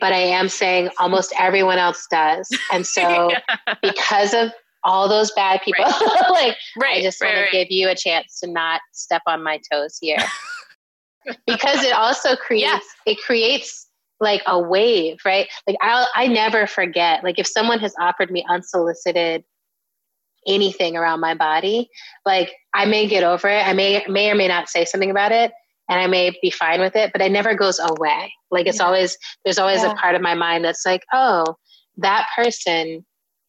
but 0.00 0.12
I 0.12 0.18
am 0.18 0.48
saying 0.48 0.90
almost 0.98 1.32
everyone 1.38 1.78
else 1.78 2.06
does. 2.10 2.48
And 2.72 2.86
so 2.86 3.30
yeah. 3.48 3.74
because 3.82 4.34
of 4.34 4.52
all 4.82 5.08
those 5.08 5.30
bad 5.32 5.60
people, 5.62 5.84
right. 5.84 6.24
like 6.30 6.56
right. 6.76 6.98
I 6.98 7.02
just 7.02 7.20
right, 7.20 7.34
want 7.34 7.50
to 7.50 7.56
give 7.56 7.70
you 7.70 7.88
a 7.88 7.94
chance 7.94 8.40
to 8.40 8.50
not 8.50 8.80
step 8.92 9.22
on 9.26 9.42
my 9.42 9.60
toes 9.72 9.98
here. 10.00 10.18
because 11.46 11.82
it 11.82 11.92
also 11.92 12.36
creates 12.36 12.84
yeah. 13.06 13.12
it 13.12 13.18
creates 13.24 13.88
like 14.20 14.42
a 14.46 14.58
wave, 14.58 15.18
right? 15.24 15.48
Like 15.66 15.76
I'll, 15.80 16.06
I 16.14 16.26
never 16.26 16.66
forget. 16.66 17.24
Like 17.24 17.38
if 17.38 17.46
someone 17.46 17.78
has 17.80 17.94
offered 17.98 18.30
me 18.30 18.44
unsolicited 18.48 19.44
anything 20.46 20.96
around 20.96 21.20
my 21.20 21.34
body, 21.34 21.88
like 22.24 22.52
I 22.74 22.84
may 22.84 23.06
get 23.06 23.24
over 23.24 23.48
it. 23.48 23.66
I 23.66 23.72
may 23.72 24.04
may 24.08 24.30
or 24.30 24.34
may 24.34 24.48
not 24.48 24.68
say 24.68 24.84
something 24.84 25.10
about 25.10 25.32
it, 25.32 25.52
and 25.88 26.00
I 26.00 26.06
may 26.06 26.36
be 26.42 26.50
fine 26.50 26.80
with 26.80 26.96
it, 26.96 27.12
but 27.12 27.20
it 27.20 27.32
never 27.32 27.54
goes 27.54 27.78
away. 27.78 28.32
Like 28.50 28.66
it's 28.66 28.78
yeah. 28.78 28.86
always 28.86 29.16
there's 29.44 29.58
always 29.58 29.82
yeah. 29.82 29.92
a 29.92 29.96
part 29.96 30.14
of 30.14 30.22
my 30.22 30.34
mind 30.34 30.64
that's 30.64 30.86
like, 30.86 31.04
oh, 31.12 31.56
that 31.98 32.28
person 32.36 33.04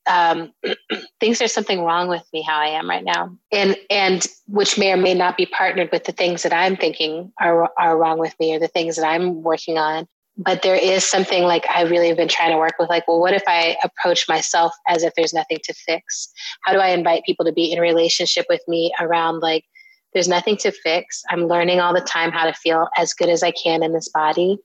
um, 0.08 0.52
thinks 1.20 1.40
there's 1.40 1.54
something 1.54 1.84
wrong 1.84 2.08
with 2.08 2.24
me 2.34 2.42
how 2.42 2.60
I 2.60 2.68
am 2.68 2.90
right 2.90 3.04
now, 3.04 3.36
and 3.52 3.76
and 3.90 4.26
which 4.48 4.78
may 4.78 4.92
or 4.92 4.98
may 4.98 5.14
not 5.14 5.38
be 5.38 5.46
partnered 5.46 5.90
with 5.92 6.04
the 6.04 6.12
things 6.12 6.44
that 6.44 6.54
I'm 6.54 6.76
thinking 6.76 7.32
are 7.40 7.70
are 7.78 7.98
wrong 7.98 8.20
with 8.20 8.36
me 8.40 8.54
or 8.56 8.60
the 8.60 8.68
things 8.68 8.96
that 8.96 9.06
I'm 9.06 9.44
working 9.44 9.78
on. 9.78 10.08
But 10.38 10.64
there 10.64 10.76
is 10.76 11.06
something 11.06 11.44
like 11.44 11.66
I 11.70 11.84
really 11.84 12.10
have 12.10 12.18
been 12.18 12.28
trying 12.28 12.52
to 12.52 12.58
work 12.58 12.74
with, 12.78 12.90
like, 12.90 13.08
well, 13.08 13.22
what 13.22 13.34
if 13.34 13.44
I 13.48 13.78
approach 13.84 14.28
myself 14.28 14.74
as 14.88 15.04
if 15.04 15.14
there's 15.16 15.34
nothing 15.34 15.60
to 15.64 15.74
fix? 15.74 16.30
How 16.64 16.74
do 16.74 16.80
I 16.80 16.90
invite 16.90 17.24
people 17.26 17.46
to 17.46 17.54
be 17.54 17.72
in 17.72 17.80
relationship 17.80 18.46
with 18.50 18.62
me 18.68 18.92
around 19.00 19.40
like 19.40 19.64
there's 20.16 20.28
nothing 20.30 20.56
to 20.58 20.72
fix. 20.72 21.22
I'm 21.30 21.48
learning 21.48 21.82
all 21.82 21.94
the 21.94 22.00
time 22.00 22.32
how 22.32 22.46
to 22.46 22.54
feel 22.54 22.88
as 22.98 23.14
good 23.14 23.28
as 23.28 23.44
I 23.44 23.52
can 23.52 23.84
in 23.84 23.92
this 23.92 24.08
body. 24.08 24.58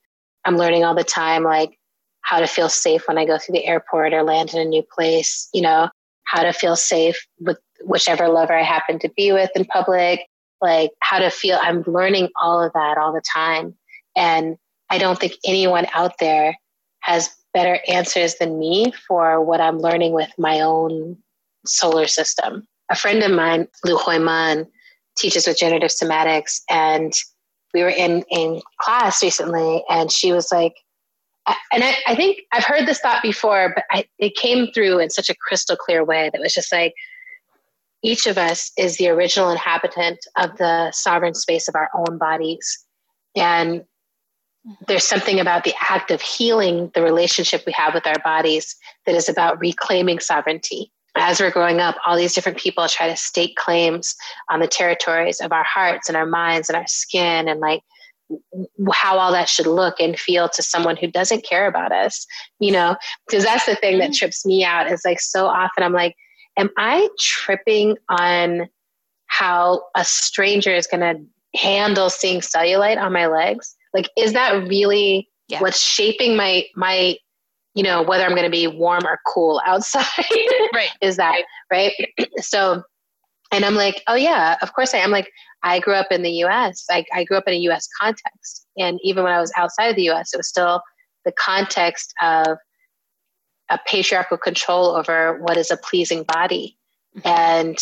I'm 0.45 0.57
learning 0.57 0.85
all 0.85 0.95
the 0.95 1.05
time, 1.05 1.43
like 1.43 1.77
how 2.23 2.39
to 2.39 2.47
feel 2.47 2.69
safe 2.69 3.09
when 3.09 3.19
I 3.19 3.27
go 3.27 3.37
through 3.37 3.55
the 3.55 3.67
airport 3.67 4.15
or 4.15 4.23
land 4.23 4.55
in 4.55 4.61
a 4.61 4.65
new 4.65 4.85
place, 4.95 5.49
you 5.53 5.61
know, 5.61 5.91
how 6.25 6.45
to 6.45 6.53
feel 6.53 6.77
safe 6.77 7.27
with 7.41 7.59
whichever 7.85 8.29
lover 8.29 8.57
I 8.57 8.63
happen 8.63 9.01
to 9.01 9.11
be 9.17 9.33
with 9.33 9.51
in 9.57 9.65
public, 9.65 10.21
like 10.61 10.93
how 11.01 11.19
to 11.19 11.31
feel. 11.31 11.59
I'm 11.61 11.83
learning 11.85 12.29
all 12.41 12.63
of 12.63 12.73
that 12.75 12.97
all 12.97 13.13
the 13.13 13.23
time. 13.35 13.75
And 14.17 14.57
I 14.91 14.99
don't 14.99 15.19
think 15.19 15.35
anyone 15.45 15.87
out 15.95 16.19
there 16.19 16.57
has 17.01 17.31
better 17.55 17.79
answers 17.89 18.37
than 18.37 18.59
me 18.59 18.93
for 19.07 19.43
what 19.43 19.61
I'm 19.61 19.79
learning 19.79 20.13
with 20.13 20.31
my 20.39 20.61
own 20.61 21.17
solar 21.67 22.07
system. 22.07 22.67
A 22.91 22.97
friend 22.97 23.23
of 23.23 23.31
mine, 23.31 23.69
Lu 23.85 23.97
Hoi 23.97 24.19
Man, 24.19 24.67
teaches 25.17 25.47
with 25.47 25.59
generative 25.59 25.91
somatics 25.91 26.61
and 26.69 27.13
we 27.75 27.83
were 27.83 27.91
in 27.91 28.25
in 28.31 28.61
class 28.81 29.23
recently 29.23 29.85
and 29.89 30.11
she 30.11 30.33
was 30.33 30.51
like 30.51 30.75
and 31.73 31.83
I, 31.83 31.95
I 32.07 32.15
think 32.15 32.43
I've 32.53 32.65
heard 32.65 32.87
this 32.87 33.01
thought 33.01 33.23
before, 33.23 33.73
but 33.75 33.85
I, 33.91 34.05
it 34.19 34.37
came 34.37 34.71
through 34.73 34.99
in 34.99 35.11
such 35.11 35.29
a 35.29 35.35
crystal 35.35 35.77
clear 35.77 36.05
way 36.05 36.31
that 36.33 36.41
was 36.41 36.53
just 36.53 36.71
like 36.71 36.95
each 38.03 38.27
of 38.27 38.39
us 38.39 38.71
is 38.79 38.97
the 38.97 39.09
original 39.09 39.51
inhabitant 39.51 40.19
of 40.37 40.57
the 40.59 40.91
sovereign 40.93 41.35
space 41.35 41.69
of 41.69 41.75
our 41.75 41.91
own 41.95 42.19
bodies. 42.19 42.85
And 43.37 43.85
there's 44.87 45.05
something 45.05 45.41
about 45.41 45.65
the 45.65 45.75
act 45.81 46.11
of 46.11 46.21
healing 46.21 46.91
the 46.95 47.03
relationship 47.03 47.63
we 47.67 47.73
have 47.73 47.95
with 47.95 48.07
our 48.07 48.19
bodies 48.23 48.77
that 49.07 49.15
is 49.15 49.29
about 49.29 49.59
reclaiming 49.59 50.21
sovereignty 50.21 50.93
as 51.17 51.41
we're 51.41 51.51
growing 51.51 51.81
up, 51.81 51.97
all 52.07 52.17
these 52.17 52.35
different 52.35 52.59
people 52.59 52.87
try 52.89 53.09
to 53.09 53.17
stake 53.17 53.57
claims 53.57 54.15
on 54.49 54.61
the 54.61 54.69
territories 54.69 55.41
of 55.41 55.53
our 55.53 55.65
hearts 55.65 56.09
and 56.09 56.17
our 56.17 56.27
minds 56.27 56.69
and 56.69 56.77
our 56.77 56.87
skin 56.87 57.49
and 57.49 57.61
like 57.61 57.83
how 58.93 59.19
all 59.19 59.33
that 59.33 59.49
should 59.49 59.67
look 59.67 59.99
and 59.99 60.19
feel 60.19 60.49
to 60.49 60.63
someone 60.63 60.97
who 60.97 61.11
doesn't 61.11 61.45
care 61.45 61.67
about 61.67 61.91
us, 61.91 62.27
you 62.61 62.71
know? 62.71 62.97
Because 63.27 63.45
that's 63.45 63.67
the 63.67 63.75
thing 63.75 63.99
that 63.99 64.11
mm-hmm. 64.11 64.19
trips 64.19 64.47
me 64.47 64.65
out 64.65 64.91
is 64.91 65.03
like 65.05 65.21
so 65.21 65.47
often 65.47 65.83
I'm 65.83 65.93
like, 65.93 66.15
am 66.57 66.71
I 66.77 67.09
tripping 67.19 67.97
on 68.09 68.69
how 69.27 69.83
a 69.97 70.05
stranger 70.05 70.75
is 70.75 70.87
going 70.87 71.01
to 71.01 71.59
handle 71.59 72.09
seeing 72.09 72.41
cellulite 72.41 72.99
on 72.99 73.13
my 73.13 73.27
legs? 73.27 73.75
Like, 73.93 74.09
is 74.17 74.33
that 74.33 74.69
really 74.69 75.29
yeah. 75.49 75.61
what's 75.61 75.81
shaping 75.81 76.37
my 76.37 76.65
my 76.77 77.17
you 77.75 77.85
know, 77.85 78.03
whether 78.03 78.25
I'm 78.25 78.31
going 78.31 78.43
to 78.43 78.51
be 78.51 78.67
warm 78.67 79.07
or 79.07 79.21
cool 79.27 79.61
outside. 79.67 80.05
right. 80.75 80.91
Is 81.01 81.17
that 81.17 81.43
right? 81.71 81.93
so, 82.39 82.83
and 83.53 83.65
I'm 83.65 83.75
like, 83.75 84.03
oh 84.09 84.15
yeah, 84.15 84.57
of 84.63 84.73
course 84.75 84.95
I 84.95 84.99
am. 84.99 85.11
Like, 85.11 85.31
I 85.63 85.79
grew 85.79 85.95
up 85.95 86.11
in 86.11 86.23
the 86.23 86.31
U.S. 86.31 86.85
I, 86.91 87.05
I 87.13 87.25
grew 87.25 87.37
up 87.37 87.47
in 87.47 87.55
a 87.55 87.59
U.S. 87.59 87.89
context, 88.01 88.67
and 88.77 88.99
even 89.03 89.25
when 89.25 89.33
I 89.33 89.41
was 89.41 89.53
outside 89.57 89.87
of 89.87 89.97
the 89.97 90.05
U.S., 90.05 90.33
it 90.33 90.37
was 90.37 90.49
still 90.49 90.83
the 91.25 91.33
context 91.33 92.15
of 92.23 92.59
a 93.69 93.79
patriarchal 93.87 94.39
control 94.39 94.97
over 94.97 95.39
what 95.43 95.57
is 95.57 95.71
a 95.71 95.77
pleasing 95.77 96.25
body. 96.25 96.77
Mm-hmm. 97.17 97.29
And 97.29 97.79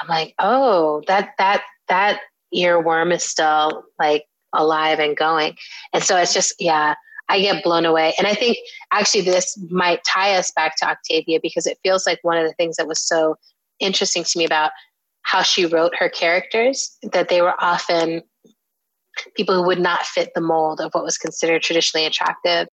I'm 0.00 0.08
like, 0.08 0.34
oh, 0.38 1.02
that 1.06 1.30
that 1.38 1.62
that 1.88 2.20
earworm 2.54 3.14
is 3.14 3.24
still 3.24 3.84
like 3.98 4.24
alive 4.54 4.98
and 4.98 5.16
going. 5.16 5.56
And 5.92 6.02
so 6.02 6.16
it's 6.16 6.34
just, 6.34 6.54
yeah, 6.58 6.94
I 7.28 7.40
get 7.40 7.64
blown 7.64 7.84
away. 7.84 8.14
And 8.18 8.26
I 8.26 8.34
think 8.34 8.58
actually 8.92 9.22
this 9.22 9.58
might 9.70 10.04
tie 10.04 10.34
us 10.34 10.50
back 10.54 10.76
to 10.78 10.86
Octavia 10.86 11.38
because 11.42 11.66
it 11.66 11.78
feels 11.82 12.06
like 12.06 12.18
one 12.22 12.36
of 12.36 12.46
the 12.46 12.54
things 12.54 12.76
that 12.76 12.86
was 12.88 13.00
so 13.00 13.36
interesting 13.80 14.24
to 14.24 14.38
me 14.38 14.44
about 14.44 14.70
how 15.22 15.42
she 15.42 15.66
wrote 15.66 15.94
her 15.96 16.08
characters 16.08 16.96
that 17.12 17.28
they 17.28 17.40
were 17.40 17.54
often 17.58 18.22
people 19.36 19.54
who 19.54 19.66
would 19.66 19.80
not 19.80 20.04
fit 20.06 20.32
the 20.34 20.40
mold 20.40 20.80
of 20.80 20.90
what 20.92 21.04
was 21.04 21.18
considered 21.18 21.62
traditionally 21.62 22.06
attractive 22.06 22.66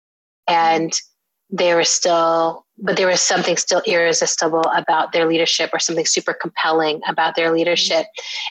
and 0.49 0.93
they 1.51 1.75
were 1.75 1.85
still 1.85 2.65
but 2.81 2.97
there 2.97 3.09
was 3.09 3.21
something 3.21 3.57
still 3.57 3.83
irresistible 3.87 4.65
about 4.77 5.13
their 5.13 5.27
leadership 5.27 5.71
or 5.73 5.81
something 5.81 6.07
super 6.07 6.33
compelling 6.33 7.01
about 7.09 7.35
their 7.35 7.53
leadership 7.53 8.07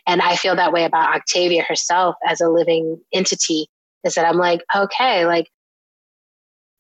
and 0.07 0.21
i 0.21 0.35
feel 0.35 0.55
that 0.55 0.73
way 0.73 0.83
about 0.83 1.15
octavia 1.15 1.63
herself 1.63 2.15
as 2.27 2.41
a 2.41 2.49
living 2.49 2.99
entity 3.13 3.67
is 4.03 4.15
that 4.15 4.25
i'm 4.25 4.37
like 4.37 4.61
okay 4.75 5.25
like 5.25 5.47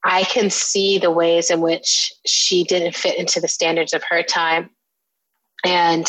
I 0.03 0.23
can 0.23 0.49
see 0.49 0.97
the 0.97 1.11
ways 1.11 1.49
in 1.49 1.59
which 1.59 2.13
she 2.25 2.63
didn't 2.63 2.95
fit 2.95 3.17
into 3.17 3.41
the 3.41 3.47
standards 3.49 3.93
of 3.93 4.03
her 4.09 4.23
time. 4.23 4.69
And, 5.65 6.07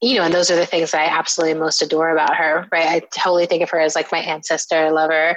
you 0.00 0.16
know, 0.16 0.24
and 0.24 0.34
those 0.34 0.50
are 0.50 0.56
the 0.56 0.66
things 0.66 0.90
that 0.90 1.02
I 1.02 1.16
absolutely 1.18 1.54
most 1.54 1.82
adore 1.82 2.10
about 2.10 2.34
her, 2.34 2.66
right? 2.72 2.88
I 2.88 3.02
totally 3.16 3.46
think 3.46 3.62
of 3.62 3.70
her 3.70 3.78
as 3.78 3.94
like 3.94 4.10
my 4.10 4.18
ancestor, 4.18 4.76
I 4.76 4.90
love 4.90 5.10
her. 5.10 5.36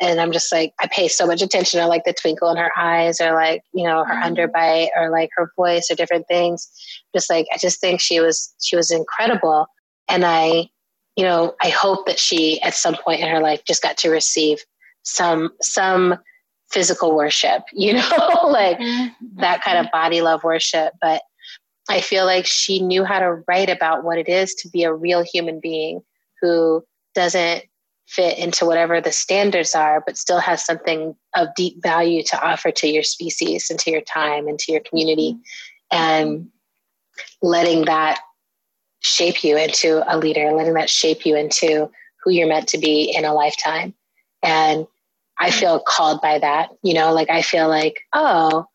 And 0.00 0.20
I'm 0.20 0.32
just 0.32 0.52
like, 0.52 0.72
I 0.80 0.88
pay 0.88 1.08
so 1.08 1.26
much 1.26 1.40
attention 1.40 1.80
to 1.80 1.86
like 1.86 2.04
the 2.04 2.12
twinkle 2.12 2.50
in 2.50 2.56
her 2.56 2.70
eyes 2.76 3.20
or 3.20 3.32
like, 3.32 3.62
you 3.72 3.84
know, 3.84 4.04
her 4.04 4.14
mm-hmm. 4.14 4.34
underbite 4.34 4.88
or 4.96 5.10
like 5.10 5.30
her 5.36 5.50
voice 5.56 5.88
or 5.90 5.94
different 5.94 6.26
things. 6.26 6.68
Just 7.14 7.30
like, 7.30 7.46
I 7.54 7.58
just 7.58 7.80
think 7.80 8.00
she 8.00 8.20
was, 8.20 8.54
she 8.60 8.76
was 8.76 8.90
incredible. 8.90 9.66
And 10.08 10.24
I, 10.24 10.68
you 11.16 11.24
know, 11.24 11.54
I 11.62 11.68
hope 11.68 12.06
that 12.06 12.18
she 12.18 12.60
at 12.62 12.74
some 12.74 12.96
point 12.96 13.20
in 13.20 13.28
her 13.28 13.40
life 13.40 13.62
just 13.66 13.82
got 13.82 13.96
to 13.98 14.10
receive 14.10 14.64
some, 15.04 15.50
some, 15.62 16.18
physical 16.70 17.14
worship, 17.14 17.62
you 17.72 17.92
know, 17.92 18.00
like 18.48 18.78
mm-hmm. 18.78 19.40
that 19.40 19.62
kind 19.62 19.78
of 19.78 19.90
body 19.92 20.20
love 20.20 20.42
worship. 20.44 20.92
But 21.00 21.22
I 21.88 22.00
feel 22.00 22.24
like 22.24 22.46
she 22.46 22.80
knew 22.80 23.04
how 23.04 23.20
to 23.20 23.42
write 23.46 23.70
about 23.70 24.04
what 24.04 24.18
it 24.18 24.28
is 24.28 24.54
to 24.56 24.68
be 24.68 24.82
a 24.84 24.92
real 24.92 25.22
human 25.22 25.60
being 25.60 26.00
who 26.40 26.84
doesn't 27.14 27.64
fit 28.06 28.38
into 28.38 28.66
whatever 28.66 29.00
the 29.00 29.12
standards 29.12 29.74
are, 29.74 30.02
but 30.04 30.16
still 30.16 30.38
has 30.38 30.64
something 30.64 31.16
of 31.36 31.48
deep 31.56 31.82
value 31.82 32.22
to 32.22 32.40
offer 32.46 32.70
to 32.70 32.86
your 32.86 33.02
species 33.02 33.70
and 33.70 33.78
to 33.80 33.90
your 33.90 34.02
time 34.02 34.46
and 34.46 34.58
to 34.58 34.72
your 34.72 34.82
community. 34.82 35.38
And 35.90 36.48
letting 37.42 37.84
that 37.84 38.20
shape 39.00 39.44
you 39.44 39.56
into 39.56 40.02
a 40.12 40.16
leader, 40.18 40.50
letting 40.52 40.74
that 40.74 40.90
shape 40.90 41.24
you 41.26 41.36
into 41.36 41.90
who 42.22 42.30
you're 42.30 42.48
meant 42.48 42.68
to 42.68 42.78
be 42.78 43.12
in 43.14 43.24
a 43.24 43.34
lifetime. 43.34 43.94
And 44.42 44.86
I 45.38 45.50
feel 45.50 45.80
called 45.80 46.20
by 46.20 46.38
that, 46.38 46.70
you 46.82 46.94
know, 46.94 47.12
like 47.12 47.30
I 47.30 47.42
feel 47.42 47.68
like, 47.68 48.00
oh, 48.12 48.66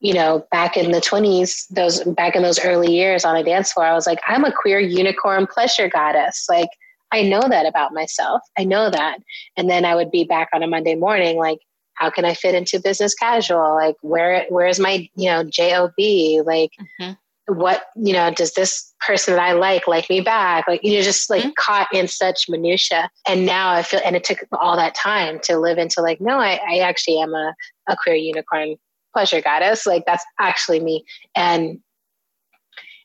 you 0.00 0.12
know, 0.12 0.46
back 0.50 0.76
in 0.76 0.90
the 0.90 1.00
20s, 1.00 1.68
those 1.68 2.02
back 2.04 2.36
in 2.36 2.42
those 2.42 2.62
early 2.62 2.92
years 2.92 3.24
on 3.24 3.36
a 3.36 3.44
dance 3.44 3.72
floor, 3.72 3.86
I 3.86 3.94
was 3.94 4.06
like, 4.06 4.20
I'm 4.26 4.44
a 4.44 4.52
queer 4.52 4.78
unicorn 4.78 5.46
pleasure 5.46 5.88
goddess. 5.88 6.46
Like, 6.48 6.68
I 7.12 7.22
know 7.22 7.42
that 7.48 7.66
about 7.66 7.92
myself. 7.92 8.42
I 8.58 8.64
know 8.64 8.90
that. 8.90 9.18
And 9.56 9.70
then 9.70 9.84
I 9.84 9.94
would 9.94 10.10
be 10.10 10.24
back 10.24 10.48
on 10.52 10.62
a 10.62 10.66
Monday 10.66 10.94
morning, 10.94 11.36
like, 11.38 11.58
how 11.94 12.10
can 12.10 12.24
I 12.24 12.34
fit 12.34 12.56
into 12.56 12.80
business 12.80 13.14
casual? 13.14 13.74
Like, 13.74 13.94
where 14.02 14.46
where's 14.48 14.80
my, 14.80 15.08
you 15.14 15.30
know, 15.30 15.44
job? 15.44 15.92
Like, 15.96 16.70
mm-hmm. 17.00 17.12
what, 17.46 17.84
you 17.94 18.12
know, 18.12 18.32
does 18.32 18.54
this 18.54 18.92
person 19.06 19.34
that 19.34 19.42
I 19.42 19.52
like 19.52 19.86
like 19.86 20.10
me 20.10 20.20
back? 20.20 20.66
Like, 20.66 20.80
you're 20.82 21.04
just 21.04 21.30
like 21.30 21.42
mm-hmm. 21.42 21.52
caught 21.56 21.86
in 21.92 22.08
such 22.08 22.46
minutia. 22.48 23.10
And 23.28 23.46
now 23.46 23.70
I 23.70 23.82
feel, 23.82 24.00
and 24.04 24.16
it 24.16 24.24
took 24.24 24.38
all 24.60 24.76
that 24.76 24.96
time 24.96 25.38
to 25.44 25.56
live 25.56 25.78
into 25.78 26.02
like, 26.02 26.20
no, 26.20 26.40
I, 26.40 26.58
I 26.68 26.78
actually 26.78 27.20
am 27.20 27.32
a, 27.32 27.54
a 27.88 27.96
queer 27.96 28.16
unicorn 28.16 28.74
pleasure 29.12 29.40
goddess. 29.40 29.86
Like, 29.86 30.02
that's 30.04 30.24
actually 30.40 30.80
me. 30.80 31.04
And 31.36 31.78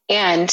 and 0.10 0.50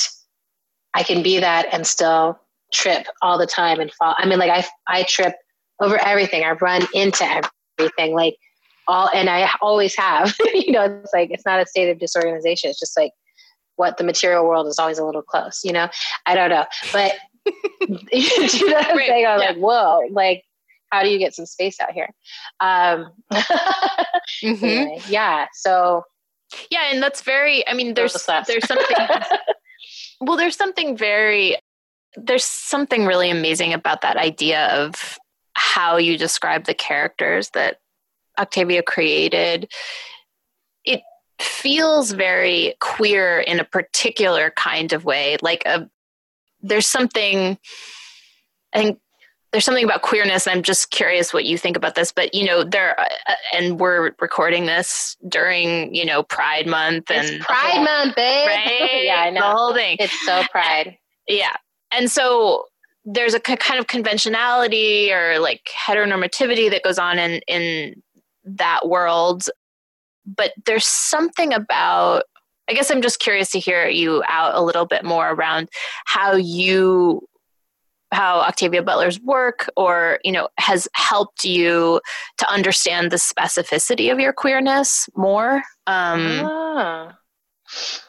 I 0.92 1.02
can 1.02 1.22
be 1.22 1.40
that 1.40 1.68
and 1.72 1.86
still 1.86 2.38
trip 2.76 3.06
all 3.22 3.38
the 3.38 3.46
time 3.46 3.80
and 3.80 3.92
fall. 3.92 4.14
I 4.18 4.26
mean, 4.26 4.38
like 4.38 4.50
I 4.50 4.64
I 4.86 5.02
trip 5.04 5.34
over 5.80 5.98
everything. 6.04 6.44
I 6.44 6.52
run 6.52 6.86
into 6.94 7.24
everything, 7.78 8.14
like 8.14 8.36
all, 8.86 9.10
and 9.14 9.28
I 9.28 9.50
always 9.60 9.96
have. 9.96 10.36
you 10.54 10.72
know, 10.72 10.84
it's 11.02 11.12
like 11.12 11.30
it's 11.30 11.46
not 11.46 11.60
a 11.60 11.66
state 11.66 11.90
of 11.90 11.98
disorganization. 11.98 12.70
It's 12.70 12.78
just 12.78 12.96
like 12.96 13.12
what 13.76 13.96
the 13.96 14.04
material 14.04 14.44
world 14.44 14.66
is 14.66 14.78
always 14.78 14.98
a 14.98 15.04
little 15.04 15.22
close. 15.22 15.62
You 15.64 15.72
know, 15.72 15.88
I 16.26 16.34
don't 16.34 16.50
know, 16.50 16.66
but 16.92 17.14
you 18.12 18.70
know 18.70 18.76
I'm 18.76 18.96
right. 18.96 19.08
saying? 19.08 19.26
I'm 19.26 19.40
yeah. 19.40 19.48
like, 19.48 19.56
whoa, 19.56 20.02
like 20.10 20.44
how 20.90 21.02
do 21.02 21.08
you 21.08 21.18
get 21.18 21.34
some 21.34 21.46
space 21.46 21.80
out 21.80 21.92
here? 21.92 22.10
Um, 22.60 23.12
mm-hmm. 23.32 24.64
anyway, 24.64 25.00
yeah. 25.08 25.46
So 25.54 26.04
yeah, 26.70 26.90
and 26.92 27.02
that's 27.02 27.22
very. 27.22 27.66
I 27.66 27.74
mean, 27.74 27.94
there's 27.94 28.12
there's 28.46 28.66
something. 28.66 28.96
well, 30.20 30.36
there's 30.36 30.56
something 30.56 30.96
very 30.96 31.56
there's 32.16 32.44
something 32.44 33.06
really 33.06 33.30
amazing 33.30 33.72
about 33.72 34.00
that 34.02 34.16
idea 34.16 34.66
of 34.68 35.18
how 35.54 35.96
you 35.96 36.18
describe 36.18 36.64
the 36.64 36.74
characters 36.74 37.50
that 37.50 37.78
Octavia 38.38 38.82
created. 38.82 39.70
It 40.84 41.02
feels 41.40 42.12
very 42.12 42.74
queer 42.80 43.40
in 43.40 43.60
a 43.60 43.64
particular 43.64 44.50
kind 44.50 44.92
of 44.92 45.04
way. 45.04 45.36
Like 45.42 45.64
a 45.66 45.88
there's 46.60 46.86
something 46.86 47.58
I 48.72 48.78
think 48.78 48.98
there's 49.52 49.64
something 49.64 49.84
about 49.84 50.02
queerness 50.02 50.46
and 50.46 50.56
i'm 50.56 50.62
just 50.62 50.90
curious 50.90 51.32
what 51.32 51.46
you 51.46 51.56
think 51.56 51.76
about 51.76 51.94
this 51.94 52.12
but 52.12 52.34
you 52.34 52.44
know 52.44 52.62
there 52.62 52.98
uh, 53.00 53.34
and 53.54 53.78
we're 53.80 54.12
recording 54.20 54.66
this 54.66 55.16
during 55.28 55.94
you 55.94 56.04
know 56.04 56.22
pride 56.22 56.66
month 56.66 57.10
and 57.10 57.26
it's 57.26 57.46
pride 57.46 57.72
whole, 57.72 57.84
month 57.84 58.16
babe. 58.16 58.48
Right? 58.48 58.90
Yeah 59.04 59.22
i 59.22 59.30
know. 59.30 59.40
The 59.40 59.56
whole 59.56 59.72
thing. 59.74 59.96
It's 60.00 60.26
so 60.26 60.42
pride. 60.50 60.98
Yeah 61.26 61.56
and 61.96 62.10
so 62.10 62.66
there's 63.04 63.34
a 63.34 63.40
kind 63.40 63.78
of 63.78 63.86
conventionality 63.86 65.12
or 65.12 65.38
like 65.38 65.70
heteronormativity 65.86 66.70
that 66.70 66.82
goes 66.82 66.98
on 66.98 67.18
in 67.18 67.40
in 67.46 68.02
that 68.44 68.88
world. 68.88 69.44
But 70.26 70.52
there's 70.64 70.86
something 70.86 71.52
about 71.52 72.24
i 72.68 72.72
guess 72.72 72.90
i'm 72.90 73.02
just 73.02 73.20
curious 73.20 73.50
to 73.50 73.60
hear 73.60 73.86
you 73.86 74.22
out 74.28 74.54
a 74.54 74.62
little 74.62 74.86
bit 74.86 75.04
more 75.04 75.30
around 75.30 75.68
how 76.04 76.34
you 76.34 77.20
how 78.12 78.38
octavia 78.40 78.82
butler's 78.82 79.20
work 79.20 79.68
or 79.76 80.18
you 80.24 80.32
know 80.32 80.48
has 80.58 80.88
helped 80.94 81.44
you 81.44 82.00
to 82.38 82.50
understand 82.50 83.10
the 83.10 83.16
specificity 83.16 84.12
of 84.12 84.20
your 84.20 84.32
queerness 84.32 85.08
more 85.16 85.62
um, 85.88 86.40
ah. 86.42 87.16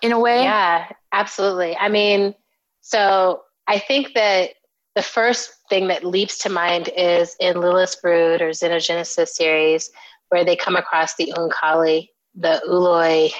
in 0.01 0.11
a 0.11 0.19
way. 0.19 0.43
Yeah 0.43 0.87
absolutely. 1.11 1.75
I 1.77 1.89
mean 1.89 2.35
so 2.81 3.41
I 3.67 3.79
think 3.79 4.13
that 4.13 4.51
the 4.95 5.01
first 5.01 5.51
thing 5.69 5.87
that 5.87 6.03
leaps 6.03 6.39
to 6.39 6.49
mind 6.49 6.89
is 6.95 7.35
in 7.39 7.59
Lilith's 7.61 7.95
Brood 7.95 8.41
or 8.41 8.49
Xenogenesis 8.49 9.27
series, 9.29 9.91
where 10.29 10.43
they 10.43 10.55
come 10.55 10.75
across 10.75 11.15
the 11.15 11.33
Oankali, 11.35 12.09
the 12.35 12.61
Ooloi. 12.67 13.31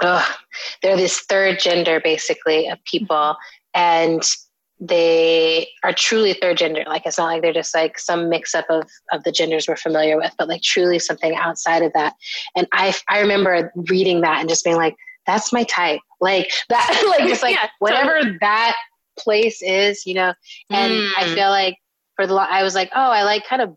Ugh, 0.00 0.32
they're 0.82 0.96
this 0.96 1.20
third 1.20 1.58
gender, 1.58 2.00
basically, 2.00 2.68
of 2.68 2.82
people. 2.84 3.36
And 3.74 4.22
they 4.80 5.68
are 5.84 5.92
truly 5.92 6.32
third 6.32 6.56
gender. 6.56 6.84
Like 6.86 7.02
it's 7.04 7.18
not 7.18 7.26
like 7.26 7.42
they're 7.42 7.52
just 7.52 7.74
like 7.74 7.98
some 7.98 8.30
mix 8.30 8.54
up 8.54 8.64
of, 8.70 8.88
of 9.12 9.24
the 9.24 9.32
genders 9.32 9.68
we're 9.68 9.76
familiar 9.76 10.16
with, 10.16 10.32
but 10.38 10.48
like 10.48 10.62
truly 10.62 10.98
something 10.98 11.34
outside 11.34 11.82
of 11.82 11.92
that. 11.92 12.14
And 12.56 12.66
I, 12.72 12.94
I 13.08 13.20
remember 13.20 13.72
reading 13.74 14.22
that 14.22 14.40
and 14.40 14.48
just 14.48 14.64
being 14.64 14.76
like, 14.76 14.96
that's 15.26 15.52
my 15.52 15.64
type. 15.64 16.00
Like 16.20 16.50
that, 16.70 17.02
like 17.18 17.28
just 17.28 17.42
like 17.42 17.54
yeah, 17.60 17.68
whatever 17.78 18.18
totally. 18.20 18.38
that 18.40 18.76
place 19.18 19.62
is, 19.62 20.06
you 20.06 20.14
know. 20.14 20.34
And 20.70 20.92
mm. 20.92 21.10
I 21.16 21.34
feel 21.34 21.50
like 21.50 21.76
for 22.16 22.26
the 22.26 22.34
I 22.34 22.62
was 22.62 22.74
like, 22.74 22.90
oh, 22.94 23.10
I 23.10 23.22
like 23.22 23.46
kind 23.46 23.62
of 23.62 23.76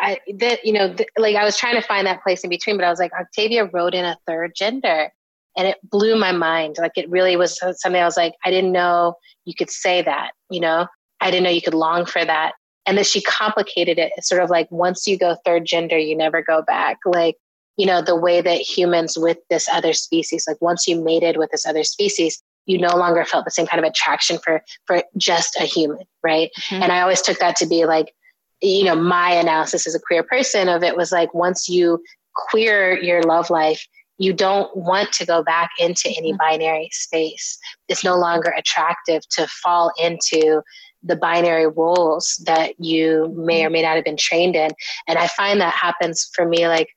I 0.00 0.18
that 0.38 0.64
you 0.64 0.72
know 0.72 0.92
th- 0.92 1.08
like 1.18 1.36
I 1.36 1.44
was 1.44 1.56
trying 1.56 1.74
to 1.74 1.86
find 1.86 2.06
that 2.06 2.22
place 2.22 2.44
in 2.44 2.50
between, 2.50 2.76
but 2.76 2.84
I 2.84 2.90
was 2.90 2.98
like 2.98 3.12
Octavia 3.12 3.66
wrote 3.72 3.94
in 3.94 4.04
a 4.04 4.16
third 4.26 4.52
gender, 4.54 5.10
and 5.56 5.68
it 5.68 5.78
blew 5.82 6.16
my 6.16 6.32
mind. 6.32 6.76
Like 6.78 6.96
it 6.96 7.08
really 7.10 7.36
was 7.36 7.58
something 7.58 8.00
I 8.00 8.04
was 8.04 8.16
like, 8.16 8.34
I 8.44 8.50
didn't 8.50 8.72
know 8.72 9.14
you 9.44 9.54
could 9.54 9.70
say 9.70 10.02
that, 10.02 10.32
you 10.50 10.60
know. 10.60 10.86
I 11.22 11.30
didn't 11.30 11.44
know 11.44 11.50
you 11.50 11.62
could 11.62 11.74
long 11.74 12.04
for 12.04 12.24
that. 12.24 12.52
And 12.84 12.98
that 12.98 13.06
she 13.06 13.22
complicated 13.22 13.98
it. 13.98 14.12
It's 14.16 14.28
sort 14.28 14.42
of 14.42 14.50
like 14.50 14.70
once 14.70 15.06
you 15.06 15.16
go 15.16 15.36
third 15.44 15.64
gender, 15.64 15.96
you 15.96 16.16
never 16.16 16.42
go 16.42 16.62
back. 16.62 16.98
Like, 17.06 17.36
you 17.76 17.86
know, 17.86 18.02
the 18.02 18.16
way 18.16 18.40
that 18.40 18.60
humans 18.60 19.16
with 19.16 19.38
this 19.48 19.68
other 19.72 19.92
species, 19.92 20.46
like 20.48 20.60
once 20.60 20.88
you 20.88 21.00
mated 21.00 21.36
with 21.36 21.50
this 21.52 21.64
other 21.64 21.84
species, 21.84 22.42
you 22.66 22.78
no 22.78 22.96
longer 22.96 23.24
felt 23.24 23.44
the 23.44 23.50
same 23.50 23.66
kind 23.66 23.84
of 23.84 23.88
attraction 23.88 24.38
for 24.38 24.62
for 24.86 25.02
just 25.16 25.56
a 25.60 25.64
human 25.64 26.04
right 26.22 26.50
mm-hmm. 26.60 26.82
and 26.82 26.92
i 26.92 27.00
always 27.00 27.22
took 27.22 27.38
that 27.38 27.56
to 27.56 27.66
be 27.66 27.84
like 27.84 28.14
you 28.60 28.84
know 28.84 28.94
my 28.94 29.32
analysis 29.32 29.86
as 29.86 29.94
a 29.94 30.00
queer 30.00 30.22
person 30.22 30.68
of 30.68 30.82
it 30.82 30.96
was 30.96 31.12
like 31.12 31.32
once 31.34 31.68
you 31.68 32.02
queer 32.34 32.98
your 33.02 33.22
love 33.22 33.50
life 33.50 33.86
you 34.18 34.32
don't 34.32 34.74
want 34.76 35.10
to 35.12 35.26
go 35.26 35.42
back 35.42 35.70
into 35.78 36.08
any 36.16 36.32
mm-hmm. 36.32 36.38
binary 36.38 36.88
space 36.92 37.58
it's 37.88 38.04
no 38.04 38.16
longer 38.16 38.52
attractive 38.56 39.26
to 39.28 39.46
fall 39.46 39.92
into 40.00 40.62
the 41.04 41.16
binary 41.16 41.66
roles 41.66 42.40
that 42.46 42.78
you 42.78 43.34
may 43.36 43.64
or 43.64 43.70
may 43.70 43.82
not 43.82 43.96
have 43.96 44.04
been 44.04 44.16
trained 44.16 44.54
in 44.54 44.70
and 45.08 45.18
i 45.18 45.26
find 45.26 45.60
that 45.60 45.74
happens 45.74 46.30
for 46.34 46.46
me 46.46 46.68
like 46.68 46.88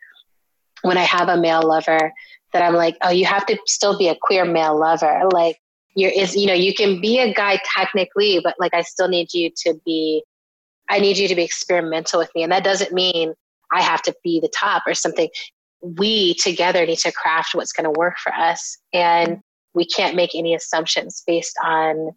when 0.84 0.98
i 0.98 1.04
have 1.04 1.28
a 1.28 1.38
male 1.38 1.64
lover 1.64 2.14
that 2.56 2.64
I'm 2.64 2.74
like, 2.74 2.96
oh, 3.02 3.10
you 3.10 3.26
have 3.26 3.46
to 3.48 3.58
still 3.66 3.98
be 3.98 4.08
a 4.08 4.16
queer 4.16 4.46
male 4.46 4.80
lover. 4.80 5.24
Like 5.34 5.58
you're 5.94 6.12
is 6.12 6.38
you 6.38 6.48
know, 6.48 6.54
you 6.54 6.74
can 6.74 7.02
be 7.02 7.20
a 7.20 7.34
guy 7.34 7.60
technically, 7.76 8.40
but 8.42 8.56
like 8.58 8.74
I 8.74 8.82
still 8.82 9.10
need 9.10 9.34
you 9.34 9.52
to 9.58 9.74
be 9.86 10.24
I 10.90 11.00
need 11.00 11.18
you 11.18 11.28
to 11.28 11.36
be 11.36 11.44
experimental 11.44 12.18
with 12.18 12.32
me. 12.34 12.44
And 12.44 12.52
that 12.54 12.64
doesn't 12.64 12.94
mean 12.94 13.34
I 13.74 13.82
have 13.82 14.02
to 14.04 14.16
be 14.24 14.40
the 14.40 14.48
top 14.48 14.84
or 14.88 14.94
something. 14.94 15.28
We 15.82 16.36
together 16.36 16.86
need 16.86 17.00
to 17.00 17.12
craft 17.12 17.56
what's 17.56 17.74
going 17.74 17.92
to 17.92 18.00
work 18.00 18.16
for 18.24 18.34
us. 18.34 18.78
And 18.94 19.42
we 19.74 19.86
can't 19.86 20.16
make 20.16 20.34
any 20.34 20.56
assumptions 20.56 21.24
based 21.28 21.58
on 21.62 22.12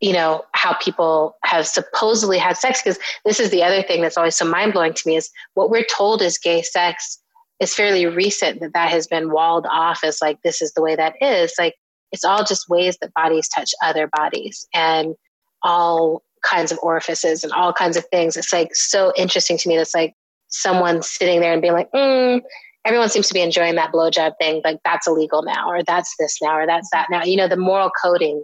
you 0.00 0.12
know 0.12 0.44
how 0.52 0.74
people 0.74 1.36
have 1.42 1.66
supposedly 1.66 2.38
had 2.38 2.56
sex 2.56 2.80
because 2.80 3.00
this 3.24 3.40
is 3.40 3.50
the 3.50 3.64
other 3.64 3.82
thing 3.82 4.00
that's 4.00 4.16
always 4.16 4.36
so 4.36 4.44
mind-blowing 4.44 4.94
to 4.94 5.02
me 5.06 5.16
is 5.16 5.28
what 5.54 5.70
we're 5.70 5.84
told 5.84 6.22
is 6.22 6.38
gay 6.38 6.62
sex 6.62 7.20
it's 7.60 7.74
fairly 7.74 8.06
recent 8.06 8.60
that 8.60 8.72
that 8.72 8.90
has 8.90 9.06
been 9.06 9.30
walled 9.30 9.66
off 9.70 10.02
as 10.02 10.20
like 10.22 10.40
this 10.42 10.62
is 10.62 10.72
the 10.72 10.82
way 10.82 10.96
that 10.96 11.14
is. 11.20 11.52
Like 11.58 11.74
it's 12.10 12.24
all 12.24 12.42
just 12.42 12.68
ways 12.68 12.96
that 13.00 13.14
bodies 13.14 13.48
touch 13.48 13.72
other 13.82 14.08
bodies 14.08 14.66
and 14.74 15.14
all 15.62 16.22
kinds 16.42 16.72
of 16.72 16.78
orifices 16.82 17.44
and 17.44 17.52
all 17.52 17.72
kinds 17.74 17.98
of 17.98 18.06
things. 18.10 18.36
It's 18.38 18.52
like 18.52 18.74
so 18.74 19.12
interesting 19.14 19.58
to 19.58 19.68
me 19.68 19.76
that's 19.76 19.94
like 19.94 20.14
someone 20.48 21.02
sitting 21.02 21.40
there 21.40 21.52
and 21.52 21.60
being 21.60 21.74
like 21.74 21.92
mm, 21.92 22.40
everyone 22.86 23.10
seems 23.10 23.28
to 23.28 23.34
be 23.34 23.42
enjoying 23.42 23.74
that 23.74 23.92
blowjob 23.92 24.32
thing. 24.40 24.62
Like 24.64 24.78
that's 24.82 25.06
illegal 25.06 25.42
now 25.42 25.70
or 25.70 25.82
that's 25.82 26.14
this 26.18 26.38
now 26.42 26.56
or 26.56 26.66
that's 26.66 26.88
that 26.92 27.08
now. 27.10 27.24
You 27.24 27.36
know 27.36 27.48
the 27.48 27.58
moral 27.58 27.90
coding 28.02 28.42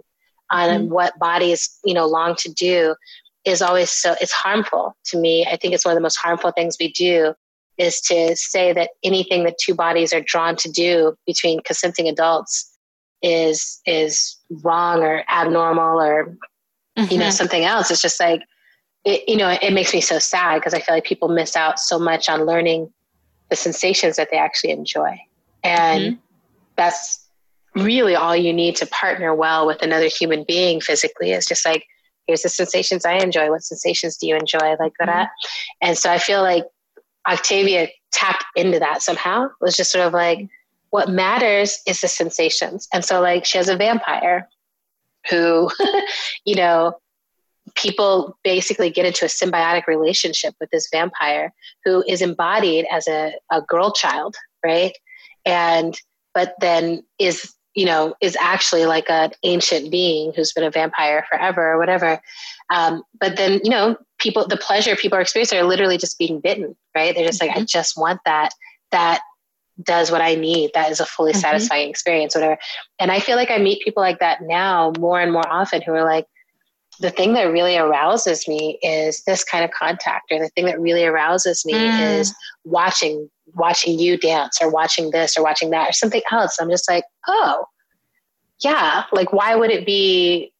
on 0.51 0.69
mm-hmm. 0.69 0.93
what 0.93 1.17
bodies 1.17 1.79
you 1.83 1.95
know 1.95 2.05
long 2.05 2.35
to 2.35 2.53
do 2.53 2.95
is 3.45 3.63
always 3.63 3.89
so 3.89 4.15
it's 4.21 4.31
harmful 4.31 4.95
to 5.05 5.17
me. 5.17 5.47
I 5.49 5.57
think 5.57 5.73
it's 5.73 5.85
one 5.85 5.93
of 5.93 5.97
the 5.97 6.01
most 6.01 6.17
harmful 6.17 6.51
things 6.51 6.77
we 6.79 6.91
do 6.91 7.33
is 7.77 8.01
to 8.01 8.35
say 8.35 8.73
that 8.73 8.91
anything 9.03 9.43
that 9.43 9.57
two 9.57 9.75
bodies 9.75 10.13
are 10.13 10.21
drawn 10.21 10.55
to 10.57 10.71
do 10.71 11.15
between 11.25 11.59
consenting 11.61 12.07
adults 12.07 12.77
is 13.21 13.81
is 13.85 14.37
wrong 14.63 15.01
or 15.01 15.23
abnormal 15.29 15.99
or 15.99 16.37
mm-hmm. 16.97 17.11
you 17.11 17.17
know 17.17 17.25
mm-hmm. 17.25 17.31
something 17.31 17.63
else 17.63 17.89
it's 17.89 18.01
just 18.01 18.19
like 18.19 18.41
it, 19.05 19.27
you 19.27 19.35
know 19.35 19.49
it, 19.49 19.59
it 19.63 19.73
makes 19.73 19.93
me 19.93 20.01
so 20.01 20.19
sad 20.19 20.55
because 20.55 20.73
i 20.73 20.79
feel 20.79 20.95
like 20.95 21.03
people 21.03 21.27
miss 21.27 21.55
out 21.55 21.79
so 21.79 21.97
much 21.97 22.29
on 22.29 22.45
learning 22.45 22.91
the 23.49 23.55
sensations 23.55 24.17
that 24.17 24.29
they 24.29 24.37
actually 24.37 24.69
enjoy 24.69 25.17
and 25.63 26.03
mm-hmm. 26.03 26.19
that's 26.75 27.27
really 27.75 28.15
all 28.15 28.35
you 28.35 28.53
need 28.53 28.75
to 28.75 28.85
partner 28.87 29.33
well 29.33 29.65
with 29.65 29.81
another 29.81 30.07
human 30.07 30.43
being 30.47 30.79
physically 30.79 31.31
is 31.31 31.45
just 31.45 31.65
like 31.65 31.85
here's 32.27 32.41
the 32.41 32.49
sensations 32.49 33.05
I 33.05 33.13
enjoy. 33.13 33.49
What 33.49 33.63
sensations 33.63 34.17
do 34.17 34.27
you 34.27 34.35
enjoy? 34.35 34.75
Like 34.79 34.93
that. 34.99 35.09
Mm-hmm. 35.09 35.77
And 35.81 35.97
so 35.97 36.11
I 36.11 36.19
feel 36.19 36.41
like 36.41 36.65
Octavia 37.27 37.89
tapped 38.11 38.45
into 38.55 38.79
that 38.79 39.01
somehow. 39.01 39.45
It 39.45 39.51
was 39.61 39.75
just 39.75 39.91
sort 39.91 40.05
of 40.05 40.13
like, 40.13 40.47
what 40.89 41.09
matters 41.09 41.79
is 41.85 42.01
the 42.01 42.07
sensations. 42.07 42.87
And 42.93 43.03
so, 43.03 43.21
like, 43.21 43.45
she 43.45 43.57
has 43.57 43.69
a 43.69 43.75
vampire 43.75 44.47
who, 45.29 45.69
you 46.45 46.55
know, 46.55 46.97
people 47.75 48.37
basically 48.43 48.89
get 48.89 49.05
into 49.05 49.25
a 49.25 49.27
symbiotic 49.27 49.87
relationship 49.87 50.55
with 50.59 50.69
this 50.71 50.87
vampire 50.91 51.53
who 51.83 52.03
is 52.07 52.21
embodied 52.21 52.85
as 52.91 53.07
a, 53.07 53.33
a 53.51 53.61
girl 53.61 53.91
child, 53.91 54.35
right? 54.65 54.93
And, 55.45 55.99
but 56.33 56.55
then 56.61 57.03
is, 57.19 57.53
you 57.77 57.85
know, 57.85 58.15
is 58.21 58.35
actually 58.41 58.87
like 58.87 59.07
an 59.07 59.31
ancient 59.43 59.91
being 59.91 60.33
who's 60.35 60.51
been 60.51 60.63
a 60.63 60.71
vampire 60.71 61.23
forever 61.29 61.73
or 61.73 61.77
whatever. 61.77 62.19
Um, 62.71 63.03
but 63.19 63.37
then, 63.37 63.61
you 63.63 63.69
know, 63.69 63.95
people, 64.17 64.47
the 64.47 64.57
pleasure 64.57 64.95
people 64.95 65.15
are 65.15 65.21
experiencing 65.21 65.59
are 65.59 65.63
literally 65.63 65.99
just 65.99 66.17
being 66.17 66.39
bitten, 66.39 66.75
right? 66.95 67.13
They're 67.13 67.27
just 67.27 67.39
mm-hmm. 67.39 67.49
like, 67.49 67.57
I 67.57 67.59
mm-hmm. 67.59 67.67
just 67.67 67.95
want 67.95 68.19
that, 68.25 68.49
that 68.89 69.21
does 69.83 70.09
what 70.09 70.21
I 70.21 70.33
need. 70.33 70.71
That 70.73 70.89
is 70.89 70.99
a 70.99 71.05
fully 71.05 71.33
mm-hmm. 71.33 71.41
satisfying 71.41 71.87
experience, 71.87 72.33
whatever. 72.33 72.57
And 72.97 73.11
I 73.11 73.19
feel 73.19 73.35
like 73.35 73.51
I 73.51 73.59
meet 73.59 73.83
people 73.83 74.01
like 74.01 74.17
that 74.21 74.41
now 74.41 74.91
more 74.97 75.21
and 75.21 75.31
more 75.31 75.47
often 75.47 75.83
who 75.83 75.93
are 75.93 76.03
like, 76.03 76.25
the 76.99 77.11
thing 77.11 77.33
that 77.33 77.43
really 77.43 77.77
arouses 77.77 78.47
me 78.47 78.79
is 78.81 79.23
this 79.25 79.43
kind 79.43 79.63
of 79.63 79.69
contact, 79.69 80.31
or 80.31 80.39
the 80.39 80.49
thing 80.49 80.65
that 80.65 80.81
really 80.81 81.05
arouses 81.05 81.63
me 81.63 81.73
mm. 81.73 82.19
is 82.19 82.33
watching 82.65 83.29
watching 83.53 83.99
you 83.99 84.17
dance, 84.17 84.59
or 84.61 84.71
watching 84.71 85.11
this, 85.11 85.37
or 85.37 85.43
watching 85.43 85.69
that, 85.71 85.89
or 85.89 85.93
something 85.93 86.21
else. 86.31 86.57
I'm 86.59 86.69
just 86.69 86.89
like, 86.89 87.03
oh, 87.27 87.65
yeah. 88.63 89.03
Like, 89.11 89.33
why 89.33 89.55
would 89.55 89.71
it 89.71 89.85
be, 89.85 90.51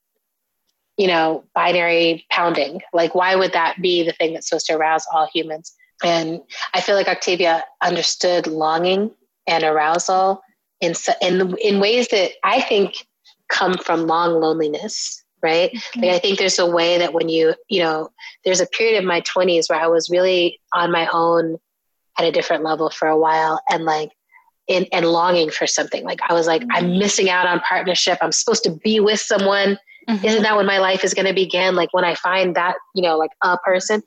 you 0.97 1.07
know, 1.07 1.43
binary 1.53 2.25
pounding? 2.29 2.81
Like, 2.93 3.15
why 3.15 3.35
would 3.35 3.53
that 3.53 3.81
be 3.81 4.03
the 4.03 4.13
thing 4.13 4.33
that's 4.33 4.49
supposed 4.49 4.67
to 4.67 4.73
arouse 4.75 5.05
all 5.13 5.27
humans? 5.33 5.73
And 6.03 6.41
I 6.73 6.81
feel 6.81 6.95
like 6.95 7.07
Octavia 7.07 7.63
understood 7.83 8.45
longing 8.47 9.11
and 9.47 9.63
arousal 9.63 10.41
in, 10.81 10.93
in, 11.21 11.55
in 11.57 11.79
ways 11.79 12.07
that 12.09 12.31
I 12.43 12.61
think 12.61 13.07
come 13.49 13.77
from 13.77 14.07
long 14.07 14.39
loneliness, 14.39 15.23
right? 15.41 15.71
Mm-hmm. 15.71 16.01
Like 16.01 16.11
I 16.11 16.19
think 16.19 16.37
there's 16.37 16.59
a 16.59 16.69
way 16.69 16.97
that 16.97 17.13
when 17.13 17.29
you, 17.29 17.55
you 17.69 17.81
know, 17.81 18.09
there's 18.45 18.61
a 18.61 18.67
period 18.67 18.99
of 18.99 19.05
my 19.05 19.21
20s 19.21 19.69
where 19.69 19.79
I 19.79 19.87
was 19.87 20.09
really 20.09 20.59
on 20.73 20.91
my 20.91 21.07
own 21.11 21.57
at 22.17 22.25
a 22.25 22.31
different 22.31 22.63
level 22.63 22.89
for 22.89 23.07
a 23.07 23.17
while 23.17 23.61
and 23.69 23.85
like 23.85 24.11
in, 24.67 24.85
and 24.91 25.05
longing 25.05 25.49
for 25.49 25.67
something. 25.67 26.03
Like 26.03 26.19
I 26.27 26.33
was 26.33 26.47
like, 26.47 26.61
mm-hmm. 26.61 26.71
I'm 26.71 26.99
missing 26.99 27.29
out 27.29 27.47
on 27.47 27.59
partnership. 27.61 28.17
I'm 28.21 28.31
supposed 28.31 28.63
to 28.63 28.71
be 28.71 28.99
with 28.99 29.19
someone. 29.19 29.77
Mm-hmm. 30.09 30.25
Isn't 30.25 30.43
that 30.43 30.55
when 30.55 30.65
my 30.65 30.79
life 30.79 31.03
is 31.03 31.13
going 31.13 31.27
to 31.27 31.33
begin? 31.33 31.75
Like 31.75 31.93
when 31.93 32.05
I 32.05 32.15
find 32.15 32.55
that, 32.55 32.75
you 32.95 33.01
know, 33.01 33.17
like 33.17 33.31
a 33.43 33.57
person. 33.59 34.01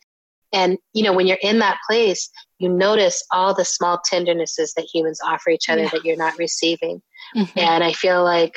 And, 0.52 0.78
you 0.94 1.04
know, 1.04 1.12
when 1.12 1.26
you're 1.26 1.38
in 1.42 1.61
that 1.61 1.78
place, 1.88 2.28
you 2.58 2.68
notice 2.68 3.22
all 3.32 3.54
the 3.54 3.64
small 3.64 4.00
tendernesses 4.04 4.74
that 4.74 4.88
humans 4.92 5.20
offer 5.24 5.50
each 5.50 5.68
other 5.68 5.82
yeah. 5.82 5.88
that 5.90 6.04
you're 6.04 6.16
not 6.16 6.36
receiving. 6.38 7.00
Mm-hmm. 7.36 7.58
And 7.58 7.84
I 7.84 7.92
feel 7.92 8.24
like, 8.24 8.54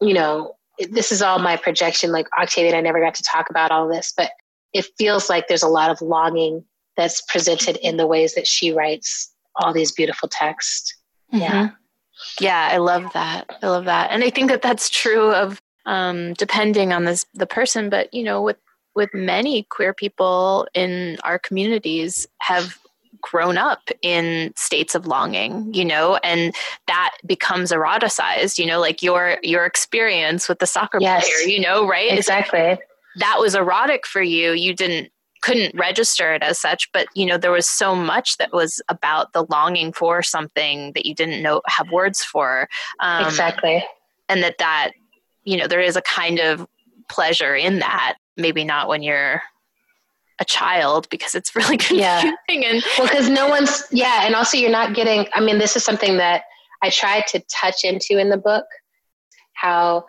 you 0.00 0.12
know, 0.12 0.54
this 0.90 1.10
is 1.10 1.22
all 1.22 1.38
my 1.38 1.56
projection. 1.56 2.12
Like 2.12 2.26
Octavia, 2.38 2.76
I 2.76 2.82
never 2.82 3.00
got 3.00 3.14
to 3.14 3.22
talk 3.22 3.48
about 3.48 3.70
all 3.70 3.88
this, 3.88 4.12
but 4.14 4.30
it 4.74 4.86
feels 4.98 5.30
like 5.30 5.48
there's 5.48 5.62
a 5.62 5.68
lot 5.68 5.90
of 5.90 6.02
longing 6.02 6.64
that's 6.96 7.20
presented 7.22 7.76
in 7.76 7.96
the 7.96 8.06
ways 8.06 8.34
that 8.34 8.46
she 8.46 8.72
writes 8.72 9.32
all 9.56 9.72
these 9.72 9.92
beautiful 9.92 10.28
texts. 10.28 10.94
Mm-hmm. 11.32 11.42
Yeah. 11.42 11.70
Yeah, 12.40 12.70
I 12.72 12.78
love 12.78 13.12
that. 13.12 13.58
I 13.62 13.66
love 13.66 13.84
that. 13.84 14.10
And 14.10 14.24
I 14.24 14.30
think 14.30 14.50
that 14.50 14.62
that's 14.62 14.88
true 14.88 15.32
of 15.32 15.60
um, 15.84 16.32
depending 16.34 16.92
on 16.92 17.04
this, 17.04 17.26
the 17.34 17.46
person, 17.46 17.90
but 17.90 18.12
you 18.12 18.22
know, 18.22 18.42
with 18.42 18.56
with 18.94 19.12
many 19.12 19.64
queer 19.64 19.92
people 19.92 20.66
in 20.74 21.18
our 21.22 21.38
communities 21.38 22.26
have 22.40 22.78
grown 23.20 23.58
up 23.58 23.90
in 24.02 24.52
states 24.56 24.94
of 24.94 25.06
longing 25.06 25.72
you 25.74 25.84
know 25.84 26.16
and 26.22 26.54
that 26.86 27.16
becomes 27.26 27.72
eroticized 27.72 28.58
you 28.58 28.66
know 28.66 28.78
like 28.78 29.02
your 29.02 29.38
your 29.42 29.64
experience 29.64 30.48
with 30.48 30.58
the 30.58 30.66
soccer 30.66 30.98
yes. 31.00 31.24
player 31.26 31.48
you 31.48 31.60
know 31.60 31.88
right 31.88 32.12
exactly 32.12 32.78
that 33.16 33.36
was 33.40 33.54
erotic 33.54 34.06
for 34.06 34.22
you 34.22 34.52
you 34.52 34.74
didn't 34.74 35.10
couldn't 35.46 35.78
register 35.78 36.34
it 36.34 36.42
as 36.42 36.58
such 36.58 36.90
but 36.92 37.06
you 37.14 37.24
know 37.24 37.38
there 37.38 37.52
was 37.52 37.68
so 37.68 37.94
much 37.94 38.36
that 38.38 38.52
was 38.52 38.82
about 38.88 39.32
the 39.32 39.44
longing 39.44 39.92
for 39.92 40.20
something 40.20 40.90
that 40.94 41.06
you 41.06 41.14
didn't 41.14 41.40
know 41.40 41.62
have 41.66 41.88
words 41.92 42.24
for 42.24 42.68
um, 42.98 43.24
exactly 43.24 43.84
and 44.28 44.42
that 44.42 44.58
that 44.58 44.90
you 45.44 45.56
know 45.56 45.68
there 45.68 45.80
is 45.80 45.94
a 45.94 46.02
kind 46.02 46.40
of 46.40 46.66
pleasure 47.08 47.54
in 47.54 47.78
that 47.78 48.16
maybe 48.36 48.64
not 48.64 48.88
when 48.88 49.04
you're 49.04 49.40
a 50.40 50.44
child 50.44 51.08
because 51.10 51.36
it's 51.36 51.54
really 51.56 51.76
confusing 51.76 52.34
yeah. 52.48 52.68
and 52.68 52.84
well 52.98 53.06
because 53.06 53.28
no 53.28 53.48
one's 53.48 53.84
yeah 53.92 54.26
and 54.26 54.34
also 54.34 54.58
you're 54.58 54.68
not 54.68 54.94
getting 54.94 55.28
i 55.32 55.40
mean 55.40 55.58
this 55.58 55.76
is 55.76 55.84
something 55.84 56.16
that 56.16 56.42
i 56.82 56.90
tried 56.90 57.24
to 57.28 57.40
touch 57.48 57.84
into 57.84 58.18
in 58.18 58.30
the 58.30 58.36
book 58.36 58.66
how 59.52 60.04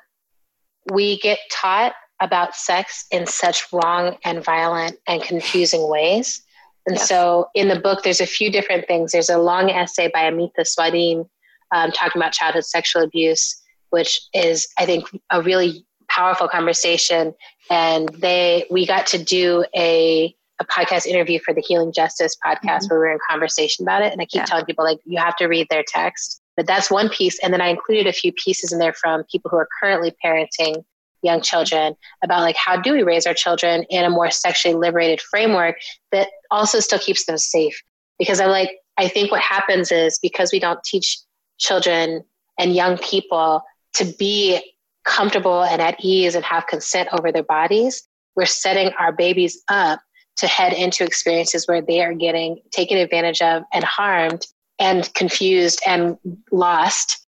we 0.91 1.19
get 1.19 1.37
taught 1.51 1.93
about 2.21 2.55
sex 2.55 3.05
in 3.11 3.25
such 3.25 3.65
wrong 3.71 4.17
and 4.23 4.43
violent 4.43 4.97
and 5.07 5.21
confusing 5.21 5.89
ways 5.89 6.41
and 6.85 6.95
yes. 6.95 7.07
so 7.07 7.49
in 7.53 7.67
the 7.67 7.79
book 7.79 8.03
there's 8.03 8.21
a 8.21 8.25
few 8.25 8.51
different 8.51 8.87
things 8.87 9.11
there's 9.11 9.29
a 9.29 9.37
long 9.37 9.69
essay 9.69 10.09
by 10.13 10.21
Amita 10.21 10.61
Swadhin 10.61 11.27
um, 11.73 11.91
talking 11.91 12.21
about 12.21 12.31
childhood 12.31 12.65
sexual 12.65 13.03
abuse 13.03 13.61
which 13.89 14.21
is 14.33 14.67
i 14.77 14.85
think 14.85 15.05
a 15.31 15.41
really 15.41 15.85
powerful 16.09 16.47
conversation 16.47 17.33
and 17.69 18.09
they 18.09 18.65
we 18.71 18.85
got 18.85 19.05
to 19.05 19.23
do 19.23 19.65
a 19.75 20.33
a 20.59 20.65
podcast 20.65 21.05
interview 21.05 21.39
for 21.43 21.53
the 21.53 21.61
Healing 21.61 21.93
Justice 21.93 22.35
podcast 22.45 22.61
mm-hmm. 22.61 22.87
where 22.89 22.99
we 22.99 23.05
were 23.07 23.13
in 23.13 23.19
conversation 23.29 23.85
about 23.85 24.01
it. 24.01 24.11
And 24.11 24.21
I 24.21 24.25
keep 24.25 24.41
yeah. 24.41 24.45
telling 24.45 24.65
people 24.65 24.83
like 24.83 24.99
you 25.05 25.19
have 25.19 25.35
to 25.37 25.45
read 25.45 25.67
their 25.69 25.83
text. 25.87 26.41
But 26.55 26.65
that's 26.65 26.89
one 26.89 27.09
piece. 27.09 27.37
And 27.43 27.53
then 27.53 27.61
I 27.61 27.67
included 27.67 28.07
a 28.07 28.13
few 28.13 28.31
pieces 28.33 28.73
in 28.73 28.79
there 28.79 28.93
from 28.93 29.23
people 29.31 29.51
who 29.51 29.57
are 29.57 29.67
currently 29.79 30.15
parenting 30.23 30.83
young 31.27 31.41
children 31.41 31.95
about 32.23 32.41
like 32.41 32.55
how 32.55 32.75
do 32.79 32.93
we 32.93 33.03
raise 33.03 33.27
our 33.27 33.33
children 33.33 33.83
in 33.89 34.03
a 34.03 34.09
more 34.09 34.31
sexually 34.31 34.75
liberated 34.75 35.21
framework 35.21 35.75
that 36.11 36.29
also 36.49 36.79
still 36.79 36.99
keeps 36.99 37.25
them 37.25 37.37
safe. 37.37 37.79
Because 38.17 38.39
I 38.39 38.47
like 38.47 38.71
I 38.97 39.07
think 39.07 39.31
what 39.31 39.41
happens 39.41 39.91
is 39.91 40.17
because 40.19 40.51
we 40.51 40.59
don't 40.59 40.83
teach 40.83 41.19
children 41.59 42.23
and 42.57 42.75
young 42.75 42.97
people 42.97 43.61
to 43.95 44.05
be 44.17 44.59
comfortable 45.05 45.63
and 45.63 45.81
at 45.81 46.03
ease 46.03 46.35
and 46.35 46.43
have 46.43 46.67
consent 46.67 47.09
over 47.11 47.31
their 47.31 47.43
bodies, 47.43 48.03
we're 48.35 48.45
setting 48.45 48.91
our 48.99 49.11
babies 49.11 49.61
up 49.69 49.99
to 50.37 50.47
head 50.47 50.73
into 50.73 51.03
experiences 51.03 51.67
where 51.67 51.81
they 51.81 52.01
are 52.01 52.13
getting 52.13 52.59
taken 52.71 52.97
advantage 52.97 53.41
of 53.41 53.63
and 53.73 53.83
harmed 53.83 54.45
and 54.79 55.11
confused 55.15 55.81
and 55.87 56.17
lost 56.51 57.26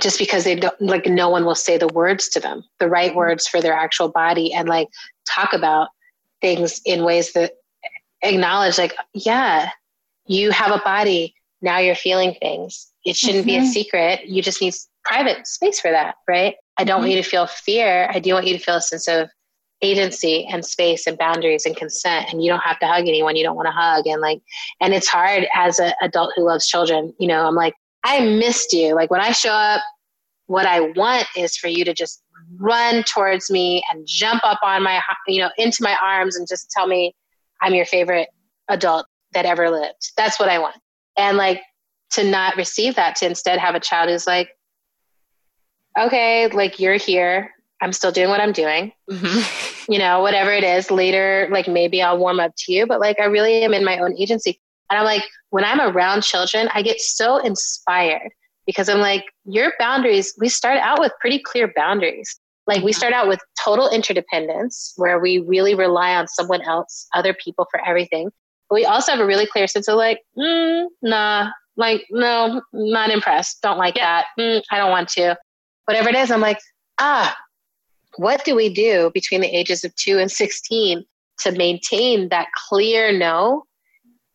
just 0.00 0.18
because 0.18 0.44
they 0.44 0.56
don't 0.56 0.80
like 0.80 1.06
no 1.06 1.28
one 1.28 1.44
will 1.44 1.54
say 1.54 1.76
the 1.78 1.88
words 1.88 2.28
to 2.28 2.40
them 2.40 2.64
the 2.80 2.88
right 2.88 3.14
words 3.14 3.46
for 3.46 3.60
their 3.60 3.74
actual 3.74 4.08
body 4.08 4.52
and 4.52 4.68
like 4.68 4.88
talk 5.28 5.52
about 5.52 5.88
things 6.40 6.80
in 6.84 7.04
ways 7.04 7.32
that 7.32 7.52
acknowledge 8.22 8.78
like 8.78 8.94
yeah 9.12 9.70
you 10.26 10.50
have 10.50 10.72
a 10.72 10.82
body 10.84 11.34
now 11.62 11.78
you're 11.78 11.94
feeling 11.94 12.34
things 12.40 12.90
it 13.04 13.16
shouldn't 13.16 13.40
mm-hmm. 13.40 13.46
be 13.46 13.56
a 13.56 13.60
mm-hmm. 13.60 13.70
secret 13.70 14.26
you 14.26 14.42
just 14.42 14.60
need 14.60 14.74
private 15.04 15.46
space 15.46 15.80
for 15.80 15.90
that 15.90 16.16
right 16.28 16.56
I 16.76 16.84
don't 16.84 16.96
mm-hmm. 16.96 17.02
want 17.02 17.10
you 17.12 17.22
to 17.22 17.28
feel 17.28 17.46
fear. 17.46 18.08
I 18.12 18.18
do 18.18 18.34
want 18.34 18.46
you 18.46 18.56
to 18.56 18.62
feel 18.62 18.76
a 18.76 18.80
sense 18.80 19.08
of 19.08 19.30
agency 19.82 20.46
and 20.46 20.64
space 20.64 21.06
and 21.06 21.18
boundaries 21.18 21.66
and 21.66 21.76
consent. 21.76 22.32
And 22.32 22.42
you 22.42 22.50
don't 22.50 22.60
have 22.60 22.78
to 22.80 22.86
hug 22.86 23.06
anyone 23.06 23.36
you 23.36 23.44
don't 23.44 23.56
want 23.56 23.66
to 23.66 23.72
hug. 23.72 24.06
And 24.06 24.20
like, 24.20 24.40
and 24.80 24.94
it's 24.94 25.08
hard 25.08 25.46
as 25.54 25.78
an 25.78 25.92
adult 26.02 26.32
who 26.34 26.44
loves 26.44 26.66
children. 26.66 27.12
You 27.18 27.28
know, 27.28 27.46
I'm 27.46 27.54
like, 27.54 27.74
I 28.04 28.20
missed 28.20 28.72
you. 28.72 28.94
Like 28.94 29.10
when 29.10 29.20
I 29.20 29.32
show 29.32 29.52
up, 29.52 29.82
what 30.46 30.66
I 30.66 30.80
want 30.80 31.26
is 31.36 31.56
for 31.56 31.68
you 31.68 31.84
to 31.86 31.94
just 31.94 32.22
run 32.58 33.02
towards 33.04 33.50
me 33.50 33.82
and 33.90 34.06
jump 34.06 34.42
up 34.44 34.60
on 34.62 34.82
my, 34.82 35.00
you 35.26 35.40
know, 35.40 35.50
into 35.56 35.82
my 35.82 35.96
arms 36.02 36.36
and 36.36 36.46
just 36.46 36.70
tell 36.70 36.86
me 36.86 37.14
I'm 37.62 37.74
your 37.74 37.86
favorite 37.86 38.28
adult 38.68 39.06
that 39.32 39.46
ever 39.46 39.70
lived. 39.70 40.12
That's 40.16 40.38
what 40.38 40.50
I 40.50 40.58
want. 40.58 40.76
And 41.16 41.36
like 41.38 41.62
to 42.12 42.24
not 42.24 42.56
receive 42.56 42.94
that, 42.96 43.16
to 43.16 43.26
instead 43.26 43.58
have 43.58 43.74
a 43.74 43.80
child 43.80 44.10
who's 44.10 44.26
like, 44.26 44.50
okay, 45.98 46.48
like 46.48 46.78
you're 46.78 46.96
here. 46.96 47.52
I'm 47.80 47.92
still 47.92 48.12
doing 48.12 48.28
what 48.28 48.40
I'm 48.40 48.52
doing. 48.52 48.92
Mm-hmm. 49.10 49.70
You 49.86 49.98
know, 49.98 50.22
whatever 50.22 50.50
it 50.50 50.64
is. 50.64 50.90
Later, 50.90 51.46
like 51.50 51.68
maybe 51.68 52.00
I'll 52.00 52.16
warm 52.16 52.40
up 52.40 52.52
to 52.56 52.72
you, 52.72 52.86
but 52.86 53.00
like 53.00 53.20
I 53.20 53.24
really 53.24 53.64
am 53.64 53.74
in 53.74 53.84
my 53.84 53.98
own 53.98 54.16
agency. 54.16 54.58
And 54.88 54.98
I'm 54.98 55.04
like, 55.04 55.22
when 55.54 55.64
I'm 55.64 55.80
around 55.80 56.24
children, 56.24 56.68
I 56.74 56.82
get 56.82 57.00
so 57.00 57.38
inspired 57.38 58.30
because 58.66 58.88
I'm 58.88 58.98
like, 58.98 59.24
your 59.44 59.72
boundaries, 59.78 60.34
we 60.36 60.48
start 60.48 60.78
out 60.78 60.98
with 60.98 61.12
pretty 61.20 61.38
clear 61.38 61.72
boundaries. 61.76 62.40
Like 62.66 62.82
we 62.82 62.92
start 62.92 63.12
out 63.12 63.28
with 63.28 63.38
total 63.64 63.88
interdependence 63.88 64.94
where 64.96 65.20
we 65.20 65.38
really 65.38 65.76
rely 65.76 66.16
on 66.16 66.26
someone 66.26 66.60
else, 66.62 67.06
other 67.14 67.32
people 67.32 67.68
for 67.70 67.80
everything. 67.86 68.30
But 68.68 68.74
we 68.74 68.84
also 68.84 69.12
have 69.12 69.20
a 69.20 69.26
really 69.26 69.46
clear 69.46 69.68
sense 69.68 69.86
of 69.86 69.94
like, 69.94 70.22
mm, 70.36 70.86
nah, 71.02 71.50
like, 71.76 72.04
no, 72.10 72.60
not 72.72 73.10
impressed. 73.10 73.62
Don't 73.62 73.78
like 73.78 73.94
that. 73.94 74.24
Mm, 74.36 74.60
I 74.72 74.78
don't 74.78 74.90
want 74.90 75.08
to 75.10 75.36
whatever 75.84 76.08
it 76.08 76.16
is, 76.16 76.32
I'm 76.32 76.40
like, 76.40 76.58
ah, 76.98 77.36
what 78.16 78.44
do 78.44 78.56
we 78.56 78.74
do 78.74 79.12
between 79.14 79.40
the 79.40 79.56
ages 79.56 79.84
of 79.84 79.94
two 79.94 80.18
and 80.18 80.32
16 80.32 81.04
to 81.42 81.52
maintain 81.52 82.28
that 82.30 82.48
clear 82.68 83.16
no? 83.16 83.66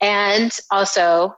And 0.01 0.55
also, 0.71 1.35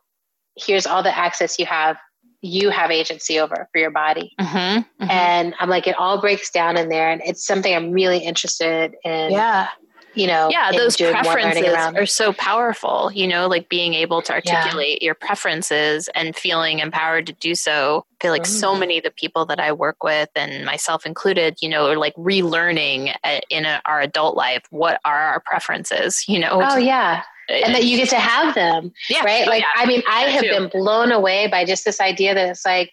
here's 0.57 0.85
all 0.85 1.03
the 1.03 1.15
access 1.15 1.57
you 1.59 1.65
have 1.65 1.97
you 2.43 2.71
have 2.71 2.89
agency 2.89 3.39
over 3.39 3.69
for 3.71 3.79
your 3.79 3.91
body. 3.91 4.33
Mm-hmm, 4.39 4.57
mm-hmm. 4.57 5.11
And 5.11 5.53
I'm 5.59 5.69
like, 5.69 5.85
it 5.85 5.95
all 5.99 6.19
breaks 6.19 6.49
down 6.49 6.75
in 6.75 6.89
there. 6.89 7.11
And 7.11 7.21
it's 7.23 7.45
something 7.45 7.71
I'm 7.73 7.91
really 7.91 8.17
interested 8.17 8.95
in. 9.03 9.31
Yeah 9.31 9.67
you 10.13 10.27
know 10.27 10.49
yeah 10.49 10.71
those 10.71 10.97
preferences 10.97 11.73
are 11.73 12.05
so 12.05 12.33
powerful 12.33 13.11
you 13.13 13.27
know 13.27 13.47
like 13.47 13.69
being 13.69 13.93
able 13.93 14.21
to 14.21 14.33
articulate 14.33 15.01
yeah. 15.01 15.05
your 15.05 15.15
preferences 15.15 16.09
and 16.15 16.35
feeling 16.35 16.79
empowered 16.79 17.25
to 17.25 17.33
do 17.33 17.55
so 17.55 18.05
I 18.19 18.23
feel 18.23 18.31
like 18.31 18.43
mm-hmm. 18.43 18.51
so 18.51 18.75
many 18.75 18.97
of 18.97 19.03
the 19.03 19.11
people 19.11 19.45
that 19.45 19.59
i 19.59 19.71
work 19.71 20.03
with 20.03 20.29
and 20.35 20.65
myself 20.65 21.05
included 21.05 21.57
you 21.61 21.69
know 21.69 21.89
are 21.89 21.97
like 21.97 22.15
relearning 22.15 23.15
uh, 23.23 23.39
in 23.49 23.65
a, 23.65 23.81
our 23.85 24.01
adult 24.01 24.35
life 24.35 24.63
what 24.69 24.99
are 25.05 25.19
our 25.19 25.39
preferences 25.39 26.27
you 26.27 26.39
know 26.39 26.61
oh 26.61 26.77
yeah 26.77 27.23
and 27.51 27.75
that 27.75 27.83
you 27.83 27.97
get 27.97 28.09
to 28.09 28.19
have 28.19 28.55
them 28.55 28.91
yeah. 29.09 29.23
right 29.23 29.47
oh, 29.47 29.49
like 29.49 29.61
yeah. 29.61 29.81
i 29.81 29.85
mean 29.85 30.01
i 30.07 30.21
have 30.21 30.41
been 30.41 30.69
blown 30.69 31.11
away 31.11 31.47
by 31.47 31.65
just 31.65 31.85
this 31.85 31.99
idea 31.99 32.33
that 32.33 32.49
it's 32.49 32.65
like 32.65 32.91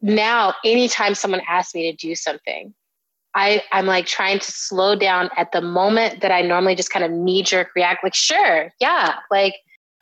now 0.00 0.54
anytime 0.64 1.14
someone 1.14 1.40
asks 1.48 1.74
me 1.74 1.90
to 1.90 1.96
do 1.96 2.14
something 2.14 2.74
I, 3.34 3.62
I'm 3.70 3.86
like 3.86 4.06
trying 4.06 4.40
to 4.40 4.50
slow 4.50 4.96
down 4.96 5.30
at 5.36 5.52
the 5.52 5.60
moment 5.60 6.22
that 6.22 6.32
I 6.32 6.42
normally 6.42 6.74
just 6.74 6.90
kind 6.90 7.04
of 7.04 7.10
knee 7.12 7.42
jerk 7.42 7.68
react, 7.76 8.02
like, 8.02 8.14
sure, 8.14 8.72
yeah, 8.80 9.16
like 9.30 9.54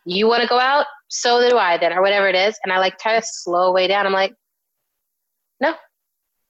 you 0.06 0.26
want 0.26 0.42
to 0.42 0.48
go 0.48 0.58
out, 0.58 0.86
so 1.08 1.46
do 1.46 1.58
I 1.58 1.76
then, 1.76 1.92
or 1.92 2.00
whatever 2.00 2.28
it 2.28 2.34
is. 2.34 2.58
And 2.64 2.72
I 2.72 2.78
like 2.78 2.98
try 2.98 3.18
to 3.18 3.26
slow 3.26 3.72
way 3.72 3.88
down. 3.88 4.06
I'm 4.06 4.12
like, 4.12 4.34
no, 5.60 5.74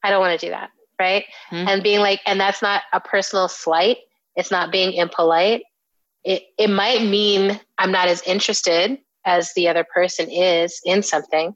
I 0.03 0.11
don't 0.11 0.21
want 0.21 0.39
to 0.39 0.47
do 0.47 0.51
that. 0.51 0.71
Right. 0.99 1.25
Mm-hmm. 1.51 1.69
And 1.69 1.83
being 1.83 2.01
like, 2.01 2.21
and 2.25 2.39
that's 2.41 2.63
not 2.63 2.83
a 2.93 3.01
personal 3.01 3.49
slight. 3.49 3.99
It's 4.35 4.51
not 4.51 4.71
being 4.71 4.93
impolite. 4.93 5.63
It, 6.27 6.43
it 6.59 6.69
might 6.69 7.03
mean 7.03 7.59
I'm 7.79 7.93
not 7.93 8.09
as 8.09 8.23
interested 8.23 8.99
as 9.25 9.53
the 9.55 9.69
other 9.69 9.85
person 9.85 10.31
is 10.31 10.81
in 10.85 11.03
something. 11.03 11.55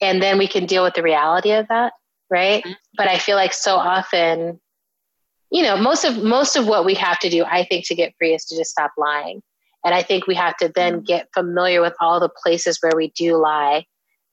And 0.00 0.22
then 0.22 0.38
we 0.38 0.48
can 0.48 0.66
deal 0.66 0.82
with 0.82 0.94
the 0.94 1.02
reality 1.02 1.52
of 1.52 1.68
that 1.68 1.92
right 2.30 2.62
mm-hmm. 2.62 2.72
but 2.96 3.08
i 3.08 3.18
feel 3.18 3.36
like 3.36 3.52
so 3.52 3.76
often 3.76 4.60
you 5.50 5.62
know 5.62 5.76
most 5.76 6.04
of 6.04 6.22
most 6.22 6.56
of 6.56 6.66
what 6.66 6.84
we 6.84 6.94
have 6.94 7.18
to 7.18 7.30
do 7.30 7.44
i 7.44 7.64
think 7.64 7.86
to 7.86 7.94
get 7.94 8.14
free 8.18 8.34
is 8.34 8.44
to 8.44 8.56
just 8.56 8.70
stop 8.70 8.92
lying 8.96 9.42
and 9.84 9.94
i 9.94 10.02
think 10.02 10.26
we 10.26 10.34
have 10.34 10.56
to 10.56 10.70
then 10.74 10.94
mm-hmm. 10.94 11.04
get 11.04 11.28
familiar 11.34 11.80
with 11.80 11.94
all 12.00 12.20
the 12.20 12.28
places 12.28 12.78
where 12.80 12.96
we 12.96 13.10
do 13.10 13.36
lie 13.36 13.84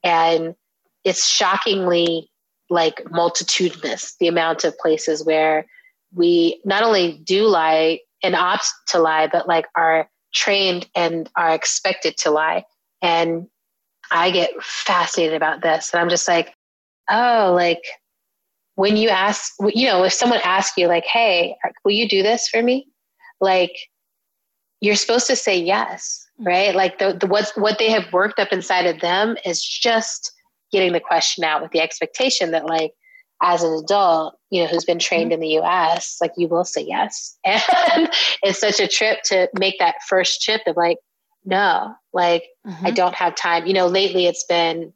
and 0.04 0.56
it's 1.04 1.26
shockingly 1.26 2.30
like 2.70 3.02
multitudinous 3.12 4.16
the 4.20 4.28
amount 4.28 4.64
of 4.64 4.78
places 4.78 5.24
where 5.24 5.66
we 6.14 6.62
not 6.66 6.84
only 6.84 7.22
do 7.24 7.46
lie 7.46 8.00
and 8.26 8.36
opt 8.36 8.68
to 8.88 9.00
lie 9.00 9.28
but 9.28 9.48
like 9.48 9.66
are 9.76 10.10
trained 10.34 10.88
and 10.96 11.30
are 11.38 11.54
expected 11.54 12.18
to 12.18 12.30
lie 12.30 12.64
and 13.02 13.48
i 14.12 14.30
get 14.32 14.52
fascinated 14.62 15.36
about 15.36 15.62
this 15.62 15.94
and 15.94 16.02
i'm 16.02 16.10
just 16.10 16.28
like 16.28 16.54
oh, 17.10 17.54
like 17.56 17.84
when 18.76 18.98
you 18.98 19.10
ask, 19.10 19.54
you 19.74 19.88
know, 19.88 20.04
if 20.04 20.14
someone 20.14 20.40
asks 20.44 20.78
you, 20.78 20.88
like, 20.88 21.06
hey, 21.06 21.56
will 21.84 21.94
you 21.94 22.08
do 22.08 22.22
this 22.22 22.48
for 22.48 22.62
me? 22.62 22.88
Like, 23.40 23.72
you're 24.82 24.96
supposed 24.96 25.28
to 25.28 25.36
say 25.36 25.58
yes, 25.58 26.26
mm-hmm. 26.40 26.48
right? 26.48 26.76
Like, 26.76 27.00
the, 27.00 27.18
the 27.18 27.28
what's, 27.28 27.56
what 27.56 27.80
they 27.80 27.90
have 27.90 28.12
worked 28.12 28.40
up 28.40 28.52
inside 28.52 28.86
of 28.86 29.00
them 29.00 29.38
is 29.46 29.64
just 29.64 30.32
getting 30.72 30.92
the 30.92 31.00
question 31.00 31.44
out 31.44 31.62
with 31.62 31.72
the 31.72 31.80
expectation 31.80 32.52
that, 32.52 32.66
like, 32.66 32.92
as 33.42 33.64
an 33.64 33.74
adult, 33.74 34.38
you 34.50 34.62
know, 34.62 34.68
who's 34.68 34.86
been 34.86 35.00
trained 35.00 35.32
mm-hmm. 35.32 35.34
in 35.34 35.40
the 35.42 35.60
US, 35.60 36.18
like 36.22 36.32
you 36.38 36.48
will 36.48 36.64
say 36.64 36.82
yes. 36.82 37.38
And 37.46 38.10
it's 38.44 38.60
such 38.60 38.80
a 38.80 38.88
trip 38.88 39.24
to 39.26 39.50
make 39.58 39.80
that 39.80 39.96
first 40.08 40.42
trip 40.42 40.62
of 40.68 40.78
like, 40.78 40.98
no, 41.44 41.94
like 42.14 42.46
mm-hmm. 42.66 42.86
I 42.88 42.92
don't 42.92 43.16
have 43.16 43.36
time. 43.36 43.66
You 43.66 43.74
know, 43.74 43.88
lately 43.88 44.26
it's 44.26 44.46
been 44.46 44.94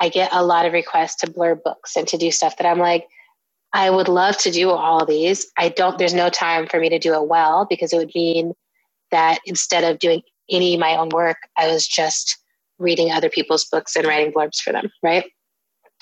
I 0.00 0.08
get 0.08 0.30
a 0.32 0.42
lot 0.42 0.64
of 0.64 0.72
requests 0.72 1.16
to 1.16 1.30
blur 1.30 1.54
books 1.54 1.94
and 1.94 2.08
to 2.08 2.16
do 2.16 2.30
stuff 2.30 2.56
that 2.56 2.66
I'm 2.66 2.78
like, 2.78 3.06
I 3.72 3.90
would 3.90 4.08
love 4.08 4.36
to 4.38 4.50
do 4.50 4.70
all 4.70 5.04
these. 5.04 5.46
I 5.58 5.68
don't, 5.68 5.98
there's 5.98 6.14
no 6.14 6.30
time 6.30 6.66
for 6.66 6.80
me 6.80 6.88
to 6.88 6.98
do 6.98 7.14
it 7.14 7.28
well 7.28 7.66
because 7.68 7.92
it 7.92 7.98
would 7.98 8.12
mean 8.14 8.54
that 9.10 9.38
instead 9.44 9.84
of 9.84 9.98
doing 9.98 10.22
any 10.50 10.74
of 10.74 10.80
my 10.80 10.96
own 10.96 11.10
work, 11.10 11.36
I 11.56 11.68
was 11.68 11.86
just 11.86 12.38
reading 12.78 13.12
other 13.12 13.28
people's 13.28 13.66
books 13.66 13.94
and 13.94 14.06
writing 14.06 14.32
blurbs 14.32 14.60
for 14.60 14.72
them, 14.72 14.90
right? 15.02 15.30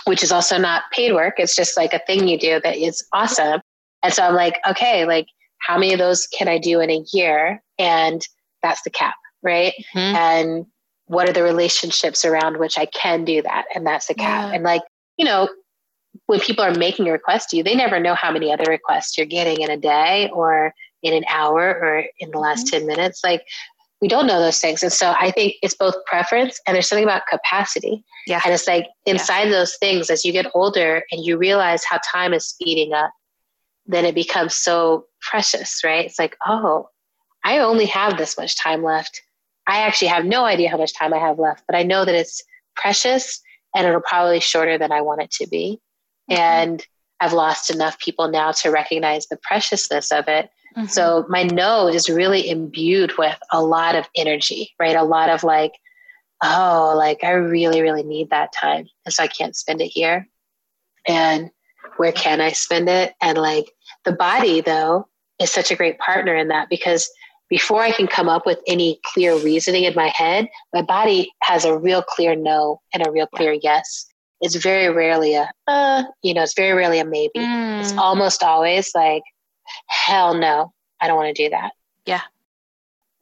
Which 0.05 0.23
is 0.23 0.33
also 0.33 0.57
not 0.59 0.85
paid 0.93 1.13
work. 1.13 1.35
It's 1.39 1.55
just 1.55 1.77
like 1.77 1.93
a 1.93 2.01
thing 2.07 2.29
you 2.29 2.39
do 2.39 2.61
that 2.63 2.77
is 2.77 3.05
awesome. 3.13 3.61
And 4.03 4.13
so 4.13 4.23
I'm 4.23 4.35
like, 4.35 4.55
okay, 4.67 5.05
like 5.05 5.27
how 5.59 5.77
many 5.77 5.93
of 5.93 5.99
those 5.99 6.27
can 6.27 6.49
I 6.49 6.59
do 6.59 6.81
in 6.81 6.91
a 6.91 7.05
year? 7.13 7.63
And 7.79 8.27
that's 8.63 8.83
the 8.83 8.91
cap, 8.91 9.17
right? 9.43 9.75
Mm-hmm. 9.95 10.17
And 10.17 10.67
what 11.07 11.29
are 11.29 11.33
the 11.33 11.43
relationships 11.43 12.25
around 12.25 12.59
which 12.59 12.79
I 12.79 12.87
can 12.87 13.25
do 13.25 13.43
that? 13.43 13.65
And 13.75 13.87
that's 13.87 14.07
the 14.07 14.15
cap. 14.15 14.49
Yeah. 14.49 14.55
And 14.55 14.65
like, 14.65 14.83
you 15.17 15.25
know, 15.25 15.49
when 16.27 16.41
people 16.41 16.65
are 16.65 16.75
making 16.75 17.09
a 17.09 17.13
request 17.13 17.51
to 17.51 17.57
you, 17.57 17.63
they 17.63 17.75
never 17.75 18.01
know 18.01 18.15
how 18.15 18.31
many 18.31 18.53
other 18.53 18.65
requests 18.69 19.17
you're 19.17 19.27
getting 19.27 19.61
in 19.61 19.71
a 19.71 19.77
day 19.77 20.31
or 20.33 20.73
in 21.03 21.15
an 21.15 21.25
hour 21.31 21.61
or 21.61 22.05
in 22.19 22.31
the 22.31 22.39
last 22.39 22.67
mm-hmm. 22.67 22.87
10 22.87 22.87
minutes. 22.87 23.23
Like, 23.25 23.43
we 24.01 24.09
don't 24.09 24.27
know 24.27 24.41
those 24.41 24.61
things. 24.61 24.83
And 24.83 24.93
so 24.93 25.15
I 25.19 25.31
think 25.31 25.55
it's 25.63 25.75
both 25.75 25.95
preference 26.07 26.61
and 26.67 26.75
there's 26.75 26.89
something 26.89 27.05
about 27.05 27.27
capacity. 27.27 28.05
Yeah. 28.27 28.41
And 28.45 28.55
it's 28.55 28.69
like 28.69 28.87
inside 29.07 29.45
yeah. 29.45 29.51
those 29.51 29.77
things, 29.81 30.09
as 30.11 30.25
you 30.25 30.33
get 30.33 30.51
older 30.55 31.03
and 31.11 31.25
you 31.25 31.37
realize 31.37 31.85
how 31.85 31.99
time 32.05 32.33
is 32.33 32.47
speeding 32.47 32.93
up, 32.93 33.11
then 33.87 34.05
it 34.05 34.15
becomes 34.15 34.55
so 34.55 35.07
precious, 35.21 35.83
right? 35.83 36.05
It's 36.05 36.19
like, 36.19 36.37
oh, 36.47 36.89
I 37.45 37.59
only 37.59 37.87
have 37.87 38.19
this 38.19 38.37
much 38.39 38.57
time 38.57 38.85
left. 38.85 39.21
I 39.67 39.79
actually 39.79 40.09
have 40.09 40.25
no 40.25 40.45
idea 40.45 40.71
how 40.71 40.79
much 40.79 40.95
time 40.95 41.13
I 41.13 41.19
have 41.19 41.39
left, 41.39 41.65
but 41.67 41.77
I 41.77 41.83
know 41.83 42.05
that 42.05 42.15
it's 42.15 42.43
precious 42.77 43.41
and 43.75 43.87
it'll 43.87 44.01
probably 44.01 44.41
shorter 44.41 44.79
than 44.79 44.93
I 44.93 45.01
want 45.01 45.23
it 45.23 45.31
to 45.33 45.47
be. 45.49 45.81
Mm-hmm. 46.31 46.41
And 46.41 46.87
I've 47.21 47.33
lost 47.33 47.71
enough 47.71 47.99
people 47.99 48.29
now 48.29 48.53
to 48.53 48.71
recognize 48.71 49.27
the 49.27 49.39
preciousness 49.43 50.13
of 50.13 50.29
it. 50.29 50.51
Mm-hmm. 50.79 50.87
So 50.87 51.27
my 51.29 51.43
no 51.43 51.89
is 51.89 52.09
really 52.09 52.49
imbued 52.49 53.13
with 53.19 53.37
a 53.53 53.61
lot 53.61 53.97
of 53.97 54.09
energy, 54.15 54.71
right? 54.79 54.95
A 54.95 55.03
lot 55.03 55.29
of 55.29 55.43
like, 55.43 55.73
oh, 56.43 56.95
like 56.97 57.25
I 57.25 57.33
really, 57.33 57.83
really 57.83 58.05
need 58.05 58.31
that 58.31 58.53
time. 58.53 58.87
And 59.05 59.13
so 59.13 59.25
I 59.25 59.27
can't 59.27 59.57
spend 59.57 59.81
it 59.81 59.89
here. 59.89 60.29
And 61.09 61.51
where 61.97 62.13
can 62.13 62.41
I 62.41 62.53
spend 62.53 62.89
it? 62.89 63.15
And 63.21 63.37
like 63.39 63.73
the 64.05 64.13
body, 64.13 64.61
though, 64.61 65.09
is 65.41 65.51
such 65.51 65.73
a 65.73 65.77
great 65.77 65.99
partner 65.99 66.37
in 66.37 66.47
that 66.49 66.69
because 66.69 67.11
before 67.51 67.83
I 67.83 67.91
can 67.91 68.07
come 68.07 68.29
up 68.29 68.47
with 68.47 68.61
any 68.69 69.01
clear 69.05 69.37
reasoning 69.37 69.83
in 69.83 69.95
my 69.97 70.13
head, 70.15 70.47
my 70.73 70.83
body 70.83 71.33
has 71.43 71.65
a 71.65 71.77
real 71.77 72.03
clear 72.03 72.37
no 72.37 72.81
and 72.95 73.05
a 73.05 73.11
real 73.11 73.27
clear 73.27 73.53
yes. 73.53 74.07
It's 74.41 74.55
very 74.55 74.95
rarely 74.95 75.35
a, 75.35 75.51
uh, 75.67 76.05
you 76.23 76.35
know, 76.35 76.43
it's 76.43 76.55
very 76.55 76.73
rarely 76.73 77.01
a 77.01 77.05
maybe. 77.05 77.33
Mm. 77.37 77.81
It's 77.81 77.97
almost 77.97 78.45
always 78.45 78.93
like, 78.95 79.23
hell 79.87 80.35
no, 80.35 80.73
I 81.01 81.07
don't 81.07 81.17
want 81.17 81.35
to 81.35 81.45
do 81.45 81.51
that. 81.51 81.73
Yeah. 82.07 82.23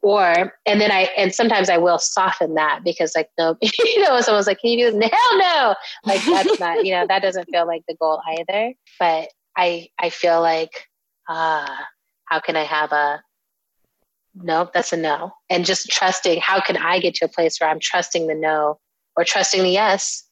Or, 0.01 0.53
and 0.65 0.79
then 0.79 0.91
I, 0.91 1.09
and 1.17 1.33
sometimes 1.33 1.69
I 1.69 1.77
will 1.77 1.99
soften 1.99 2.53
that 2.53 2.81
because 2.83 3.13
like, 3.15 3.29
no, 3.37 3.57
you 3.61 4.03
know, 4.03 4.21
someone's 4.21 4.47
like, 4.47 4.59
can 4.59 4.71
you 4.71 4.91
do 4.91 4.97
this? 4.97 5.09
Hell 5.11 5.37
no. 5.37 5.75
Like 6.05 6.23
that's 6.23 6.59
not, 6.59 6.85
you 6.85 6.93
know, 6.93 7.05
that 7.07 7.21
doesn't 7.21 7.49
feel 7.51 7.65
like 7.65 7.83
the 7.87 7.95
goal 7.95 8.21
either. 8.37 8.73
But 8.99 9.29
I, 9.57 9.89
I 9.99 10.09
feel 10.09 10.39
like, 10.39 10.69
ah, 11.27 11.63
uh, 11.63 11.83
how 12.25 12.39
can 12.39 12.55
I 12.55 12.63
have 12.63 12.91
a, 12.91 13.21
no, 14.35 14.69
that's 14.73 14.93
a 14.93 14.97
no. 14.97 15.33
And 15.49 15.65
just 15.65 15.89
trusting, 15.89 16.39
how 16.41 16.61
can 16.61 16.77
I 16.77 16.99
get 16.99 17.15
to 17.15 17.25
a 17.25 17.29
place 17.29 17.59
where 17.59 17.69
I'm 17.69 17.79
trusting 17.81 18.27
the 18.27 18.35
no 18.35 18.79
or 19.15 19.23
trusting 19.23 19.63
the 19.63 19.69
yes 19.69 20.23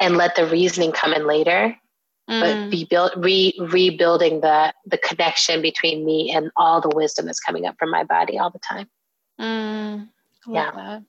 and 0.00 0.16
let 0.16 0.36
the 0.36 0.46
reasoning 0.46 0.92
come 0.92 1.12
in 1.12 1.26
later, 1.26 1.74
mm. 2.28 2.40
but 2.40 2.70
be 2.70 2.84
built, 2.84 3.12
re, 3.16 3.54
rebuilding 3.58 4.40
the, 4.40 4.72
the 4.86 4.98
connection 4.98 5.62
between 5.62 6.04
me 6.04 6.30
and 6.30 6.50
all 6.56 6.80
the 6.80 6.90
wisdom 6.94 7.26
that's 7.26 7.40
coming 7.40 7.66
up 7.66 7.76
from 7.78 7.90
my 7.90 8.04
body 8.04 8.38
all 8.38 8.50
the 8.50 8.58
time. 8.58 8.88
Mm. 9.40 10.08
yeah. 10.46 10.70
That. 10.74 11.02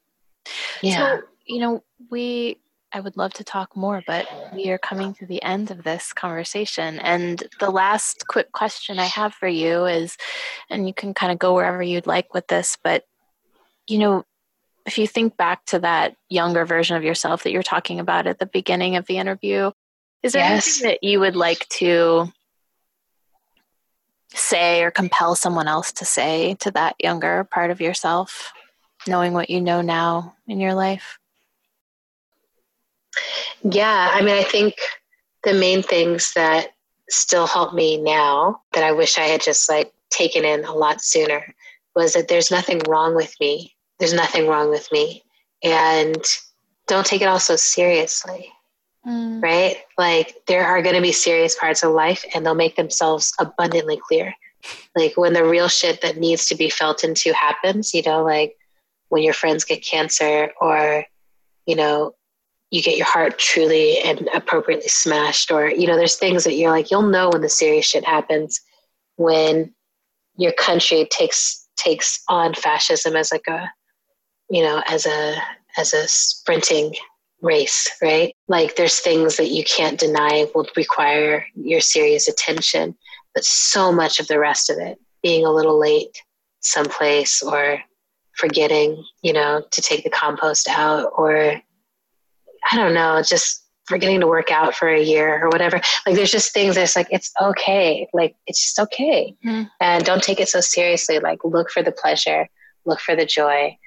Yeah. 0.81 0.97
So, 0.97 1.21
you 1.45 1.59
know, 1.59 1.83
we 2.09 2.59
I 2.91 2.99
would 2.99 3.17
love 3.17 3.33
to 3.33 3.43
talk 3.43 3.75
more, 3.75 4.01
but 4.07 4.27
we 4.53 4.69
are 4.71 4.79
coming 4.79 5.13
to 5.15 5.25
the 5.25 5.43
end 5.43 5.69
of 5.69 5.83
this 5.83 6.11
conversation. 6.11 6.99
And 6.99 7.43
the 7.59 7.69
last 7.69 8.27
quick 8.27 8.51
question 8.51 8.97
I 8.97 9.05
have 9.05 9.33
for 9.33 9.47
you 9.47 9.85
is, 9.85 10.17
and 10.69 10.87
you 10.87 10.93
can 10.93 11.13
kind 11.13 11.31
of 11.31 11.37
go 11.37 11.53
wherever 11.53 11.83
you'd 11.83 12.07
like 12.07 12.33
with 12.33 12.47
this, 12.47 12.77
but 12.83 13.05
you 13.87 13.97
know, 13.97 14.25
if 14.85 14.97
you 14.97 15.07
think 15.07 15.37
back 15.37 15.65
to 15.65 15.79
that 15.79 16.15
younger 16.29 16.65
version 16.65 16.95
of 16.95 17.03
yourself 17.03 17.43
that 17.43 17.51
you're 17.51 17.61
talking 17.61 17.99
about 17.99 18.27
at 18.27 18.39
the 18.39 18.45
beginning 18.45 18.95
of 18.95 19.05
the 19.05 19.17
interview, 19.17 19.71
is 20.23 20.33
there 20.33 20.43
yes. 20.43 20.67
anything 20.67 20.91
that 20.91 21.03
you 21.07 21.19
would 21.19 21.35
like 21.35 21.67
to 21.69 22.31
say 24.33 24.83
or 24.83 24.91
compel 24.91 25.35
someone 25.35 25.67
else 25.67 25.91
to 25.93 26.05
say 26.05 26.55
to 26.55 26.71
that 26.71 26.95
younger 26.99 27.43
part 27.45 27.71
of 27.71 27.81
yourself, 27.81 28.51
knowing 29.07 29.33
what 29.33 29.49
you 29.49 29.61
know 29.61 29.81
now 29.81 30.35
in 30.47 30.59
your 30.59 30.73
life? 30.73 31.17
Yeah, 33.63 34.09
I 34.11 34.21
mean, 34.21 34.35
I 34.35 34.43
think 34.43 34.75
the 35.43 35.53
main 35.53 35.81
things 35.81 36.33
that 36.33 36.73
still 37.09 37.47
help 37.47 37.73
me 37.73 37.97
now 37.97 38.61
that 38.73 38.83
I 38.83 38.91
wish 38.91 39.17
I 39.17 39.23
had 39.23 39.41
just 39.41 39.69
like 39.69 39.91
taken 40.09 40.45
in 40.45 40.63
a 40.63 40.73
lot 40.73 41.01
sooner 41.01 41.53
was 41.95 42.13
that 42.13 42.27
there's 42.27 42.51
nothing 42.51 42.79
wrong 42.87 43.15
with 43.15 43.33
me. 43.39 43.75
There's 43.99 44.13
nothing 44.13 44.47
wrong 44.47 44.69
with 44.69 44.89
me. 44.91 45.23
And 45.63 46.23
don't 46.87 47.05
take 47.05 47.21
it 47.21 47.27
all 47.27 47.39
so 47.39 47.55
seriously. 47.55 48.51
Mm. 49.09 49.41
Right? 49.41 49.77
Like 49.97 50.45
there 50.45 50.65
are 50.65 50.81
going 50.81 50.95
to 50.95 51.01
be 51.01 51.11
serious 51.11 51.55
parts 51.55 51.83
of 51.83 51.91
life 51.93 52.23
and 52.33 52.45
they'll 52.45 52.53
make 52.53 52.75
themselves 52.75 53.33
abundantly 53.39 53.99
clear. 54.07 54.33
Like 54.95 55.17
when 55.17 55.33
the 55.33 55.45
real 55.45 55.67
shit 55.67 56.01
that 56.01 56.17
needs 56.17 56.47
to 56.47 56.55
be 56.55 56.69
felt 56.69 57.03
into 57.03 57.33
happens, 57.33 57.93
you 57.93 58.03
know, 58.05 58.23
like 58.23 58.57
when 59.07 59.23
your 59.23 59.33
friends 59.33 59.63
get 59.63 59.83
cancer 59.83 60.51
or, 60.61 61.05
you 61.65 61.75
know, 61.75 62.13
you 62.71 62.83
get 62.83 62.97
your 62.97 63.07
heart 63.07 63.39
truly 63.39 63.99
and 63.99 64.29
appropriately 64.33 64.87
smashed 64.87 65.51
or 65.51 65.69
you 65.69 65.87
know 65.87 65.95
there's 65.95 66.17
things 66.17 66.43
that 66.43 66.53
you're 66.53 66.71
like 66.71 66.91
you'll 66.91 67.01
know 67.01 67.29
when 67.29 67.41
the 67.41 67.49
serious 67.49 67.85
shit 67.85 68.05
happens 68.05 68.61
when 69.15 69.73
your 70.37 70.51
country 70.53 71.07
takes 71.09 71.67
takes 71.77 72.21
on 72.29 72.53
fascism 72.53 73.15
as 73.15 73.31
like 73.31 73.47
a 73.47 73.69
you 74.49 74.61
know 74.61 74.83
as 74.87 75.05
a 75.05 75.35
as 75.77 75.93
a 75.93 76.07
sprinting 76.07 76.93
race 77.41 77.87
right 78.01 78.35
like 78.47 78.75
there's 78.75 78.99
things 78.99 79.37
that 79.37 79.49
you 79.49 79.63
can't 79.63 79.99
deny 79.99 80.45
will 80.53 80.67
require 80.75 81.45
your 81.55 81.79
serious 81.79 82.27
attention 82.27 82.95
but 83.33 83.43
so 83.45 83.91
much 83.91 84.19
of 84.19 84.27
the 84.27 84.39
rest 84.39 84.69
of 84.69 84.77
it 84.77 84.99
being 85.23 85.45
a 85.45 85.51
little 85.51 85.79
late 85.79 86.21
someplace 86.59 87.41
or 87.41 87.79
forgetting 88.35 89.01
you 89.21 89.31
know 89.31 89.63
to 89.71 89.81
take 89.81 90.03
the 90.03 90.09
compost 90.09 90.67
out 90.67 91.11
or 91.15 91.61
I 92.71 92.75
don't 92.75 92.93
know, 92.93 93.21
just 93.25 93.65
forgetting 93.85 94.19
to 94.19 94.27
work 94.27 94.51
out 94.51 94.75
for 94.75 94.87
a 94.87 95.01
year 95.01 95.43
or 95.43 95.49
whatever. 95.49 95.81
Like 96.05 96.15
there's 96.15 96.31
just 96.31 96.53
things 96.53 96.75
that's 96.75 96.95
like 96.95 97.07
it's 97.11 97.31
okay. 97.41 98.07
Like 98.13 98.35
it's 98.45 98.61
just 98.61 98.79
okay. 98.79 99.35
Mm. 99.45 99.69
And 99.81 100.05
don't 100.05 100.21
take 100.21 100.39
it 100.39 100.49
so 100.49 100.61
seriously. 100.61 101.19
Like 101.19 101.39
look 101.43 101.71
for 101.71 101.81
the 101.81 101.91
pleasure, 101.91 102.47
look 102.85 102.99
for 102.99 103.15
the 103.15 103.25
joy. 103.25 103.77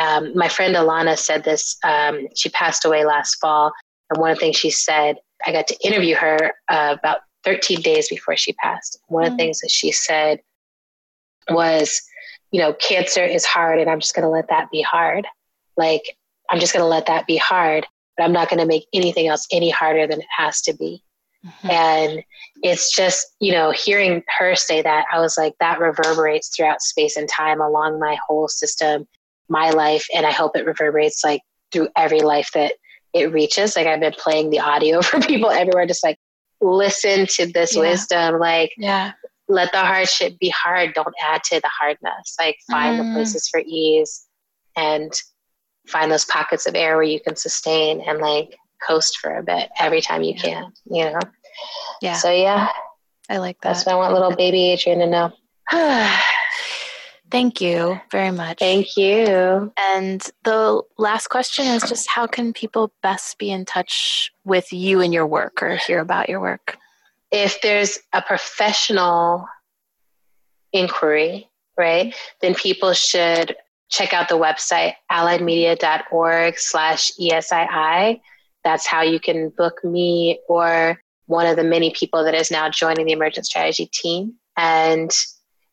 Um, 0.00 0.36
my 0.36 0.48
friend 0.48 0.74
Alana 0.74 1.18
said 1.18 1.44
this. 1.44 1.76
Um, 1.84 2.26
she 2.34 2.48
passed 2.50 2.84
away 2.84 3.04
last 3.04 3.34
fall, 3.36 3.72
and 4.10 4.20
one 4.20 4.30
of 4.30 4.36
the 4.36 4.40
things 4.40 4.56
she 4.56 4.70
said, 4.70 5.16
I 5.46 5.52
got 5.52 5.66
to 5.68 5.86
interview 5.86 6.14
her 6.16 6.52
uh, 6.68 6.96
about 6.98 7.20
13 7.44 7.80
days 7.80 8.08
before 8.08 8.36
she 8.36 8.52
passed. 8.54 8.98
One 9.08 9.24
mm. 9.24 9.26
of 9.26 9.30
the 9.30 9.34
hmm. 9.34 9.38
things 9.38 9.60
that 9.60 9.70
she 9.70 9.92
said 9.92 10.40
was, 11.48 12.00
you 12.50 12.60
know, 12.60 12.74
cancer 12.74 13.24
is 13.24 13.44
hard, 13.44 13.78
and 13.78 13.88
I'm 13.88 14.00
just 14.00 14.14
going 14.14 14.24
to 14.24 14.28
let 14.28 14.48
that 14.48 14.70
be 14.70 14.82
hard. 14.82 15.26
Like 15.76 16.16
I'm 16.50 16.60
just 16.60 16.72
going 16.72 16.82
to 16.82 16.88
let 16.88 17.06
that 17.06 17.26
be 17.26 17.36
hard 17.36 17.86
but 18.20 18.26
I'm 18.26 18.32
not 18.32 18.50
going 18.50 18.60
to 18.60 18.66
make 18.66 18.86
anything 18.92 19.28
else 19.28 19.46
any 19.50 19.70
harder 19.70 20.06
than 20.06 20.20
it 20.20 20.26
has 20.36 20.60
to 20.62 20.74
be. 20.74 21.02
Mm-hmm. 21.46 21.70
And 21.70 22.22
it's 22.62 22.94
just, 22.94 23.28
you 23.40 23.50
know, 23.50 23.70
hearing 23.70 24.22
her 24.38 24.54
say 24.54 24.82
that, 24.82 25.06
I 25.10 25.20
was 25.20 25.38
like, 25.38 25.54
that 25.58 25.80
reverberates 25.80 26.54
throughout 26.54 26.82
space 26.82 27.16
and 27.16 27.26
time 27.26 27.62
along 27.62 27.98
my 27.98 28.18
whole 28.26 28.46
system, 28.46 29.08
my 29.50 29.70
life. 29.70 30.06
And 30.14 30.24
I 30.24 30.30
hope 30.30 30.56
it 30.56 30.64
reverberates 30.64 31.22
like 31.24 31.42
through 31.72 31.88
every 31.96 32.20
life 32.20 32.50
that 32.54 32.72
it 33.12 33.32
reaches. 33.32 33.76
Like 33.76 33.86
I've 33.86 34.00
been 34.00 34.14
playing 34.16 34.50
the 34.50 34.60
audio 34.60 35.02
for 35.02 35.20
people 35.20 35.50
everywhere, 35.50 35.86
just 35.86 36.04
like 36.04 36.18
listen 36.60 37.26
to 37.26 37.46
this 37.46 37.74
yeah. 37.74 37.80
wisdom. 37.80 38.38
Like, 38.38 38.72
yeah. 38.78 39.12
let 39.48 39.72
the 39.72 39.78
hardship 39.78 40.38
be 40.38 40.48
hard. 40.48 40.94
Don't 40.94 41.14
add 41.20 41.42
to 41.44 41.60
the 41.60 41.68
hardness. 41.68 42.36
Like 42.38 42.56
find 42.70 42.98
mm. 42.98 43.08
the 43.08 43.14
places 43.14 43.48
for 43.48 43.60
ease 43.66 44.26
and 44.76 45.12
find 45.86 46.10
those 46.10 46.24
pockets 46.24 46.66
of 46.66 46.74
air 46.74 46.94
where 46.94 47.02
you 47.02 47.20
can 47.20 47.36
sustain 47.36 48.00
and 48.06 48.20
like 48.20 48.54
coast 48.86 49.18
for 49.18 49.36
a 49.36 49.42
bit 49.42 49.68
every 49.78 50.00
time 50.00 50.22
you 50.22 50.34
can, 50.34 50.72
you 50.86 51.04
know? 51.04 51.18
Yeah. 52.00 52.14
So, 52.14 52.30
yeah. 52.30 52.68
I 53.28 53.38
like 53.38 53.60
that. 53.60 53.74
That's 53.74 53.86
what 53.86 53.92
I 53.92 53.96
want 53.96 54.12
little 54.12 54.34
baby 54.34 54.72
Adrienne 54.72 55.00
to 55.00 55.06
know. 55.06 55.32
Thank 57.30 57.60
you 57.60 58.00
very 58.10 58.32
much. 58.32 58.58
Thank 58.58 58.96
you. 58.96 59.72
And 59.78 60.20
the 60.44 60.82
last 60.98 61.28
question 61.28 61.66
is 61.66 61.82
just 61.82 62.08
how 62.08 62.26
can 62.26 62.52
people 62.52 62.92
best 63.02 63.38
be 63.38 63.50
in 63.50 63.64
touch 63.64 64.32
with 64.44 64.72
you 64.72 65.00
and 65.00 65.14
your 65.14 65.26
work 65.26 65.62
or 65.62 65.76
hear 65.76 66.00
about 66.00 66.28
your 66.28 66.40
work? 66.40 66.76
If 67.30 67.60
there's 67.62 67.98
a 68.12 68.20
professional 68.20 69.46
inquiry, 70.72 71.48
right, 71.76 72.14
then 72.40 72.54
people 72.54 72.92
should 72.92 73.56
check 73.88 74.12
out 74.12 74.28
the 74.28 74.38
website 74.38 74.94
alliedmedia.org 75.10 76.58
slash 76.58 77.12
ESII. 77.20 78.20
That's 78.64 78.86
how 78.86 79.02
you 79.02 79.20
can 79.20 79.50
book 79.50 79.84
me 79.84 80.40
or 80.48 81.00
one 81.26 81.46
of 81.46 81.56
the 81.56 81.64
many 81.64 81.92
people 81.92 82.24
that 82.24 82.34
is 82.34 82.50
now 82.50 82.68
joining 82.68 83.06
the 83.06 83.12
emergent 83.12 83.46
strategy 83.46 83.86
team. 83.92 84.34
And 84.56 85.10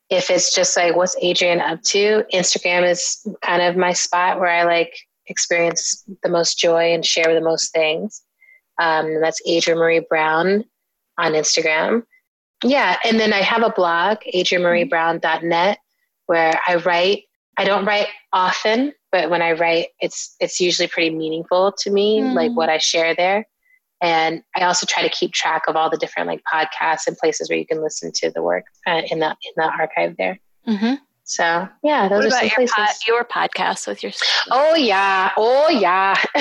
if 0.09 0.29
it's 0.29 0.53
just 0.53 0.77
like, 0.77 0.95
what's 0.95 1.15
Adrienne 1.23 1.61
up 1.61 1.81
to? 1.83 2.23
Instagram 2.33 2.89
is 2.89 3.27
kind 3.41 3.61
of 3.61 3.75
my 3.75 3.93
spot 3.93 4.39
where 4.39 4.49
I 4.49 4.63
like 4.63 4.93
experience 5.27 6.05
the 6.23 6.29
most 6.29 6.57
joy 6.57 6.93
and 6.93 7.05
share 7.05 7.33
the 7.33 7.41
most 7.41 7.73
things. 7.73 8.21
Um, 8.79 9.19
that's 9.21 9.41
Adrienne 9.49 9.79
Maree 9.79 10.07
Brown 10.07 10.63
on 11.17 11.33
Instagram. 11.33 12.03
Yeah. 12.63 12.97
And 13.03 13.19
then 13.19 13.33
I 13.33 13.41
have 13.41 13.63
a 13.63 13.69
blog, 13.69 14.19
adriennemareebrown.net, 14.33 15.79
where 16.27 16.59
I 16.67 16.75
write 16.75 17.23
I 17.57 17.65
don't 17.65 17.85
write 17.85 18.07
often, 18.31 18.93
but 19.11 19.29
when 19.29 19.41
I 19.41 19.53
write, 19.53 19.87
it's 19.99 20.35
it's 20.39 20.59
usually 20.59 20.87
pretty 20.87 21.09
meaningful 21.09 21.73
to 21.79 21.89
me, 21.89 22.21
mm. 22.21 22.33
like 22.33 22.51
what 22.51 22.69
I 22.69 22.77
share 22.77 23.15
there. 23.15 23.47
And 24.01 24.43
I 24.55 24.63
also 24.63 24.85
try 24.85 25.01
to 25.03 25.09
keep 25.09 25.33
track 25.33 25.63
of 25.67 25.75
all 25.75 25.89
the 25.89 25.97
different 25.97 26.27
like 26.27 26.41
podcasts 26.51 27.07
and 27.07 27.17
places 27.17 27.49
where 27.49 27.57
you 27.57 27.65
can 27.65 27.81
listen 27.81 28.11
to 28.15 28.29
the 28.29 28.43
work 28.43 28.65
uh, 28.85 29.01
in 29.09 29.19
the 29.19 29.29
in 29.29 29.53
the 29.55 29.63
archive 29.63 30.15
there. 30.17 30.39
Mm-hmm. 30.67 30.95
So 31.23 31.67
yeah, 31.83 32.07
those 32.07 32.25
what 32.25 32.27
are 32.27 32.29
some 32.31 32.45
your, 32.45 32.67
places. 32.67 33.07
your 33.07 33.23
podcast 33.25 33.87
with 33.87 34.01
your. 34.03 34.11
Oh 34.49 34.75
yeah, 34.75 35.31
oh 35.35 35.69
yeah, 35.69 36.15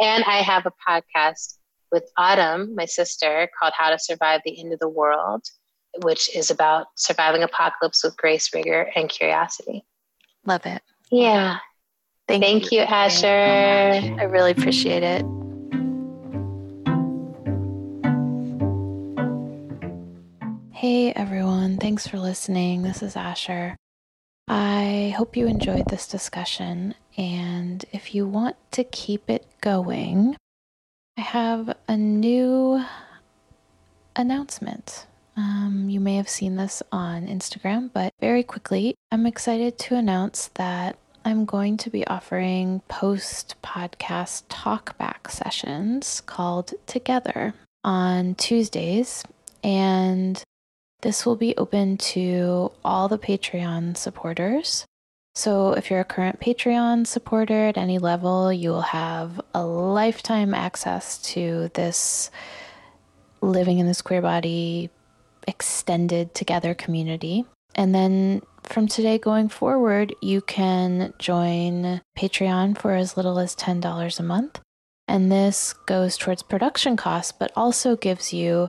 and 0.00 0.24
I 0.24 0.42
have 0.42 0.66
a 0.66 0.72
podcast 0.86 1.54
with 1.90 2.04
Autumn, 2.18 2.74
my 2.74 2.84
sister, 2.84 3.48
called 3.58 3.72
"How 3.76 3.90
to 3.90 3.98
Survive 3.98 4.42
the 4.44 4.60
End 4.60 4.72
of 4.72 4.80
the 4.80 4.88
World," 4.88 5.44
which 6.02 6.34
is 6.36 6.50
about 6.50 6.88
surviving 6.96 7.42
apocalypse 7.42 8.04
with 8.04 8.16
grace, 8.18 8.52
rigor, 8.52 8.90
and 8.94 9.08
curiosity. 9.08 9.84
Love 10.44 10.66
it. 10.66 10.82
Yeah. 11.10 11.58
Thank, 12.28 12.42
Thank 12.42 12.72
you, 12.72 12.80
you, 12.80 12.84
Asher. 12.84 13.28
I 13.28 14.24
really 14.24 14.50
appreciate 14.50 15.04
it. 15.04 15.24
Hey 20.76 21.10
everyone, 21.14 21.78
thanks 21.78 22.06
for 22.06 22.18
listening. 22.18 22.82
This 22.82 23.02
is 23.02 23.16
Asher. 23.16 23.78
I 24.46 25.14
hope 25.16 25.34
you 25.34 25.46
enjoyed 25.46 25.86
this 25.88 26.06
discussion, 26.06 26.94
and 27.16 27.82
if 27.92 28.14
you 28.14 28.26
want 28.26 28.56
to 28.72 28.84
keep 28.84 29.30
it 29.30 29.46
going, 29.62 30.36
I 31.16 31.22
have 31.22 31.74
a 31.88 31.96
new 31.96 32.84
announcement. 34.16 35.06
Um, 35.34 35.86
you 35.88 35.98
may 35.98 36.16
have 36.16 36.28
seen 36.28 36.56
this 36.56 36.82
on 36.92 37.26
Instagram, 37.26 37.88
but 37.90 38.12
very 38.20 38.42
quickly, 38.42 38.96
I'm 39.10 39.24
excited 39.24 39.78
to 39.78 39.96
announce 39.96 40.48
that 40.56 40.98
I'm 41.24 41.46
going 41.46 41.78
to 41.78 41.88
be 41.88 42.06
offering 42.06 42.82
post 42.86 43.54
podcast 43.62 44.44
talkback 44.48 45.30
sessions 45.30 46.20
called 46.26 46.74
Together 46.86 47.54
on 47.82 48.34
Tuesdays. 48.34 49.24
And 49.64 50.44
this 51.02 51.26
will 51.26 51.36
be 51.36 51.56
open 51.56 51.96
to 51.98 52.72
all 52.84 53.08
the 53.08 53.18
Patreon 53.18 53.96
supporters. 53.96 54.84
So, 55.34 55.72
if 55.72 55.90
you're 55.90 56.00
a 56.00 56.04
current 56.04 56.40
Patreon 56.40 57.06
supporter 57.06 57.68
at 57.68 57.76
any 57.76 57.98
level, 57.98 58.50
you 58.50 58.70
will 58.70 58.80
have 58.80 59.40
a 59.54 59.64
lifetime 59.66 60.54
access 60.54 61.18
to 61.32 61.70
this 61.74 62.30
living 63.42 63.78
in 63.78 63.86
this 63.86 64.00
queer 64.00 64.22
body 64.22 64.88
extended 65.46 66.34
together 66.34 66.74
community. 66.74 67.44
And 67.74 67.94
then 67.94 68.42
from 68.62 68.88
today 68.88 69.18
going 69.18 69.48
forward, 69.48 70.14
you 70.20 70.40
can 70.40 71.12
join 71.18 72.00
Patreon 72.18 72.78
for 72.78 72.94
as 72.94 73.16
little 73.16 73.38
as 73.38 73.54
$10 73.54 74.18
a 74.18 74.22
month. 74.22 74.60
And 75.06 75.30
this 75.30 75.72
goes 75.72 76.16
towards 76.16 76.42
production 76.42 76.96
costs, 76.96 77.32
but 77.32 77.52
also 77.54 77.94
gives 77.94 78.32
you 78.32 78.66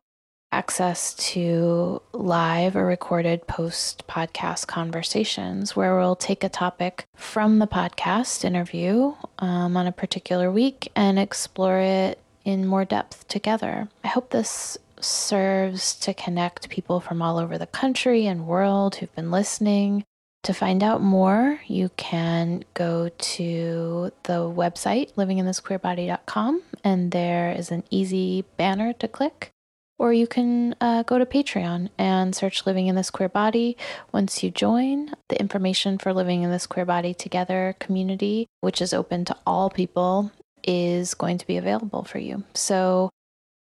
access 0.52 1.14
to 1.14 2.02
live 2.14 2.76
or 2.76 2.86
recorded 2.86 3.46
post 3.48 4.08
podcast 4.08 4.68
conversations 4.68 5.76
where 5.76 5.98
we'll 5.98 6.16
take 6.16 6.44
a 6.44 6.50
topic 6.50 7.06
from 7.16 7.60
the 7.60 7.68
podcast 7.68 8.46
interview 8.46 9.14
um, 9.40 9.76
on 9.76 9.88
a 9.88 9.92
particular 9.92 10.52
week 10.52 10.92
and 10.96 11.20
explore 11.20 11.80
it 11.80 12.20
in 12.46 12.66
more 12.66 12.86
depth 12.86 13.28
together. 13.28 13.90
I 14.04 14.08
hope 14.08 14.30
this 14.30 14.78
serves 15.00 15.96
to 16.00 16.14
connect 16.14 16.70
people 16.70 17.00
from 17.00 17.22
all 17.22 17.38
over 17.38 17.58
the 17.58 17.68
country 17.68 18.26
and 18.26 18.48
world 18.48 18.96
who've 18.96 19.16
been 19.16 19.32
listening. 19.32 20.04
To 20.44 20.54
find 20.54 20.82
out 20.82 21.02
more, 21.02 21.60
you 21.68 21.90
can 21.98 22.64
go 22.74 23.10
to 23.10 24.12
the 24.24 24.40
website 24.50 25.14
livinginthisqueerbody.com 25.16 26.62
and 26.86 27.12
there 27.12 27.52
is 27.52 27.70
an 27.70 27.84
easy 27.90 28.46
banner 28.56 28.94
to 28.94 29.08
click 29.10 29.52
or 30.00 30.14
you 30.14 30.28
can 30.28 30.76
uh, 30.80 31.04
go 31.04 31.18
to 31.18 31.26
Patreon 31.26 31.90
and 31.98 32.36
search 32.36 32.66
Living 32.66 32.88
in 32.88 32.96
This 32.96 33.10
Queer 33.10 33.30
Body. 33.30 33.78
Once 34.12 34.44
you 34.44 34.52
join, 34.52 35.12
the 35.30 35.40
information 35.40 35.98
for 35.98 36.14
Living 36.14 36.44
in 36.44 36.52
This 36.52 36.68
Queer 36.68 36.86
Body 36.86 37.14
Together 37.14 37.76
community, 37.80 38.48
which 38.62 38.82
is 38.82 38.94
open 38.94 39.26
to 39.26 39.36
all 39.46 39.70
people, 39.70 40.32
is 40.64 41.14
going 41.14 41.38
to 41.38 41.48
be 41.48 41.58
available 41.58 42.04
for 42.04 42.20
you. 42.20 42.44
So 42.54 43.10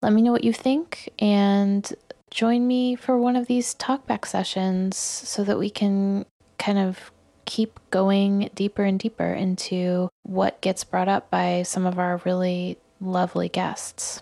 let 0.02 0.14
me 0.14 0.22
know 0.22 0.32
what 0.32 0.44
you 0.44 0.54
think 0.54 1.10
and 1.20 1.92
join 2.32 2.68
me 2.68 2.96
for 2.96 3.18
one 3.18 3.36
of 3.36 3.48
these 3.48 3.76
talkback 3.76 4.26
sessions 4.26 4.98
so 4.98 5.44
that 5.44 5.60
we 5.60 5.70
can 5.70 6.26
kind 6.58 6.80
of 6.80 7.12
keep 7.46 7.80
going 7.92 8.50
deeper 8.56 8.84
and 8.84 8.98
deeper 8.98 9.34
into 9.34 10.10
what 10.24 10.62
gets 10.62 10.84
brought 10.84 11.10
up 11.10 11.30
by 11.30 11.62
some 11.64 11.86
of 11.86 12.00
our 12.00 12.22
really 12.26 12.78
lovely 13.00 13.50
guests. 13.50 14.22